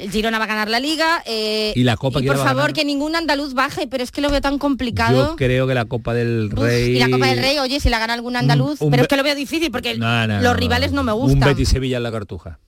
[0.00, 1.22] El Girona va a ganar la Liga.
[1.26, 4.30] eh, ¿Y la Copa y por favor, que ningún andaluz baje, pero es que lo
[4.30, 5.30] veo tan complicado.
[5.30, 6.96] Yo creo que la Copa del Uf, Rey...
[6.96, 9.16] y la Copa del Rey, oye, si la gana algún andaluz, un pero es que
[9.16, 11.48] lo veo difícil porque No, no, los no, rivales no me Un gustan.
[11.50, 12.58] Betis Sevilla en la Cartuja.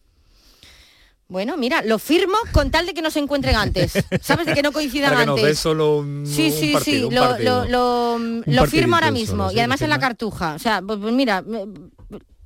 [1.29, 3.93] Bueno, mira, lo firmo con tal de que no se encuentren antes.
[4.21, 4.45] ¿Sabes?
[4.47, 5.57] De que no coincidan Para que nos antes.
[5.57, 7.65] dé solo un, Sí, un sí, partido, sí, un lo, partido.
[7.65, 9.51] lo, lo, lo partidito firmo ahora mismo.
[9.51, 10.55] y además en la cartuja.
[10.55, 11.43] O sea, pues, pues mira,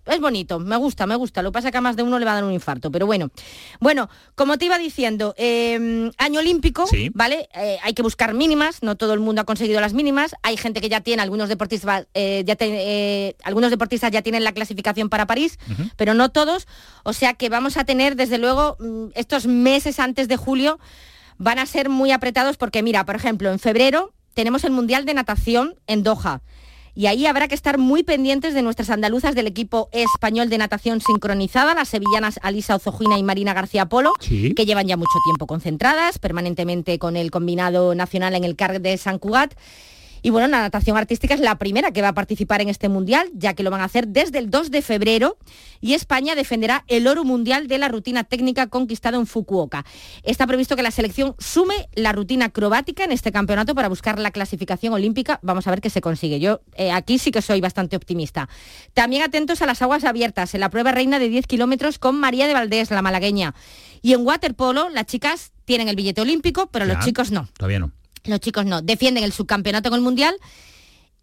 [0.06, 1.42] es bonito, me gusta, me gusta.
[1.42, 2.90] Lo que pasa es que a más de uno le va a dar un infarto,
[2.90, 3.30] pero bueno.
[3.80, 7.10] Bueno, como te iba diciendo, eh, año olímpico, Sí.
[7.14, 7.48] ¿vale?
[7.54, 10.34] Eh, hay que buscar mínimas, no todo el mundo ha conseguido las mínimas.
[10.42, 14.44] Hay gente que ya tiene, algunos deportistas, eh, ya te- eh, algunos deportistas ya tienen
[14.44, 15.58] la clasificación para París,
[15.96, 16.66] pero no todos.
[17.02, 20.78] O sea que vamos a tener, desde luego, mm, estos meses antes de julio
[21.38, 25.14] van a ser muy apretados porque, mira, por ejemplo, en febrero tenemos el Mundial de
[25.14, 26.42] Natación en Doha.
[26.98, 31.02] Y ahí habrá que estar muy pendientes de nuestras andaluzas del equipo español de natación
[31.02, 34.54] sincronizada, las sevillanas Alisa Ozojina y Marina García Polo, Sí.
[34.54, 38.96] que llevan ya mucho tiempo concentradas, permanentemente con el combinado nacional en el CAR de
[38.96, 39.52] San Cugat.
[40.26, 43.30] Y bueno, la natación artística es la primera que va a participar en este mundial,
[43.32, 45.38] ya que lo van a hacer desde el 2 de febrero
[45.80, 49.84] y España defenderá el oro mundial de la rutina técnica conquistada en Fukuoka.
[50.24, 54.32] Está previsto que la selección sume la rutina acrobática en este campeonato para buscar la
[54.32, 55.38] clasificación olímpica.
[55.44, 56.40] Vamos a ver qué se consigue.
[56.40, 58.48] Yo eh, aquí sí que soy bastante optimista.
[58.94, 62.48] También atentos a las aguas abiertas en la prueba reina de 10 kilómetros con María
[62.48, 63.54] de Valdés, la malagueña.
[64.02, 67.46] Y en waterpolo, las chicas tienen el billete olímpico, pero Ya, los chicos no.
[67.56, 67.92] Todavía no.
[68.26, 68.82] Los chicos no.
[68.82, 70.36] Defienden el subcampeonato en el Mundial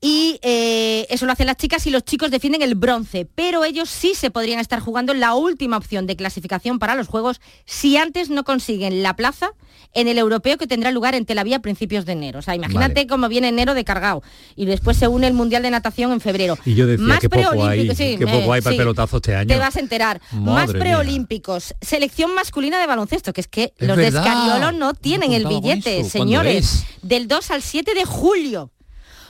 [0.05, 3.25] y eh, eso lo hacen las chicas y los chicos defienden el bronce.
[3.35, 7.39] Pero ellos sí se podrían estar jugando la última opción de clasificación para los Juegos
[7.63, 9.51] si antes no consiguen la plaza
[9.93, 12.39] en el europeo que tendrá lugar en Tel Aviv a principios de enero.
[12.39, 13.07] O sea, imagínate Vale.
[13.07, 14.23] cómo viene enero de cargado.
[14.57, 16.57] Y después se une el Mundial de Natación en febrero.
[16.65, 18.77] Y yo decía, Más qué poco hay, preolímpicos, sí, qué poco hay para el sí.
[18.79, 19.47] pelotazo este año.
[19.47, 20.19] Te vas a enterar.
[20.33, 21.75] Más Madre preolímpicos.
[21.79, 24.25] Selección masculina de baloncesto, que es que Es los de verdad.
[24.27, 26.09] Escariolo no tienen el billete, eso.
[26.17, 26.65] ¿Cuándo señores.
[26.65, 26.85] es?
[27.03, 28.69] Del 2 al 7 de julio.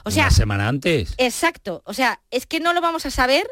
[0.03, 1.13] O sea, Una semana antes.
[1.17, 1.81] exacto.
[1.85, 3.47] O sea, es que no lo vamos a saber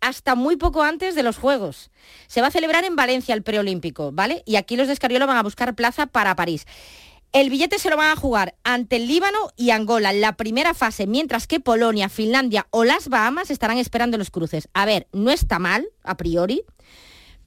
[0.00, 1.90] hasta muy poco antes de los Juegos.
[2.28, 4.42] Se va a celebrar en Valencia el preolímpico, ¿vale?
[4.46, 6.66] Y aquí los de Escariolo van a buscar plaza para París.
[7.32, 10.72] El billete se lo van a jugar ante el Líbano y Angola en la primera
[10.72, 14.68] fase, mientras que Polonia, Finlandia o las Bahamas estarán esperando los cruces.
[14.72, 16.62] A ver, no está mal, a priori,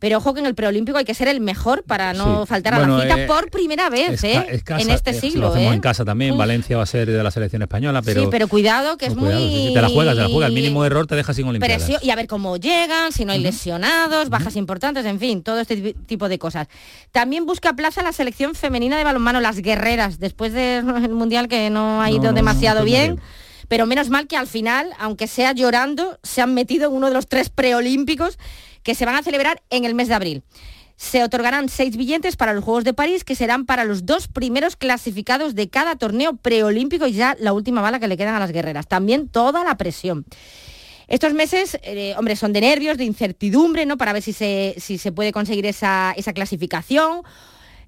[0.02, 2.48] Pero ojo que en el preolímpico hay que ser el mejor para no Sí.
[2.48, 4.46] faltar a Bueno, la cita eh, por primera vez, Es ¿eh?
[4.50, 6.32] es en este eh, siglo, Lo hacemos en casa también.
[6.32, 6.40] Uf.
[6.40, 8.24] Valencia va a ser de la selección española, pero...
[8.24, 9.50] sí, pero cuidado, que es Cuidado, muy...
[9.50, 10.50] sí, sí, te la juegas, te la juegas.
[10.50, 11.84] El mínimo error te deja sin Olimpiadas.
[11.84, 15.60] Presión- y a ver cómo llegan, si no hay lesionados, bajas importantes, en fin, todo
[15.60, 16.68] este ti- tipo de cosas.
[17.12, 22.02] También busca plaza la selección femenina de balonmano, las guerreras, después del Mundial que no
[22.02, 23.16] ha ido no, demasiado no bien.
[23.18, 23.26] bien.
[23.68, 27.14] Pero menos mal que al final, aunque sea llorando, se han metido en uno de
[27.14, 28.38] los tres preolímpicos
[28.84, 30.44] que se van a celebrar en el mes de abril.
[30.98, 34.76] Se otorgarán seis billetes para los Juegos de París, que serán para los dos primeros
[34.76, 38.52] clasificados de cada torneo preolímpico y ya la última bala que le quedan a las
[38.52, 38.88] guerreras.
[38.88, 40.26] También toda la presión.
[41.08, 43.98] Estos meses, eh, hombre, son de nervios, de incertidumbre, ¿no?
[43.98, 47.24] Para ver si se, si se puede conseguir esa, esa clasificación.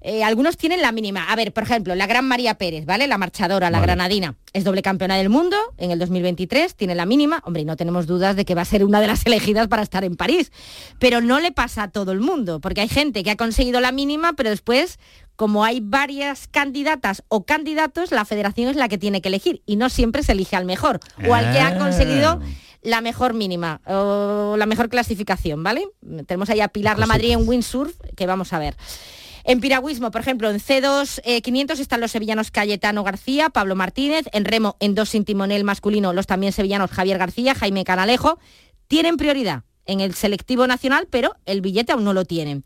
[0.06, 1.24] Eh, algunos tienen la mínima.
[1.24, 3.06] A ver, por ejemplo, la Gran María Pérez, ¿vale?
[3.06, 4.34] La marchadora, la granadina.
[4.52, 7.40] Es doble campeona del mundo en el 2023, tiene la mínima.
[7.46, 9.82] Hombre, y no tenemos dudas de que va a ser una de las elegidas para
[9.82, 10.52] estar en París.
[10.98, 13.92] Pero no le pasa a todo el mundo, porque hay gente que ha conseguido la
[13.92, 14.98] mínima, pero después,
[15.36, 19.62] como hay varias candidatas o candidatos, la federación es la que tiene que elegir.
[19.64, 21.00] Y no siempre se elige al mejor.
[21.26, 21.78] O al que ha Ah.
[21.78, 22.40] conseguido
[22.82, 25.86] la mejor mínima o la mejor clasificación, ¿vale?
[26.26, 28.76] Tenemos ahí a Pilar La Madrid en windsurf, que vamos a ver.
[29.46, 34.24] En piragüismo, por ejemplo, en C2 eh, 500 están los sevillanos Cayetano García, Pablo Martínez,
[34.32, 38.38] en remo en dos sin timonel masculino los también sevillanos Javier García, Jaime Canalejo,
[38.88, 42.64] tienen prioridad en el selectivo nacional, pero el billete aún no lo tienen.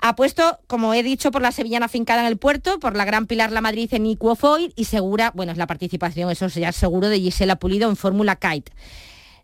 [0.00, 3.52] Apuesto, como he dicho, por la sevillana fincada en el puerto, por la gran Pilar
[3.52, 7.56] La Madrid en Equofoil y segura, bueno, es la participación, eso ya seguro, de Gisela
[7.56, 8.72] Pulido en Fórmula Kite.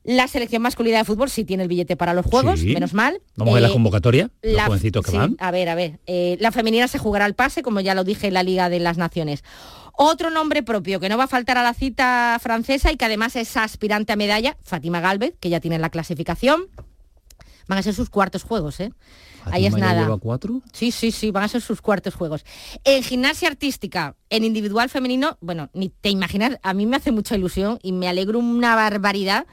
[0.04, 2.74] La selección masculina de fútbol sí tiene el billete para los Juegos, Sí.
[2.74, 3.20] menos mal.
[3.36, 5.36] Vamos a ver la Eh, convocatoria, los la- jovencitos que sí, van.
[5.38, 6.00] A ver, a ver.
[6.06, 8.80] eh, la femenina se jugará al pase, como ya lo dije en la Liga de
[8.80, 9.44] las Naciones.
[9.94, 13.36] Otro nombre propio que no va a faltar a la cita francesa y que además
[13.36, 16.62] es aspirante a medalla, Fátima Galvez, que ya tiene la clasificación.
[17.68, 18.92] Van a ser sus cuartos juegos, ¿eh?
[19.44, 20.02] Ahí es nada.
[20.02, 20.62] lleva cuatro?
[20.72, 22.44] Sí, sí, sí, van a ser sus cuartos juegos.
[22.84, 27.36] En gimnasia artística, en individual femenino, bueno, ni te imaginas, a mí me hace mucha
[27.36, 29.46] ilusión y me alegro una barbaridad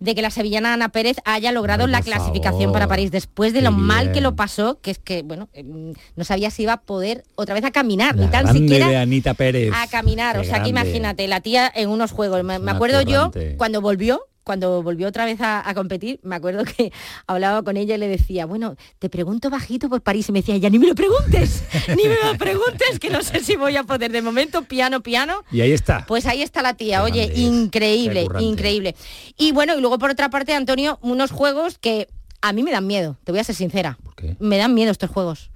[0.00, 3.62] de que la sevillana Ana Pérez haya logrado la clasificación favor, para París después de
[3.62, 6.80] lo mal que lo pasó, que es que, bueno, eh, no sabía si iba a
[6.80, 9.72] poder otra vez a caminar, ni tan siquiera de Anita Pérez.
[9.74, 10.36] a caminar.
[10.36, 12.42] Qué o sea, que imagínate, la tía en unos juegos.
[12.44, 16.90] Me, acuerdo yo cuando volvió, cuando volvió otra vez a, a competir, me acuerdo que
[17.26, 20.56] hablaba con ella y le decía, bueno, te pregunto bajito por París y me decía,
[20.56, 23.84] ya ni me lo preguntes, ni me lo preguntes, que no sé si voy a
[23.84, 24.10] poder.
[24.10, 25.44] De momento, piano, piano.
[25.52, 26.06] Y ahí está.
[26.08, 28.96] Pues ahí está la tía, oye, increíble, qué increíble.
[29.36, 32.08] Y bueno, y luego por otra parte, Antonio, unos juegos que
[32.40, 33.98] a mí me dan miedo, te voy a ser sincera.
[34.38, 35.50] Me dan miedo estos juegos.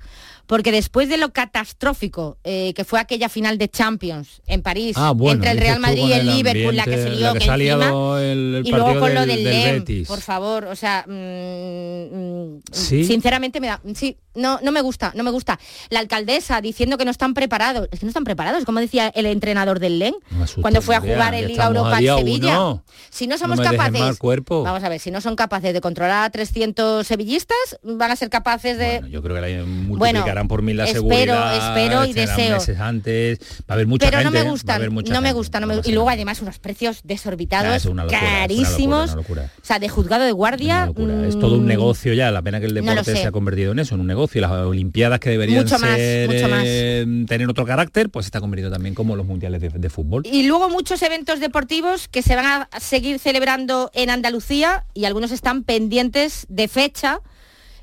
[0.47, 5.13] Porque después de lo catastrófico eh, que fue aquella final de Champions en París, Ah,
[5.13, 7.45] bueno, entre el Real Madrid y el el Liverpool, la que se lió que que
[7.47, 10.09] se encima, el- el y luego con lo del- del, Betis.
[10.09, 13.05] por favor, o sea, mm, ¿Sí?
[13.05, 15.59] sinceramente me da, sí, no, no me gusta, no me gusta.
[15.91, 19.27] La alcaldesa diciendo que no están preparados, es que no están preparados, como decía el
[19.27, 20.15] entrenador del LEN,
[20.61, 22.61] cuando fue a jugar en Liga Europa en Sevilla.
[22.61, 22.85] uno.
[23.11, 27.07] Si no somos capaces, vamos a ver, si no son capaces de controlar a 300
[27.07, 29.49] sevillistas, van a ser capaces de Yo creo que la
[30.33, 31.57] multiplicarán por mil la espero, seguridad.
[31.57, 32.55] espero y deseo.
[32.57, 33.39] meses antes.
[33.61, 34.25] Va a haber mucha pero gente.
[34.25, 34.51] no me ¿eh?
[34.51, 34.83] Gustan,
[35.13, 39.51] no me gustan, no me- y luego además unos precios desorbitados, locura, locura, carísimos, locura.
[39.61, 40.91] o sea, de juzgado de guardia.
[41.27, 43.79] Es todo un mm, negocio ya, la pena que el deporte se ha convertido en
[43.79, 44.41] eso, en un negocio.
[44.41, 46.63] Las Olimpiadas que deberían Mucho más, ser, mucho más.
[46.65, 50.23] eh, tener otro carácter, pues está convertido también como los mundiales de, de fútbol.
[50.27, 55.31] Y luego muchos eventos deportivos que se van a seguir celebrando en Andalucía y algunos
[55.33, 57.21] están pendientes de fecha.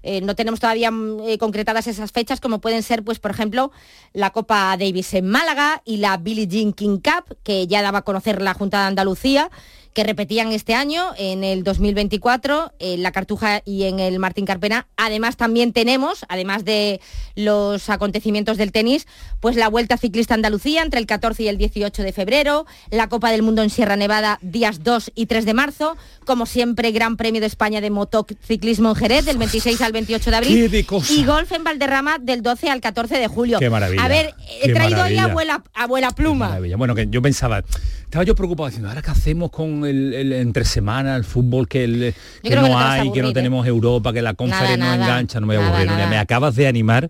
[0.04, 3.72] Eh, no tenemos todavía mm, eh, concretadas esas fechas, como pueden ser, pues, por ejemplo,
[4.14, 8.02] la Copa Davis en Málaga y la Billie Jean King Cup, que ya daba a
[8.04, 9.50] conocer la Junta de Andalucía,
[9.94, 14.88] que repetían este año en el 2024 en la Cartuja y en el Martín Carpena.
[14.98, 17.02] Además también tenemos, además de
[17.36, 19.08] los acontecimientos del tenis,
[19.40, 23.32] pues la Vuelta Ciclista Andalucía entre el 14 y el 18 de febrero, la Copa
[23.32, 27.42] del Mundo en Sierra Nevada días 2 y 3 de marzo, como siempre Gran Premio
[27.42, 31.64] de España de motociclismo en Jerez del 26 al 28 de abril y golf en
[31.64, 33.60] Valderrama del 12 al 14 de julio.
[33.60, 36.60] Qué maravilla, A ver, he traído ahí abuela, abuela pluma.
[36.78, 37.64] Bueno, que yo pensaba,
[38.04, 41.84] estaba yo preocupado diciendo, ¿ahora qué hacemos con el, el entre semana, el fútbol que,
[41.84, 43.34] el- que creo que no hay, que no ¿eh?
[43.34, 46.68] tenemos Europa, que la conferencia no engancha, no me voy a aburrir, me acabas de
[46.68, 47.10] animar.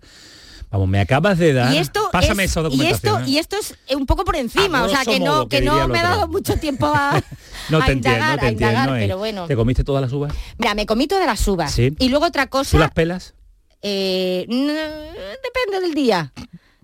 [0.72, 1.74] Vamos, me acabas de dar.
[1.74, 3.16] Y esto Pásame es, esa y documentación.
[3.22, 3.32] esto ¿eh?
[3.32, 5.88] y esto es un poco por encima, o sea que no modo, que que no
[5.88, 7.20] me ha dado mucho tiempo a,
[7.70, 8.76] no a te indagar, no te a entiendo.
[8.78, 9.02] indagar, ¿eh?
[9.08, 9.48] pero bueno.
[9.48, 10.32] ¿Te comiste todas las uvas?
[10.60, 11.72] Mira, me comí todas las uvas.
[11.72, 11.96] Sí.
[11.98, 12.70] Y luego otra cosa.
[12.72, 13.34] ¿Tú las pelas?
[13.82, 16.32] eh, depende del día.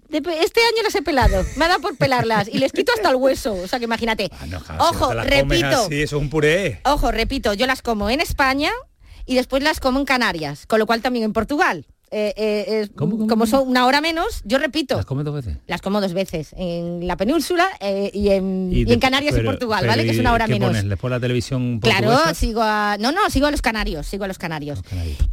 [0.10, 3.16] Este año las he pelado, me ha dado por pelarlas y les quito hasta el
[3.16, 4.30] hueso, o sea que imagínate.
[4.68, 6.80] Ah, Ojo, no repito, así, eso es un puré.
[6.86, 8.72] ojo, repito, yo las como en España
[9.26, 11.86] y después las como en Canarias, con lo cual también en Portugal.
[12.12, 14.96] Eh, eh, como son una hora menos, yo repito.
[14.96, 15.58] ¿Las comes dos veces?
[15.68, 19.42] Las como dos veces, en la península eh, y, en, y en de- Canarias y
[19.42, 20.06] Portugal, pero ¿vale?
[20.06, 20.70] Que es ¿y una hora qué menos.
[20.70, 20.88] pones?
[20.88, 22.34] ¿Después la televisión Claro, portuguesa?
[22.36, 22.96] sigo a...
[23.00, 24.80] No, no, sigo a los canarios, sigo a los canarios.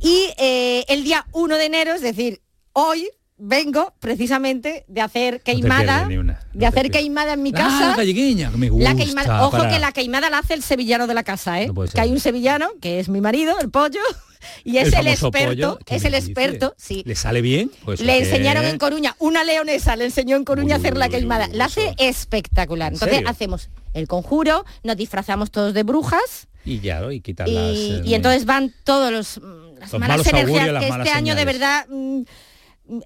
[0.01, 2.41] Y eh, el día 1 de enero, es decir,
[2.73, 3.07] hoy
[3.45, 6.09] vengo precisamente de hacer queimada,
[6.53, 7.89] de hacer queimada en mi Ah, casa.
[7.91, 8.91] la galleguiña, que me gusta.
[8.91, 11.67] La queimada, ojo para- que la queimada la hace el sevillano de la casa, ¿eh?
[11.67, 14.01] No que hay un sevillano, que es mi marido, el pollo,
[14.65, 15.31] y es el, experto,
[15.75, 17.03] pollo, ¿qué es el experto, sí.
[17.05, 17.73] ¿Le sale bien?
[17.85, 21.49] Pues le enseñaron en Coruña, una leonesa le enseñó en Coruña a hacer la queimada.
[21.53, 22.93] La hace espectacular.
[22.93, 27.55] ¿En Entonces hacemos el conjuro, nos disfrazamos todos de brujas Y ya, y quitar y,
[27.55, 27.77] las...
[27.77, 29.41] eh, y entonces van todos los,
[29.81, 32.23] las Los malas energías las que este año de verdad mm,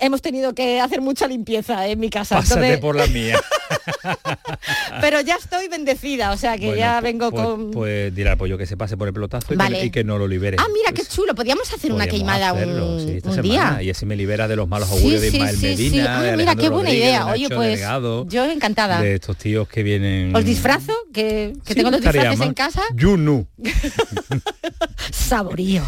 [0.01, 2.37] hemos tenido que hacer mucha limpieza en mi casa.
[2.37, 3.41] Pásate Entonces- por la mía.
[5.01, 7.71] pero ya estoy bendecida, o sea que Bueno, ya vengo pues, con...
[7.71, 10.19] Pues dirá al pollo que se pase por el pelotazo y, que, y que no
[10.19, 10.57] lo libere.
[10.61, 11.35] Ah, mira, qué chulo.
[11.35, 13.83] Podríamos hacer una queimada hacerlo, un, sí, esta un semana, día.
[13.83, 15.83] Y así me libera de los malos Sí, augurios de sí, Ismael sí, sí.
[15.85, 17.25] Medina, Ah, de mira, qué buena Rodríguez, idea.
[17.27, 19.01] de Oye, pues Delgado, yo encantada.
[19.01, 20.35] de estos tíos que vienen...
[20.35, 20.93] ¿Os disfrazo?
[21.13, 22.83] Que, tengo los disfraces en casa.
[22.95, 23.47] Yunu.
[25.11, 25.83] Saborío.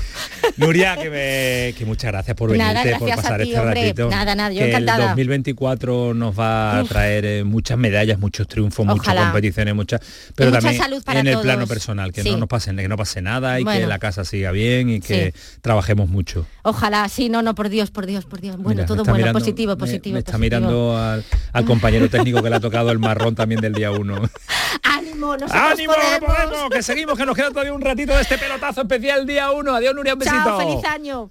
[0.57, 3.61] Nuria, que, me- que muchas gracias por venirte, Nada, por gracias a pasar ti, este
[3.61, 3.75] hombre.
[3.81, 3.88] ratito.
[3.95, 5.03] Nada, nada, yo que encantada.
[5.05, 10.01] El 2024 nos va a traer eh, muchas medallas, muchos triunfos, muchas competiciones, muchas,
[10.35, 12.31] pero mucha también salud para en el plano personal, que Sí.
[12.31, 15.35] no nos pase, que no pase nada y que la casa siga bien y que
[15.63, 16.47] trabajemos mucho.
[16.63, 18.57] Ojalá, sí, no, no, por Dios, por Dios, por Dios.
[18.57, 20.15] Bueno, Mira, todo bueno, mirando- positivo, positivo.
[20.15, 20.61] Me, está positivo.
[20.61, 24.17] mirando al, al compañero técnico que le ha tocado el marrón también del día uno.
[24.83, 25.37] ¡Ánimo!
[25.37, 26.71] Nosotros ¡Ánimo, que podemos!
[26.71, 29.75] Que seguimos, que nos queda todavía un ratito de este pelotazo especial día uno.
[29.75, 30.37] Adiós, Nuria, un besito.
[30.45, 31.31] Chao, feliz año.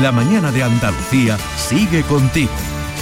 [0.00, 2.50] La mañana de Andalucía sigue contigo.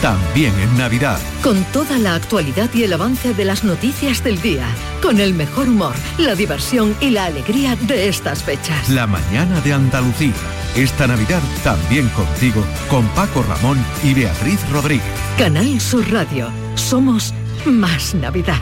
[0.01, 1.19] También en Navidad.
[1.43, 4.65] Con toda la actualidad y el avance de las noticias del día,
[5.03, 8.89] con el mejor humor, la diversión y la alegría de estas fechas.
[8.89, 10.33] La mañana de Andalucía.
[10.77, 15.05] Esta Navidad también contigo, con Paco Ramón y Beatriz Rodríguez.
[15.37, 16.49] Canal Sur Radio.
[16.77, 17.35] Somos
[17.67, 18.61] más Navidad.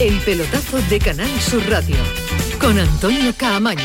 [0.00, 2.27] El pelotazo de Canal Sur Radio
[2.60, 3.84] con Antonio Caamaño.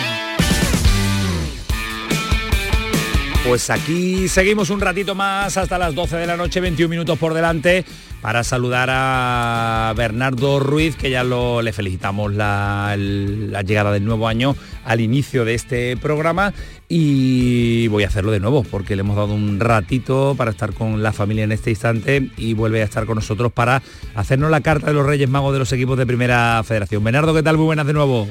[3.45, 7.33] Pues aquí seguimos un ratito más hasta las 12 de la noche, 21 minutos por
[7.33, 7.83] delante,
[8.21, 14.29] para saludar a Bernardo Ruiz, que ya lo, le felicitamos la, la llegada del nuevo
[14.29, 14.55] año
[14.85, 16.53] al inicio de este programa
[16.87, 21.03] y voy a hacerlo de nuevo porque le hemos dado un ratito para estar con
[21.03, 23.81] la familia en este instante y vuelve a estar con nosotros para
[24.15, 27.03] hacernos la carta de los Reyes Magos de los equipos de Primera Federación.
[27.03, 27.57] Bernardo, ¿qué tal?
[27.57, 28.27] Muy buenas de nuevo.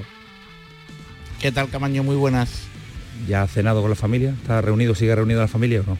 [1.43, 2.05] ¿Qué tal, Camaño?
[2.05, 2.51] Muy buenas.
[3.27, 4.31] ¿Ya ha cenado con la familia?
[4.31, 5.99] ¿Está reunido, sigue reunido la familia o no?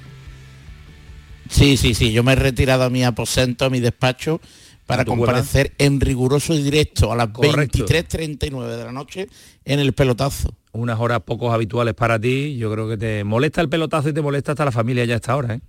[1.51, 2.13] Sí, sí, sí.
[2.13, 4.41] Yo me he retirado a mi aposento, a mi despacho,
[4.87, 7.85] para comparecer en riguroso directo a las Correcto.
[7.85, 9.27] 23.39 de la noche
[9.65, 10.55] en el pelotazo.
[10.71, 14.23] unas horas pocos habituales para ti, yo creo que te molesta el pelotazo y te
[14.23, 15.61] molesta hasta la familia ya a esta hora, ¿eh?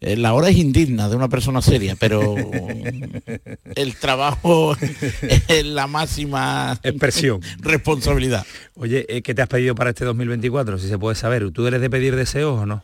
[0.00, 2.34] Eh, La hora es indigna de una persona seria, pero
[3.74, 4.76] el trabajo
[5.48, 7.40] es la máxima expresión.
[7.58, 8.46] responsabilidad.
[8.74, 10.78] Oye, eh, ¿qué te has pedido para este 2024?
[10.78, 12.82] Si se puede saber, ¿tú eres de pedir deseos o no?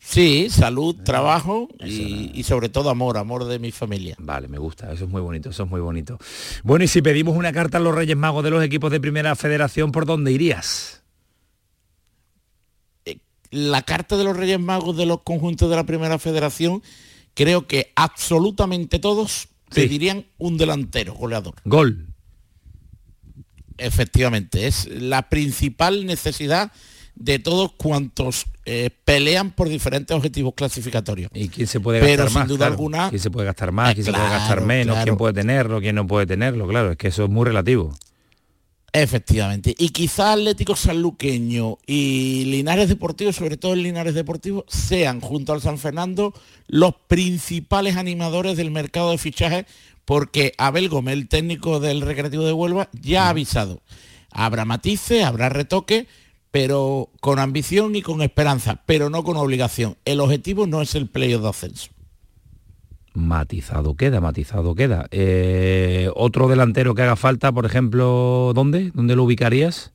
[0.00, 4.14] Sí, salud, trabajo y, y sobre todo amor, amor de mi familia.
[4.18, 6.18] Vale, me gusta, eso es muy bonito, eso es muy bonito.
[6.62, 9.34] Bueno, y si pedimos una carta a los Reyes Magos de los equipos de Primera
[9.36, 10.97] Federación, ¿por dónde irías?
[13.50, 16.82] La carta de los Reyes Magos de los conjuntos de la Primera Federación,
[17.34, 21.54] creo que absolutamente todos pedirían un delantero goleador.
[21.64, 22.06] Gol.
[23.76, 26.72] Efectivamente, es la principal necesidad
[27.14, 31.30] de todos cuantos eh, pelean por diferentes objetivos clasificatorios.
[31.34, 32.48] ¿Y quién se puede Pero gastar sin más?
[32.48, 32.72] duda claro?
[32.72, 33.90] alguna, ¿Quién se puede gastar más?
[33.90, 34.98] Eh, ¿Quién se puede gastar claro, menos?
[35.04, 35.80] ¿Quién puede tenerlo?
[35.80, 36.66] ¿Quién no puede tenerlo?
[36.68, 37.96] Claro, es que eso es muy relativo.
[38.92, 39.74] Efectivamente.
[39.76, 45.60] Y quizá Atlético Sanluqueño y Linares Deportivo, sobre todo el Linares Deportivo, sean junto al
[45.60, 46.32] San Fernando
[46.68, 49.66] los principales animadores del mercado de fichajes,
[50.04, 53.82] porque Abel Gómez, el técnico del Recreativo de Huelva, ya ha avisado.
[54.30, 56.06] Habrá matices, habrá retoque,
[56.50, 59.98] pero con ambición y con esperanza, pero no con obligación.
[60.06, 61.90] El objetivo no es el playoff de ascenso.
[63.18, 65.06] Matizado queda, matizado queda.
[65.10, 68.90] Eh, otro delantero que haga falta, por ejemplo, ¿dónde?
[68.94, 69.92] ¿Dónde lo ubicarías?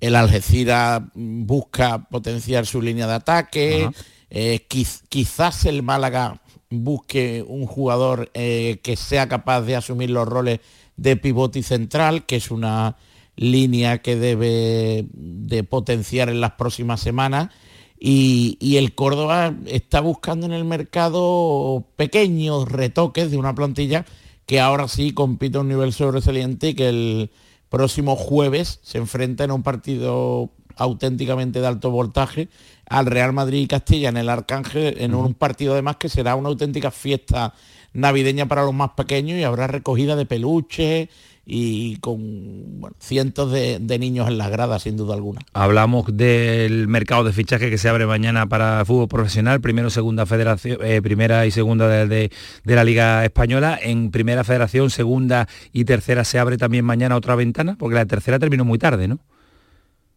[0.00, 3.90] El Algeciras busca potenciar su línea de ataque.
[4.30, 4.66] Eh,
[5.08, 6.40] quizás el Málaga
[6.70, 10.60] busque un jugador eh, que sea capaz de asumir los roles
[10.96, 12.96] de pivote y central, que es una
[13.36, 17.50] línea que debe de potenciar en las próximas semanas.
[17.98, 24.04] Y, el Córdoba está buscando en el mercado pequeños retoques de una plantilla
[24.44, 27.30] que ahora sí compite a un nivel sobresaliente y que el
[27.68, 32.48] próximo jueves se enfrenta en un partido auténticamente de alto voltaje
[32.88, 36.48] al Real Madrid y Castilla en el Arcángel, en un partido además que será una
[36.48, 37.52] auténtica fiesta
[37.92, 41.08] navideña para los más pequeños y habrá recogida de peluches
[41.48, 45.40] y con cientos de, niños en las gradas, sin duda alguna.
[45.52, 50.78] Hablamos del mercado de fichaje que se abre mañana para fútbol profesional, primero, segunda federación,
[50.82, 52.30] eh, primera y segunda de,
[52.64, 53.78] la Liga Española.
[53.80, 58.40] En primera federación, segunda y tercera se abre también mañana otra ventana, porque la tercera
[58.40, 59.20] terminó muy tarde, ¿no?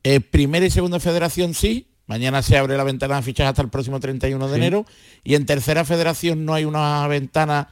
[0.04, 3.70] Eh, primera y segunda federación sí, Mañana se abre la ventana de fichaje hasta el
[3.70, 4.86] próximo 31 de enero.
[5.24, 7.72] Y en tercera federación no hay una ventana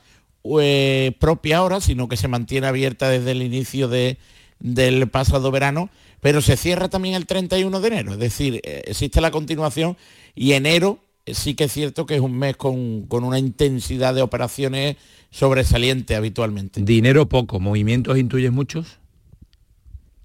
[0.62, 5.90] eh, propia ahora, sino que se mantiene abierta desde el inicio del pasado verano,
[6.22, 9.98] pero se cierra también el 31 de enero, es decir, eh, existe la continuación
[10.36, 14.16] y enero eh, sí que es cierto que es un mes con, con una intensidad
[14.16, 14.96] de operaciones
[15.32, 16.82] sobresaliente habitualmente.
[16.82, 19.00] Dinero poco, movimientos intuyes muchos.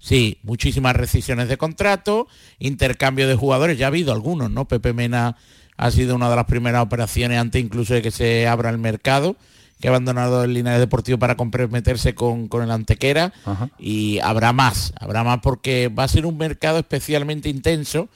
[0.03, 2.27] Sí, muchísimas rescisiones de contrato,
[2.59, 4.67] intercambio de jugadores, ya ha habido algunos, ¿no?
[4.67, 5.37] Pepe Mena
[5.77, 9.37] ha sido una de las primeras operaciones antes incluso de que se abra el mercado,
[9.79, 13.31] que ha abandonado el Linares Deportivo para comprometerse con, con el Antequera
[13.79, 18.09] y habrá más, habrá más porque va a ser un mercado especialmente intenso,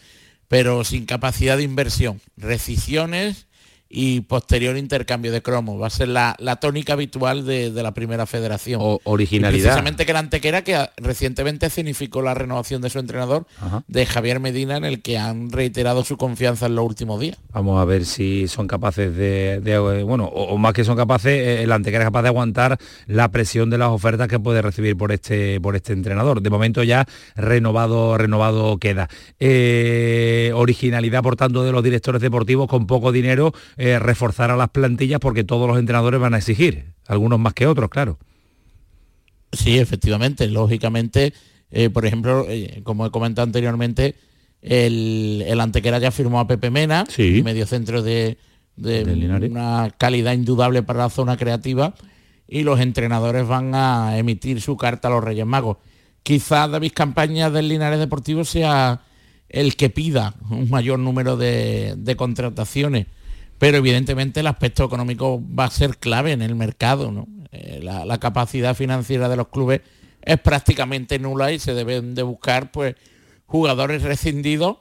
[0.49, 2.19] pero sin capacidad de inversión.
[2.35, 3.46] Rescisiones
[3.89, 5.81] y posterior intercambio de cromos.
[5.81, 8.79] Va a ser la, tónica habitual de, la primera federación.
[8.83, 9.63] O, originalidad.
[9.63, 13.45] precisamente que la Antequera, que recientemente significó la renovación de su entrenador,
[13.87, 17.37] de Javier Medina, en el que han reiterado su confianza en los últimos días.
[17.51, 21.63] Vamos a ver si son capaces de, eh, bueno, o, más que son capaces, eh,
[21.63, 25.11] el Antequera es capaz de aguantar la presión de las ofertas que puede recibir por
[25.11, 26.41] este, por este entrenador.
[26.41, 27.05] De momento ya
[27.35, 29.09] renovado, renovado queda.
[29.39, 34.69] Eh, originalidad, por tanto, de los directores deportivos con poco dinero eh, reforzar a las
[34.69, 38.17] plantillas porque todos los entrenadores van a exigir, algunos más que otros, claro.
[39.51, 41.31] Sí, efectivamente, lógicamente,
[41.69, 44.15] eh, por ejemplo, eh, como he comentado anteriormente,
[44.63, 48.39] el, el, Antequera ya firmó a Pepe Mena, medio centro de,
[48.77, 51.93] una calidad indudable para la zona creativa,
[52.47, 55.77] y los entrenadores van a emitir su carta a los Reyes Magos.
[56.23, 59.01] Quizás David Campaña del Linares Deportivo sea
[59.49, 63.05] el que pida un mayor número de, de contrataciones
[63.59, 67.11] pero evidentemente el aspecto económico va a ser clave en el mercado.
[67.11, 67.27] ¿no?
[67.51, 69.81] Eh, la, capacidad financiera de los clubes
[70.21, 72.95] es prácticamente nula y se deben de buscar pues,
[73.45, 74.77] jugadores rescindidos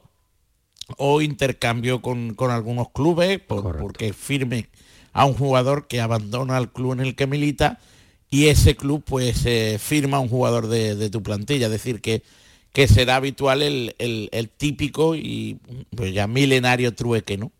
[0.98, 4.68] o intercambio con, algunos clubes porque firme
[5.12, 7.80] a un jugador que abandona el club en el que milita
[8.30, 11.66] y ese club pues eh, firma a un jugador de, tu plantilla.
[11.66, 12.22] Es decir, que,
[12.72, 15.58] que será habitual el, el típico y
[15.94, 17.52] pues ya milenario trueque, ¿no?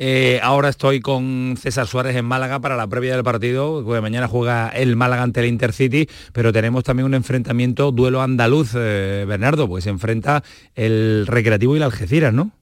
[0.00, 4.28] Eh, ahora estoy con César Suárez en Málaga para la previa del partido, que mañana
[4.28, 9.66] juega el Málaga ante el Intercity, pero tenemos también un enfrentamiento, duelo andaluz, eh, Bernardo,
[9.66, 10.44] pues se enfrenta
[10.76, 12.52] el Recreativo y el Algeciras, ¿no?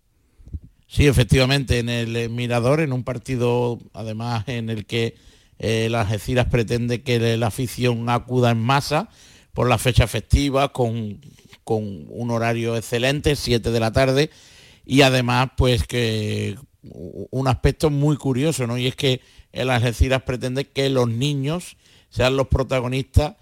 [0.87, 5.15] Sí, efectivamente, en el Mirador, en un partido además en el que
[5.59, 9.11] el Algeciras pretende que la afición acuda en masa
[9.53, 11.21] por la fecha festiva, con,
[11.65, 14.31] con un horario excelente, 7 de la tarde,
[14.87, 16.57] y además pues que
[16.93, 18.79] un aspecto muy curioso, ¿no?
[18.79, 19.21] Y es que
[19.53, 21.77] el Algeciras pretende que los niños
[22.11, 23.35] sean los protagonistas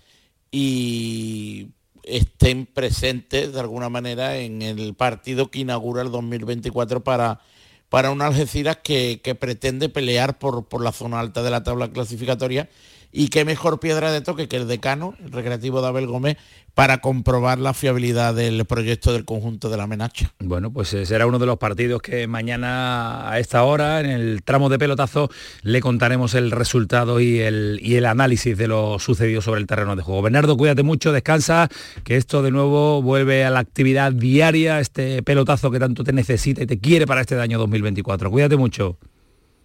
[0.50, 1.68] y
[2.02, 7.40] estén presentes de alguna manera en el partido que inaugura el 2024 para,
[7.88, 12.68] para un Algeciras que, pretende pelear por, por la zona alta de la tabla clasificatoria
[13.16, 16.36] y qué mejor piedra de toque que el decano, el recreativo de Abel Gómez,
[16.74, 20.34] para comprobar la fiabilidad del proyecto del conjunto de la Menacha.
[20.40, 24.42] Bueno, pues eh, será uno de los partidos que mañana a esta hora, en el
[24.42, 25.30] tramo de pelotazo,
[25.62, 29.94] le contaremos el resultado y el, y el análisis de lo sucedido sobre el terreno
[29.94, 30.20] de juego.
[30.20, 31.68] Bernardo, cuídate mucho, descansa,
[32.02, 36.64] que esto de nuevo vuelve a la actividad diaria, este pelotazo que tanto te necesita
[36.64, 38.28] y te quiere para este año 2024.
[38.28, 38.98] Cuídate mucho.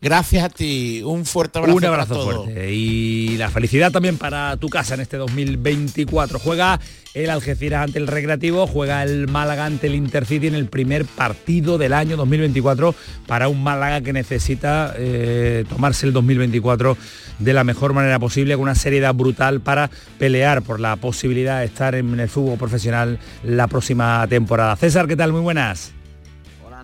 [0.01, 1.75] Gracias a ti, un fuerte abrazo.
[1.75, 6.39] Un abrazo para fuerte y la felicidad también para tu casa en este 2024.
[6.39, 6.79] Juega
[7.13, 11.77] el Algeciras ante el Recreativo, juega el Málaga ante el Intercity en el primer partido
[11.77, 12.95] del año 2024
[13.27, 16.95] para un Málaga que necesita eh, tomarse el 2024
[17.39, 21.65] de la mejor manera posible, con una seriedad brutal para pelear por la posibilidad de
[21.65, 24.77] estar en el fútbol profesional la próxima temporada.
[24.77, 25.33] César, ¿qué tal?
[25.33, 25.98] Muy buenas.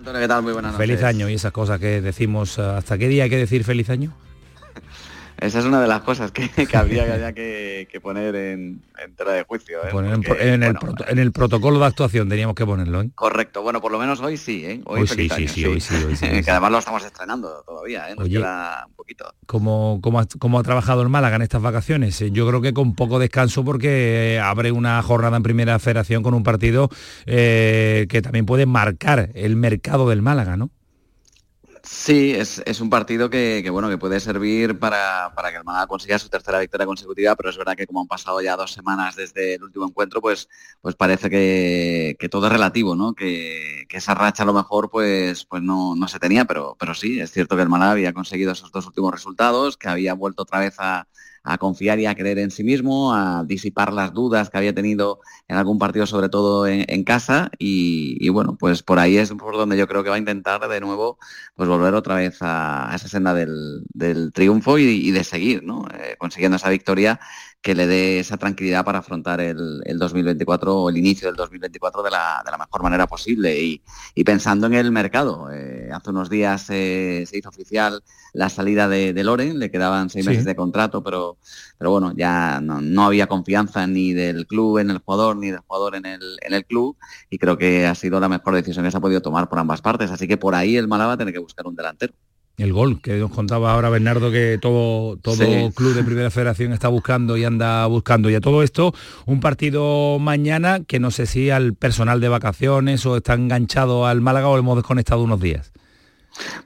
[0.06, 0.42] Antonio, ¿qué tal?
[0.44, 0.86] Muy buenas noches.
[0.86, 2.60] Feliz año y esas cosas que decimos.
[2.60, 4.12] ¿Hasta qué día hay que decir feliz año?
[5.38, 9.42] Esa es una de las cosas que, que habría que, poner en, en tela de
[9.44, 9.78] juicio.
[9.84, 9.88] ¿eh?
[9.90, 13.02] Poner en, el bueno, proto- en el protocolo de actuación teníamos que ponerlo.
[13.02, 13.10] ¿eh?
[13.14, 14.80] Correcto, bueno, por lo menos hoy sí, ¿eh?
[14.86, 16.42] Hoy, Hoy sí, sí, sí, hoy sí, hoy sí, hoy sí.
[16.44, 18.14] que además lo estamos estrenando todavía, ¿eh?
[18.16, 18.36] Nos Oye.
[18.38, 19.34] queda un poquito.
[19.46, 22.20] ¿Cómo, cómo, ha, cómo ha trabajado el Málaga en estas vacaciones?
[22.22, 26.34] Eh, Yo creo que con poco descanso porque abre una jornada en primera federación con
[26.34, 26.88] un partido
[27.26, 30.70] eh, que también puede marcar el mercado del Málaga, ¿no?
[31.88, 35.64] Sí, es, es un partido que, que, bueno que puede servir para, para que el
[35.64, 38.72] Málaga consiga su tercera victoria consecutiva, pero es verdad que como han pasado ya dos
[38.72, 40.48] semanas desde el último encuentro, pues,
[40.80, 43.14] pues parece que, que todo es relativo, ¿no?
[43.14, 46.92] Que, que esa racha a lo mejor pues, pues no, no se tenía, pero, pero
[46.92, 50.42] sí, es cierto que el Málaga había conseguido esos dos últimos resultados, que había vuelto
[50.42, 51.06] otra vez a,
[51.46, 55.20] a confiar y a creer en sí mismo, a disipar las dudas que había tenido
[55.46, 59.76] en algún partido, sobre todo en, casa, y, bueno, pues por ahí es por donde
[59.76, 61.18] yo creo que va a intentar de nuevo
[61.54, 65.86] pues volver otra vez a, esa senda del, triunfo y, y, de seguir, ¿no?
[65.94, 67.20] Eh, consiguiendo esa victoria
[67.66, 72.00] que le dé esa tranquilidad para afrontar el, el 2024 o el inicio del 2024
[72.04, 73.82] de la, de la mejor manera posible y,
[74.14, 75.50] y, pensando en el mercado.
[75.52, 80.10] Eh, hace unos días eh, se hizo oficial la salida de, de Loren, le quedaban
[80.10, 80.28] seis sí.
[80.28, 81.38] meses de contrato, pero,
[81.76, 85.58] pero bueno, ya no, no, había confianza ni del club en el jugador ni del
[85.66, 86.96] jugador en el, en el club
[87.30, 89.82] y creo que ha sido la mejor decisión que se ha podido tomar por ambas
[89.82, 90.12] partes.
[90.12, 92.14] Así que por ahí el Málaga tiene que buscar un delantero
[92.56, 95.70] el gol que nos contaba ahora Bernardo que todo todo sí.
[95.74, 98.94] club de primera federación está buscando y anda buscando y a todo esto
[99.26, 104.20] un partido mañana que no sé si al personal de vacaciones o está enganchado al
[104.20, 105.72] Málaga o hemos desconectado unos días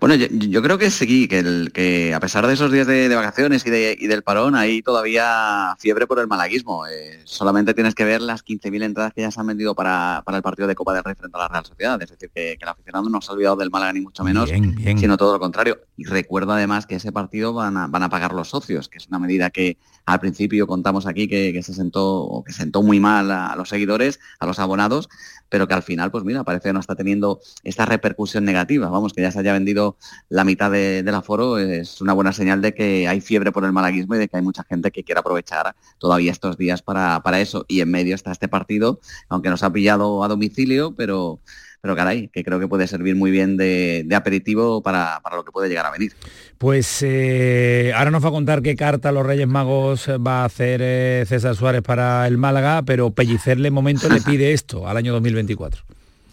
[0.01, 3.09] bueno, yo, yo, creo que sí, que, el, que a pesar de esos días de,
[3.09, 6.87] de vacaciones y, de, y, del parón, hay todavía fiebre por el malaguismo.
[6.87, 10.39] Eh, solamente tienes que ver las 15.000 entradas que ya se han vendido para, para,
[10.39, 12.03] el partido de Copa del Rey frente a la Real Sociedad.
[12.03, 14.51] Es decir, que, que el aficionado no se ha olvidado del Málaga ni mucho menos,
[14.51, 14.99] bien, bien.
[14.99, 15.81] sino todo lo contrario.
[15.97, 19.09] Y recuerdo además que ese partido van a, van a pagar los socios, que es
[19.09, 22.99] una medida que al principio contamos aquí que, que se sentó o que sentó muy
[22.99, 25.09] mal a, a los seguidores, a los abonados,
[25.51, 28.89] pero que al final, pues mira, parece que no está teniendo esta repercusión negativa.
[28.89, 29.97] Vamos, que ya se haya vendido
[30.29, 33.73] la mitad de, del aforo, es una buena señal de que hay fiebre por el
[33.73, 37.41] malaguismo y de que hay mucha gente que quiere aprovechar todavía estos días para, para
[37.41, 37.65] eso.
[37.69, 41.41] Y en medio está este partido, aunque nos ha pillado a domicilio, pero
[41.81, 45.45] pero caray, que creo que puede servir muy bien de, de aperitivo para, para, lo
[45.45, 46.13] que puede llegar a venir.
[46.59, 50.81] Pues eh, ahora nos va a contar qué carta los Reyes Magos va a hacer
[50.83, 55.83] eh, César Suárez para el Málaga, pero Pellicerle momento le pide esto al año 2024.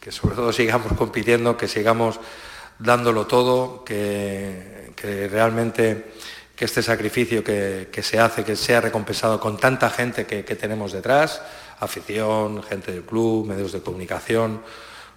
[0.02, 2.20] Que sobre todo sigamos compitiendo, que sigamos
[2.80, 4.94] dándolo todo, que,
[5.32, 6.12] realmente
[6.56, 11.42] que este sacrificio que, se hace, que sea recompensado con tanta gente que, tenemos detrás,
[11.80, 14.62] afición, gente del club, medios de comunicación,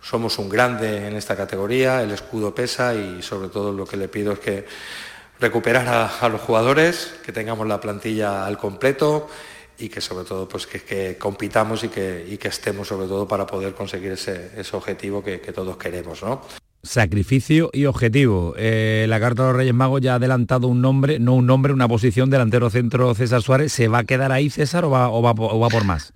[0.03, 4.09] somos un grande en esta categoría, el escudo pesa y sobre todo lo que le
[4.09, 4.66] pido es que
[5.39, 9.28] recuperar a, los jugadores, que tengamos la plantilla al completo
[9.78, 14.12] y que sobre todo pues que, compitamos y que, estemos sobre todo para poder conseguir
[14.12, 16.23] ese, ese objetivo que, que, todos queremos.
[16.23, 16.43] ¿no?
[16.82, 18.55] Sacrificio y objetivo.
[18.57, 21.74] Eh, la carta de los Reyes Magos ya ha adelantado un nombre, no un nombre,
[21.74, 23.70] una posición delantero centro César Suárez.
[23.70, 26.15] ¿Se va a quedar ahí César o va, o va, por más?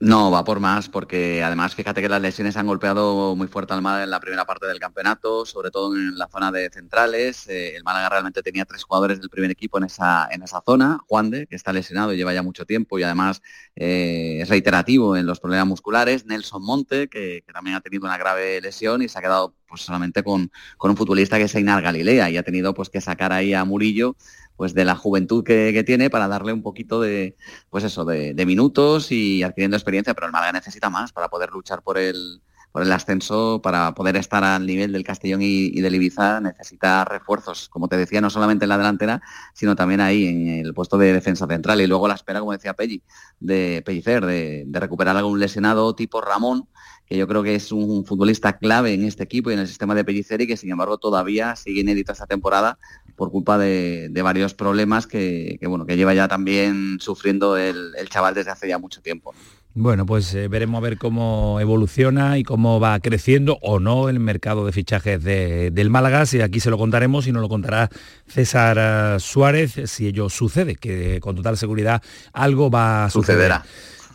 [0.00, 3.82] No, va por más, porque además fíjate que las lesiones han golpeado muy fuerte al
[3.82, 7.48] Málaga en la primera parte del campeonato, sobre todo en la zona de centrales.
[7.48, 11.00] Eh, el Málaga realmente tenía tres jugadores del primer equipo en esa, en esa zona.
[11.08, 13.42] Juan de, que está lesionado y lleva ya mucho tiempo y además
[13.74, 16.26] eh, es reiterativo en los problemas musculares.
[16.26, 20.22] Nelson Monte, que, también ha tenido una grave lesión y se ha quedado pues solamente
[20.22, 23.54] con, con un futbolista que es Einar Galilea y ha tenido pues que sacar ahí
[23.54, 24.16] a Murillo
[24.56, 27.36] pues de la juventud que, que, tiene para darle un poquito de
[27.70, 31.82] pues eso de, minutos y adquiriendo experiencia pero el Málaga necesita más para poder luchar
[31.82, 32.40] por el
[32.72, 37.68] por el ascenso para poder estar al nivel del Castellón y, del Ibiza necesita refuerzos
[37.68, 39.22] como te decía no solamente en la delantera
[39.54, 41.80] sino también ahí en el puesto de defensa central.
[41.80, 43.02] Y luego la espera como decía Pelli
[43.38, 46.68] de Pellicer de recuperar algún lesionado tipo Ramón
[47.08, 49.94] que yo creo que es un futbolista clave en este equipo y en el sistema
[49.94, 52.78] de Pellicer y que sin embargo todavía sigue inédito esta temporada
[53.16, 57.92] por culpa de, de varios problemas que, que, bueno que lleva ya también sufriendo el,
[57.98, 59.34] el, chaval desde hace ya mucho tiempo.
[59.74, 64.18] Bueno, pues eh, veremos a ver cómo evoluciona y cómo va creciendo o no el
[64.18, 66.24] mercado de fichajes del Málaga.
[66.32, 67.88] Y aquí se lo contaremos y nos lo contará
[68.26, 68.76] César
[69.16, 72.02] eh, Suárez si ello sucede, que con total seguridad
[72.32, 73.36] algo va a suceder.
[73.36, 73.64] Sucederá.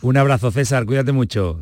[0.02, 1.60] Un abrazo, César, cuídate mucho.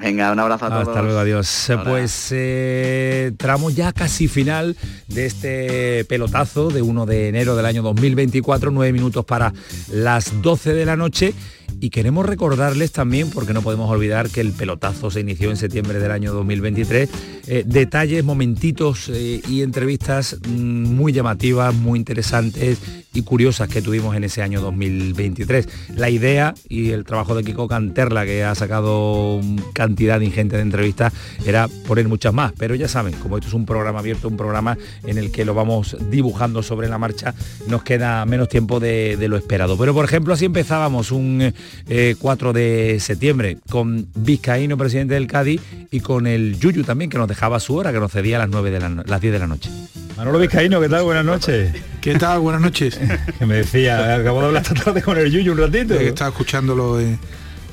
[0.00, 0.88] Venga, un abrazo a todos.
[0.88, 1.70] Hasta luego, adiós.
[1.84, 4.76] Pues eh, tramo ya casi final
[5.06, 9.52] de este pelotazo de 1 de enero del año 2024, nueve minutos para
[9.92, 11.32] las 12 de la noche.
[11.80, 16.00] Y queremos recordarles también, porque no podemos olvidar que el pelotazo se inició en septiembre
[16.00, 17.08] del año 2023,
[17.46, 22.78] eh, detalles, momentitos eh, y entrevistas mm, muy llamativas, muy interesantes
[23.14, 25.68] y curiosas que tuvimos en ese año 2023.
[25.94, 29.40] La idea y el trabajo de Kiko Canterla, que ha sacado
[29.72, 31.12] cantidad ingente de entrevistas,
[31.46, 32.52] era poner muchas más.
[32.58, 35.54] Pero ya saben, como esto es un programa abierto, un programa en el que lo
[35.54, 37.34] vamos dibujando sobre la marcha,
[37.68, 39.78] nos queda menos tiempo de lo esperado.
[39.78, 41.52] Pero por ejemplo, así empezábamos un
[41.88, 45.60] eh, 4 de septiembre con Vizcaíno, presidente del Cádiz,
[45.90, 48.48] y con el Yuyu también, que nos dejaba su hora, que nos cedía a las
[48.50, 49.70] 9 de la, las 10 de la noche.
[50.16, 51.04] Manolo Vizcaíno, ¿qué tal?
[51.04, 51.72] Buenas noches.
[52.00, 52.40] ¿Qué tal?
[52.40, 52.98] Buenas noches.
[53.38, 55.94] que me decía, acabo de hablar esta tarde con el Yuyu un ratito.
[55.94, 57.16] Estaba escuchándolo, eh,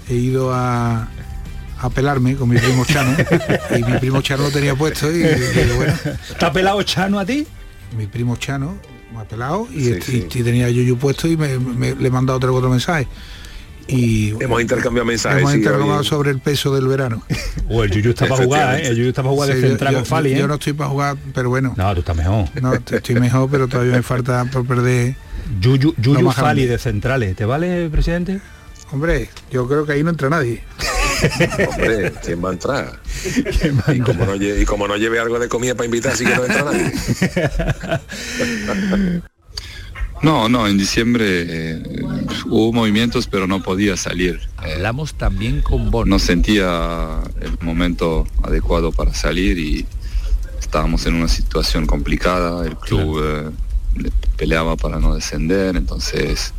[0.10, 1.08] he ido a,
[1.80, 3.16] a pelarme con mi primo Chano
[3.78, 5.94] y mi primo Chano lo tenía puesto y, y bueno.
[6.30, 7.48] ¿Está pelado Chano a ti?
[7.98, 8.78] Mi primo Chano
[9.14, 10.28] me ha pelado y, Sí, y- sí.
[10.36, 13.08] y tenía Yuyu puesto y me, me- le he mandado otro otro mensaje.
[13.88, 15.40] Y Hemos intercambiado mensajes.
[15.40, 17.22] hemos intercambiado sobre el peso del verano.
[17.68, 18.88] O el Yuyu está para jugar, ¿eh?
[18.90, 20.38] El Yuyu está para jugar de Sí, central yo, con Fali, ¿eh?
[20.38, 21.74] yo no estoy para jugar, pero bueno.
[21.76, 22.48] No, tú estás mejor.
[22.62, 25.16] No, estoy mejor, pero todavía me falta por perder.
[25.60, 26.68] Yuyu, Yuyu Fali grande.
[26.68, 28.40] de centrales, ¿te vale, presidente?
[28.92, 30.62] Hombre, yo creo que ahí no entra nadie.
[31.72, 33.00] Hombre, ¿quién va a entrar?
[33.92, 36.36] Y como, no lleve, y como no lleve algo de comida para invitar, así que
[36.36, 36.92] no entra nadie.
[40.26, 41.84] No, no, en diciembre eh,
[42.48, 44.40] hubo movimientos, pero no podía salir.
[44.58, 46.10] Hablamos también con Bono.
[46.10, 49.86] No sentía el momento adecuado para salir y
[50.60, 52.66] estábamos en una situación complicada.
[52.66, 56.56] El club eh, peleaba para no descender, entonces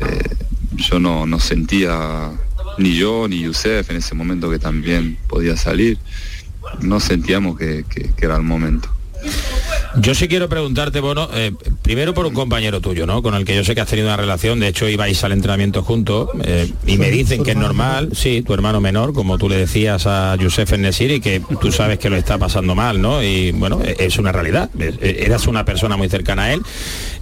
[0.00, 0.36] eh,
[0.76, 2.30] yo no, no sentía,
[2.76, 5.96] ni yo ni Yusef en ese momento que también podía salir,
[6.82, 8.90] no sentíamos que- que- que era el momento.
[9.96, 11.52] Yo sí quiero preguntarte, Bono, eh,
[11.82, 13.22] primero por un compañero tuyo, ¿no?
[13.22, 15.82] Con el que yo sé que has tenido una relación, de hecho ibais al entrenamiento
[15.82, 19.56] juntos, eh, y me dicen que es normal, sí, tu hermano menor, como tú le
[19.56, 23.22] decías a Youssef Nesiri, que tú sabes que lo está pasando mal, ¿no?
[23.22, 26.60] Y bueno, e- es una realidad, e- eras una persona muy cercana a él.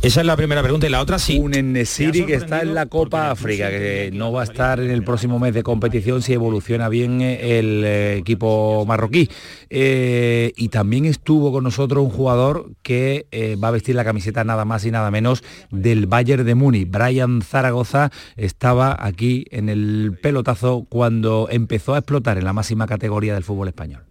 [0.03, 1.39] Esa es la primera pregunta, y la otra sí.
[1.39, 5.05] Un Enesiri que está en la Copa África, que no va a estar en el
[5.05, 9.29] próximo mes de competición si evoluciona bien eh, el eh, equipo marroquí.
[9.71, 14.45] Eh, y también estuvo con nosotros un jugador que eh, va a vestir la camiseta
[14.45, 16.91] nada más y nada menos del Bayern de Múnich.
[16.91, 23.35] Brian Zaragoza estaba aquí en el pelotazo cuando empezó a explotar en la máxima categoría
[23.35, 24.03] del fútbol español.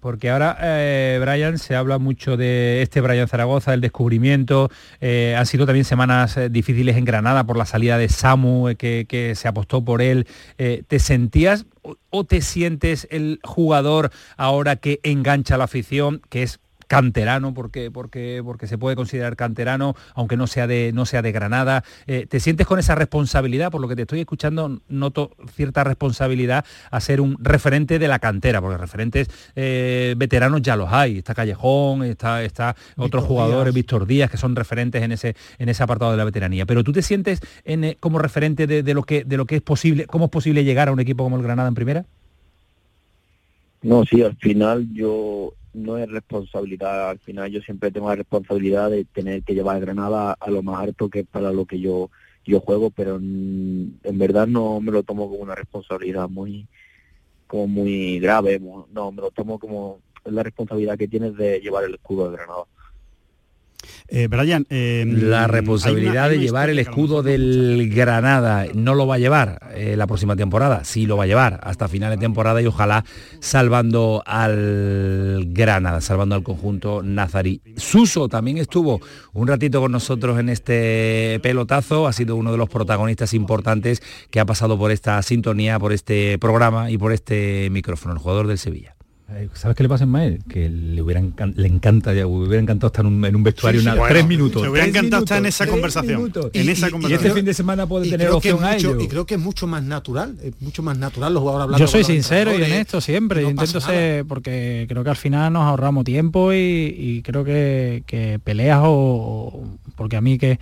[0.00, 4.72] Porque, ahora, eh, Brian, se habla mucho de este Brian Zaragoza, el descubrimiento.
[5.00, 9.46] eh, han sido también semanas difíciles en Granada por la salida de Samu, que, se
[9.46, 10.26] apostó por él.
[10.56, 11.64] ¿Te sentías
[12.10, 18.42] o, te sientes el jugador ahora que engancha la afición, que es canterano porque porque
[18.44, 21.84] porque se puede considerar canterano aunque no sea de no sea de Granada.
[22.06, 26.64] Eh, te sientes con esa responsabilidad por lo que te estoy escuchando noto cierta responsabilidad
[26.90, 31.18] a ser un referente de la cantera porque referentes eh, veteranos ya los hay.
[31.18, 33.74] Está Callejón está está otros jugadores Díaz.
[33.74, 36.64] Víctor Díaz que son referentes en ese en ese apartado de la veteranía.
[36.66, 39.56] Pero tú te sientes en, eh, como referente de, de lo que de lo que
[39.56, 42.06] es posible cómo es posible llegar a un equipo como el Granada en primera
[43.82, 45.52] No, sí, al final yo
[45.82, 50.36] no es responsabilidad, al final yo siempre tengo la responsabilidad de tener que llevar Granada
[50.38, 52.10] a lo más alto que es para lo que yo
[52.44, 56.66] yo juego, pero en, en verdad no me lo tomo como una responsabilidad muy
[57.46, 61.94] como muy grave, no, me lo tomo como la responsabilidad que tienes de llevar el
[61.94, 62.64] escudo de Granada.
[64.08, 69.16] Eh, Brian, eh, la responsabilidad una- de llevar el escudo del Granada no lo va
[69.16, 72.60] a llevar eh, la próxima temporada, sí lo va a llevar hasta final de temporada
[72.62, 73.04] y ojalá
[73.40, 77.60] salvando al Granada, salvando al conjunto nazarí.
[77.76, 79.00] Suso también estuvo
[79.32, 84.40] un ratito con nosotros en este pelotazo, ha sido uno de los protagonistas importantes que
[84.40, 88.58] ha pasado por esta sintonía, por este programa y por este micrófono, el jugador del
[88.58, 88.94] Sevilla.
[89.52, 90.40] ¿Sabes qué le pasa a Ismael?
[90.48, 93.78] Que le, hubiera encan- le encanta, le hubiera encantado estar en un, en un vestuario
[93.80, 94.62] Sí, sí, una- bueno, tres minutos.
[94.62, 96.50] le hubiera encantado estar en esa conversación, minutos.
[96.54, 97.26] en Y- esa y- y conversación.
[97.26, 99.00] este fin de semana puede tener opción a mucho- ello.
[99.02, 101.88] Y creo que es mucho más natural, es mucho más natural los jugadores hablando Yo
[101.90, 106.04] soy sincero y honesto siempre, no intento ser, porque creo que al final nos ahorramos
[106.04, 106.56] tiempo y,
[106.96, 109.62] y creo que, que peleas o
[109.94, 110.58] porque a mí que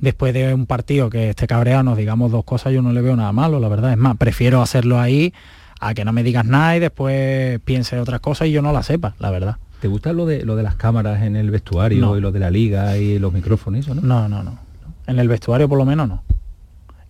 [0.00, 3.14] después de un partido que esté cabreado nos digamos dos cosas, yo no le veo
[3.14, 3.92] nada malo, la verdad.
[3.92, 5.32] Es más, prefiero hacerlo ahí
[5.80, 8.82] a que no me digas nada y después piense otras cosas y yo no la
[8.82, 9.56] sepa, la verdad.
[9.80, 12.50] ¿Te gusta lo de lo de las cámaras en el vestuario y lo de la
[12.50, 13.88] liga y los micrófonos?
[13.88, 14.00] ¿no?
[14.02, 14.58] no, no, no.
[15.06, 16.22] En el vestuario por lo menos no.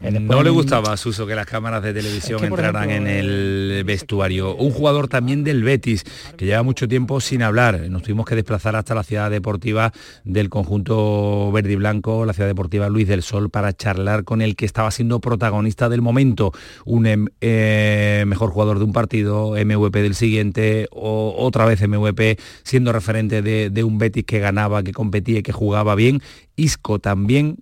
[0.01, 4.55] No le gustaba a Suso que las cámaras de televisión entraran en el vestuario.
[4.55, 6.05] Un jugador también del Betis,
[6.37, 7.81] que lleva mucho tiempo sin hablar.
[7.91, 9.93] Nos tuvimos que desplazar hasta la ciudad deportiva
[10.25, 14.55] del conjunto verde y blanco, la ciudad deportiva Luis del Sol, para charlar con el
[14.55, 16.53] que estaba siendo protagonista del momento.
[16.85, 22.39] Un em, eh, mejor jugador de un partido, MVP del siguiente, o otra vez MVP,
[22.63, 26.23] siendo referente de, de un Betis que ganaba, que competía y que jugaba bien.
[26.55, 27.57] Isco también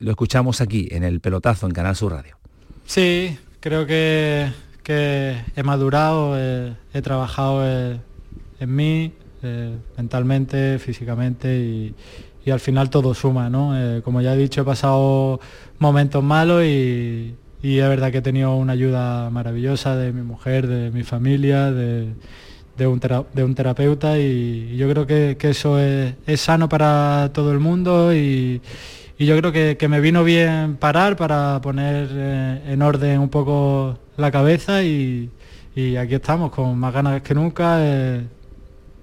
[0.00, 2.36] lo escuchamos aquí en el pelotazo en Canal Sur Radio.
[2.86, 4.50] Sí, creo que,
[4.88, 8.00] he madurado, he, trabajado eh,
[8.58, 9.12] en mí,
[9.42, 11.94] eh, mentalmente, físicamente y,
[12.50, 13.78] al final todo suma, ¿no?
[13.78, 15.38] Eh, como ya he dicho, he pasado
[15.78, 20.90] momentos malos y, es verdad que he tenido una ayuda maravillosa de mi mujer, de
[20.90, 22.12] mi familia, de,
[22.88, 28.60] un, terapeuta y, yo creo que, eso es, es, sano para todo el mundo y,
[29.20, 33.98] y yo creo que, me vino bien parar para poner eh, en orden un poco
[34.16, 35.30] la cabeza y,
[35.98, 37.76] aquí estamos con más ganas que nunca.
[37.80, 38.22] Eh,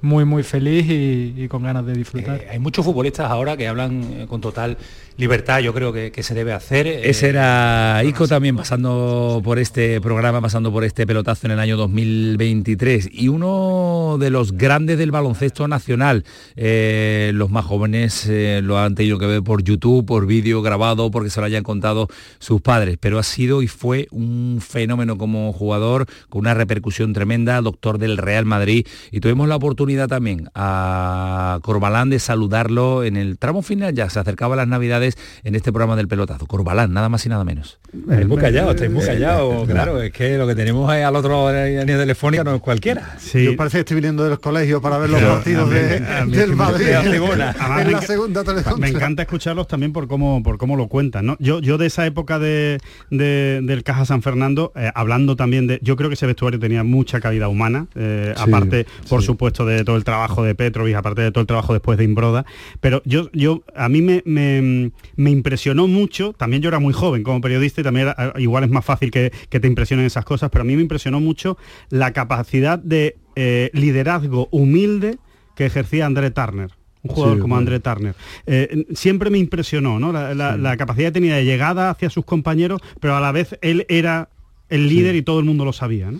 [0.01, 2.37] muy muy feliz y, con ganas de disfrutar.
[2.37, 4.75] Eh, hay muchos futbolistas ahora que hablan con total
[5.17, 6.87] libertad, yo creo que, se debe hacer.
[6.87, 11.77] Ese era Isco también pasando por este programa, pasando por este pelotazo en el año
[11.77, 16.23] 2023 y uno de los grandes del baloncesto nacional.
[16.55, 21.09] Eh, los más jóvenes eh, lo han tenido que ver por YouTube, por vídeo grabado,
[21.11, 22.07] porque se lo hayan contado
[22.39, 27.61] sus padres, pero ha sido y fue un fenómeno como jugador con una repercusión tremenda,
[27.61, 33.37] doctor del Real Madrid y tuvimos la oportunidad también a Corbalán de saludarlo en el
[33.37, 35.06] tramo final, ya se acercaba las navidades
[35.43, 36.45] en este programa del pelotazo.
[36.47, 37.79] Corbalán, nada más y nada menos.
[37.93, 39.65] Estáis muy callado, estáis muy callado.
[39.65, 43.15] Claro, es que lo que tenemos al otro línea telefónica no es cualquiera.
[43.17, 43.43] Sí.
[43.43, 47.91] Yo parece que estoy viniendo de los colegios para ver los partidos del Madrid en
[47.91, 48.43] la segunda
[48.77, 51.25] Me encanta escucharlos también por cómo por cómo lo cuentan.
[51.25, 51.37] ¿no?
[51.39, 52.79] Yo, yo de esa época de,
[53.09, 55.79] del Caja San Fernando, eh, hablando también de.
[55.81, 59.95] Yo creo que ese vestuario tenía mucha calidad humana, eh, aparte, por supuesto, de todo
[59.95, 62.45] el trabajo de Petrovic, aparte de todo el trabajo después de Imbroda.
[62.79, 67.41] Pero yo, yo a mí me, me impresionó mucho, también yo era muy joven como
[67.41, 70.75] periodista y también igual es más fácil que, te impresionen esas cosas, pero a mí
[70.75, 71.57] me impresionó mucho
[71.89, 75.17] la capacidad de eh, liderazgo humilde
[75.55, 76.71] que ejercía André Turner
[77.03, 78.15] un jugador como André Turner.
[78.45, 80.11] Eh, siempre me impresionó ¿no?
[80.11, 84.29] La, capacidad que tenía de llegada hacia sus compañeros, pero a la vez él era
[84.69, 86.11] el líder y todo el mundo lo sabía.
[86.11, 86.19] ¿no?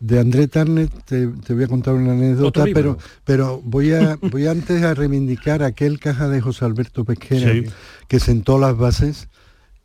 [0.00, 4.82] De André Tarnet te, voy a contar una anécdota, pero, pero voy, a, voy antes
[4.82, 7.52] a reivindicar aquel caja de José Alberto Pesquera
[8.08, 9.28] que sentó las bases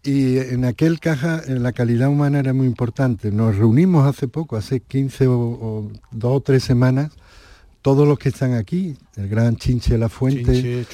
[0.03, 3.31] y en aquel caja la calidad humana era muy importante.
[3.31, 7.11] Nos reunimos hace poco, hace 15 o, dos o tres semanas,
[7.81, 10.85] todos los que están aquí, el gran Chinche La Fuente,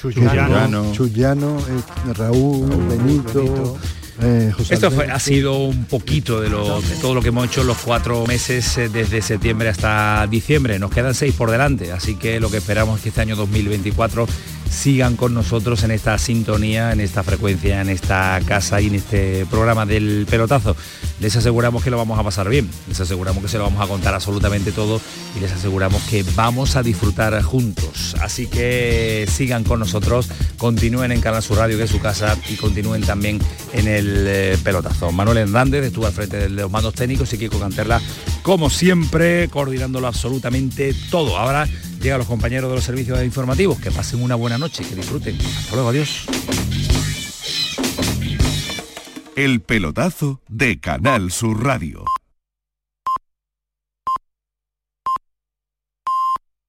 [0.92, 3.76] Chuyano, eh, Raúl, Benito
[4.22, 7.78] eh, Esto ha sido un poquito de, lo, de todo lo que hemos hecho los
[7.78, 10.78] cuatro meses eh, desde septiembre hasta diciembre.
[10.78, 14.26] Nos quedan seis por delante, así que lo que esperamos es que este año 2024
[14.70, 19.46] sigan con nosotros en esta sintonía, en esta frecuencia, en esta casa y en este
[19.46, 20.76] programa del pelotazo.
[21.20, 23.88] Les aseguramos que lo vamos a pasar bien, les aseguramos que se lo vamos a
[23.88, 25.00] contar absolutamente todo
[25.36, 28.16] y les aseguramos que vamos a disfrutar juntos.
[28.20, 30.28] Así que sigan con nosotros,
[30.58, 33.38] continúen en Canal Sur Radio, que es su casa, y continúen también
[33.72, 35.12] en el eh, pelotazo.
[35.12, 38.00] Manuel Hernández estuvo al frente de los mandos técnicos y Kiko Canterla,
[38.42, 41.36] como siempre, coordinándolo absolutamente todo.
[41.38, 41.66] Ahora
[42.00, 43.80] llega a los compañeros de los servicios informativos.
[43.80, 45.36] Que pasen una buena noche, que disfruten.
[45.40, 46.26] Hasta luego, adiós.
[49.36, 52.04] El pelotazo de Canal Sur Radio.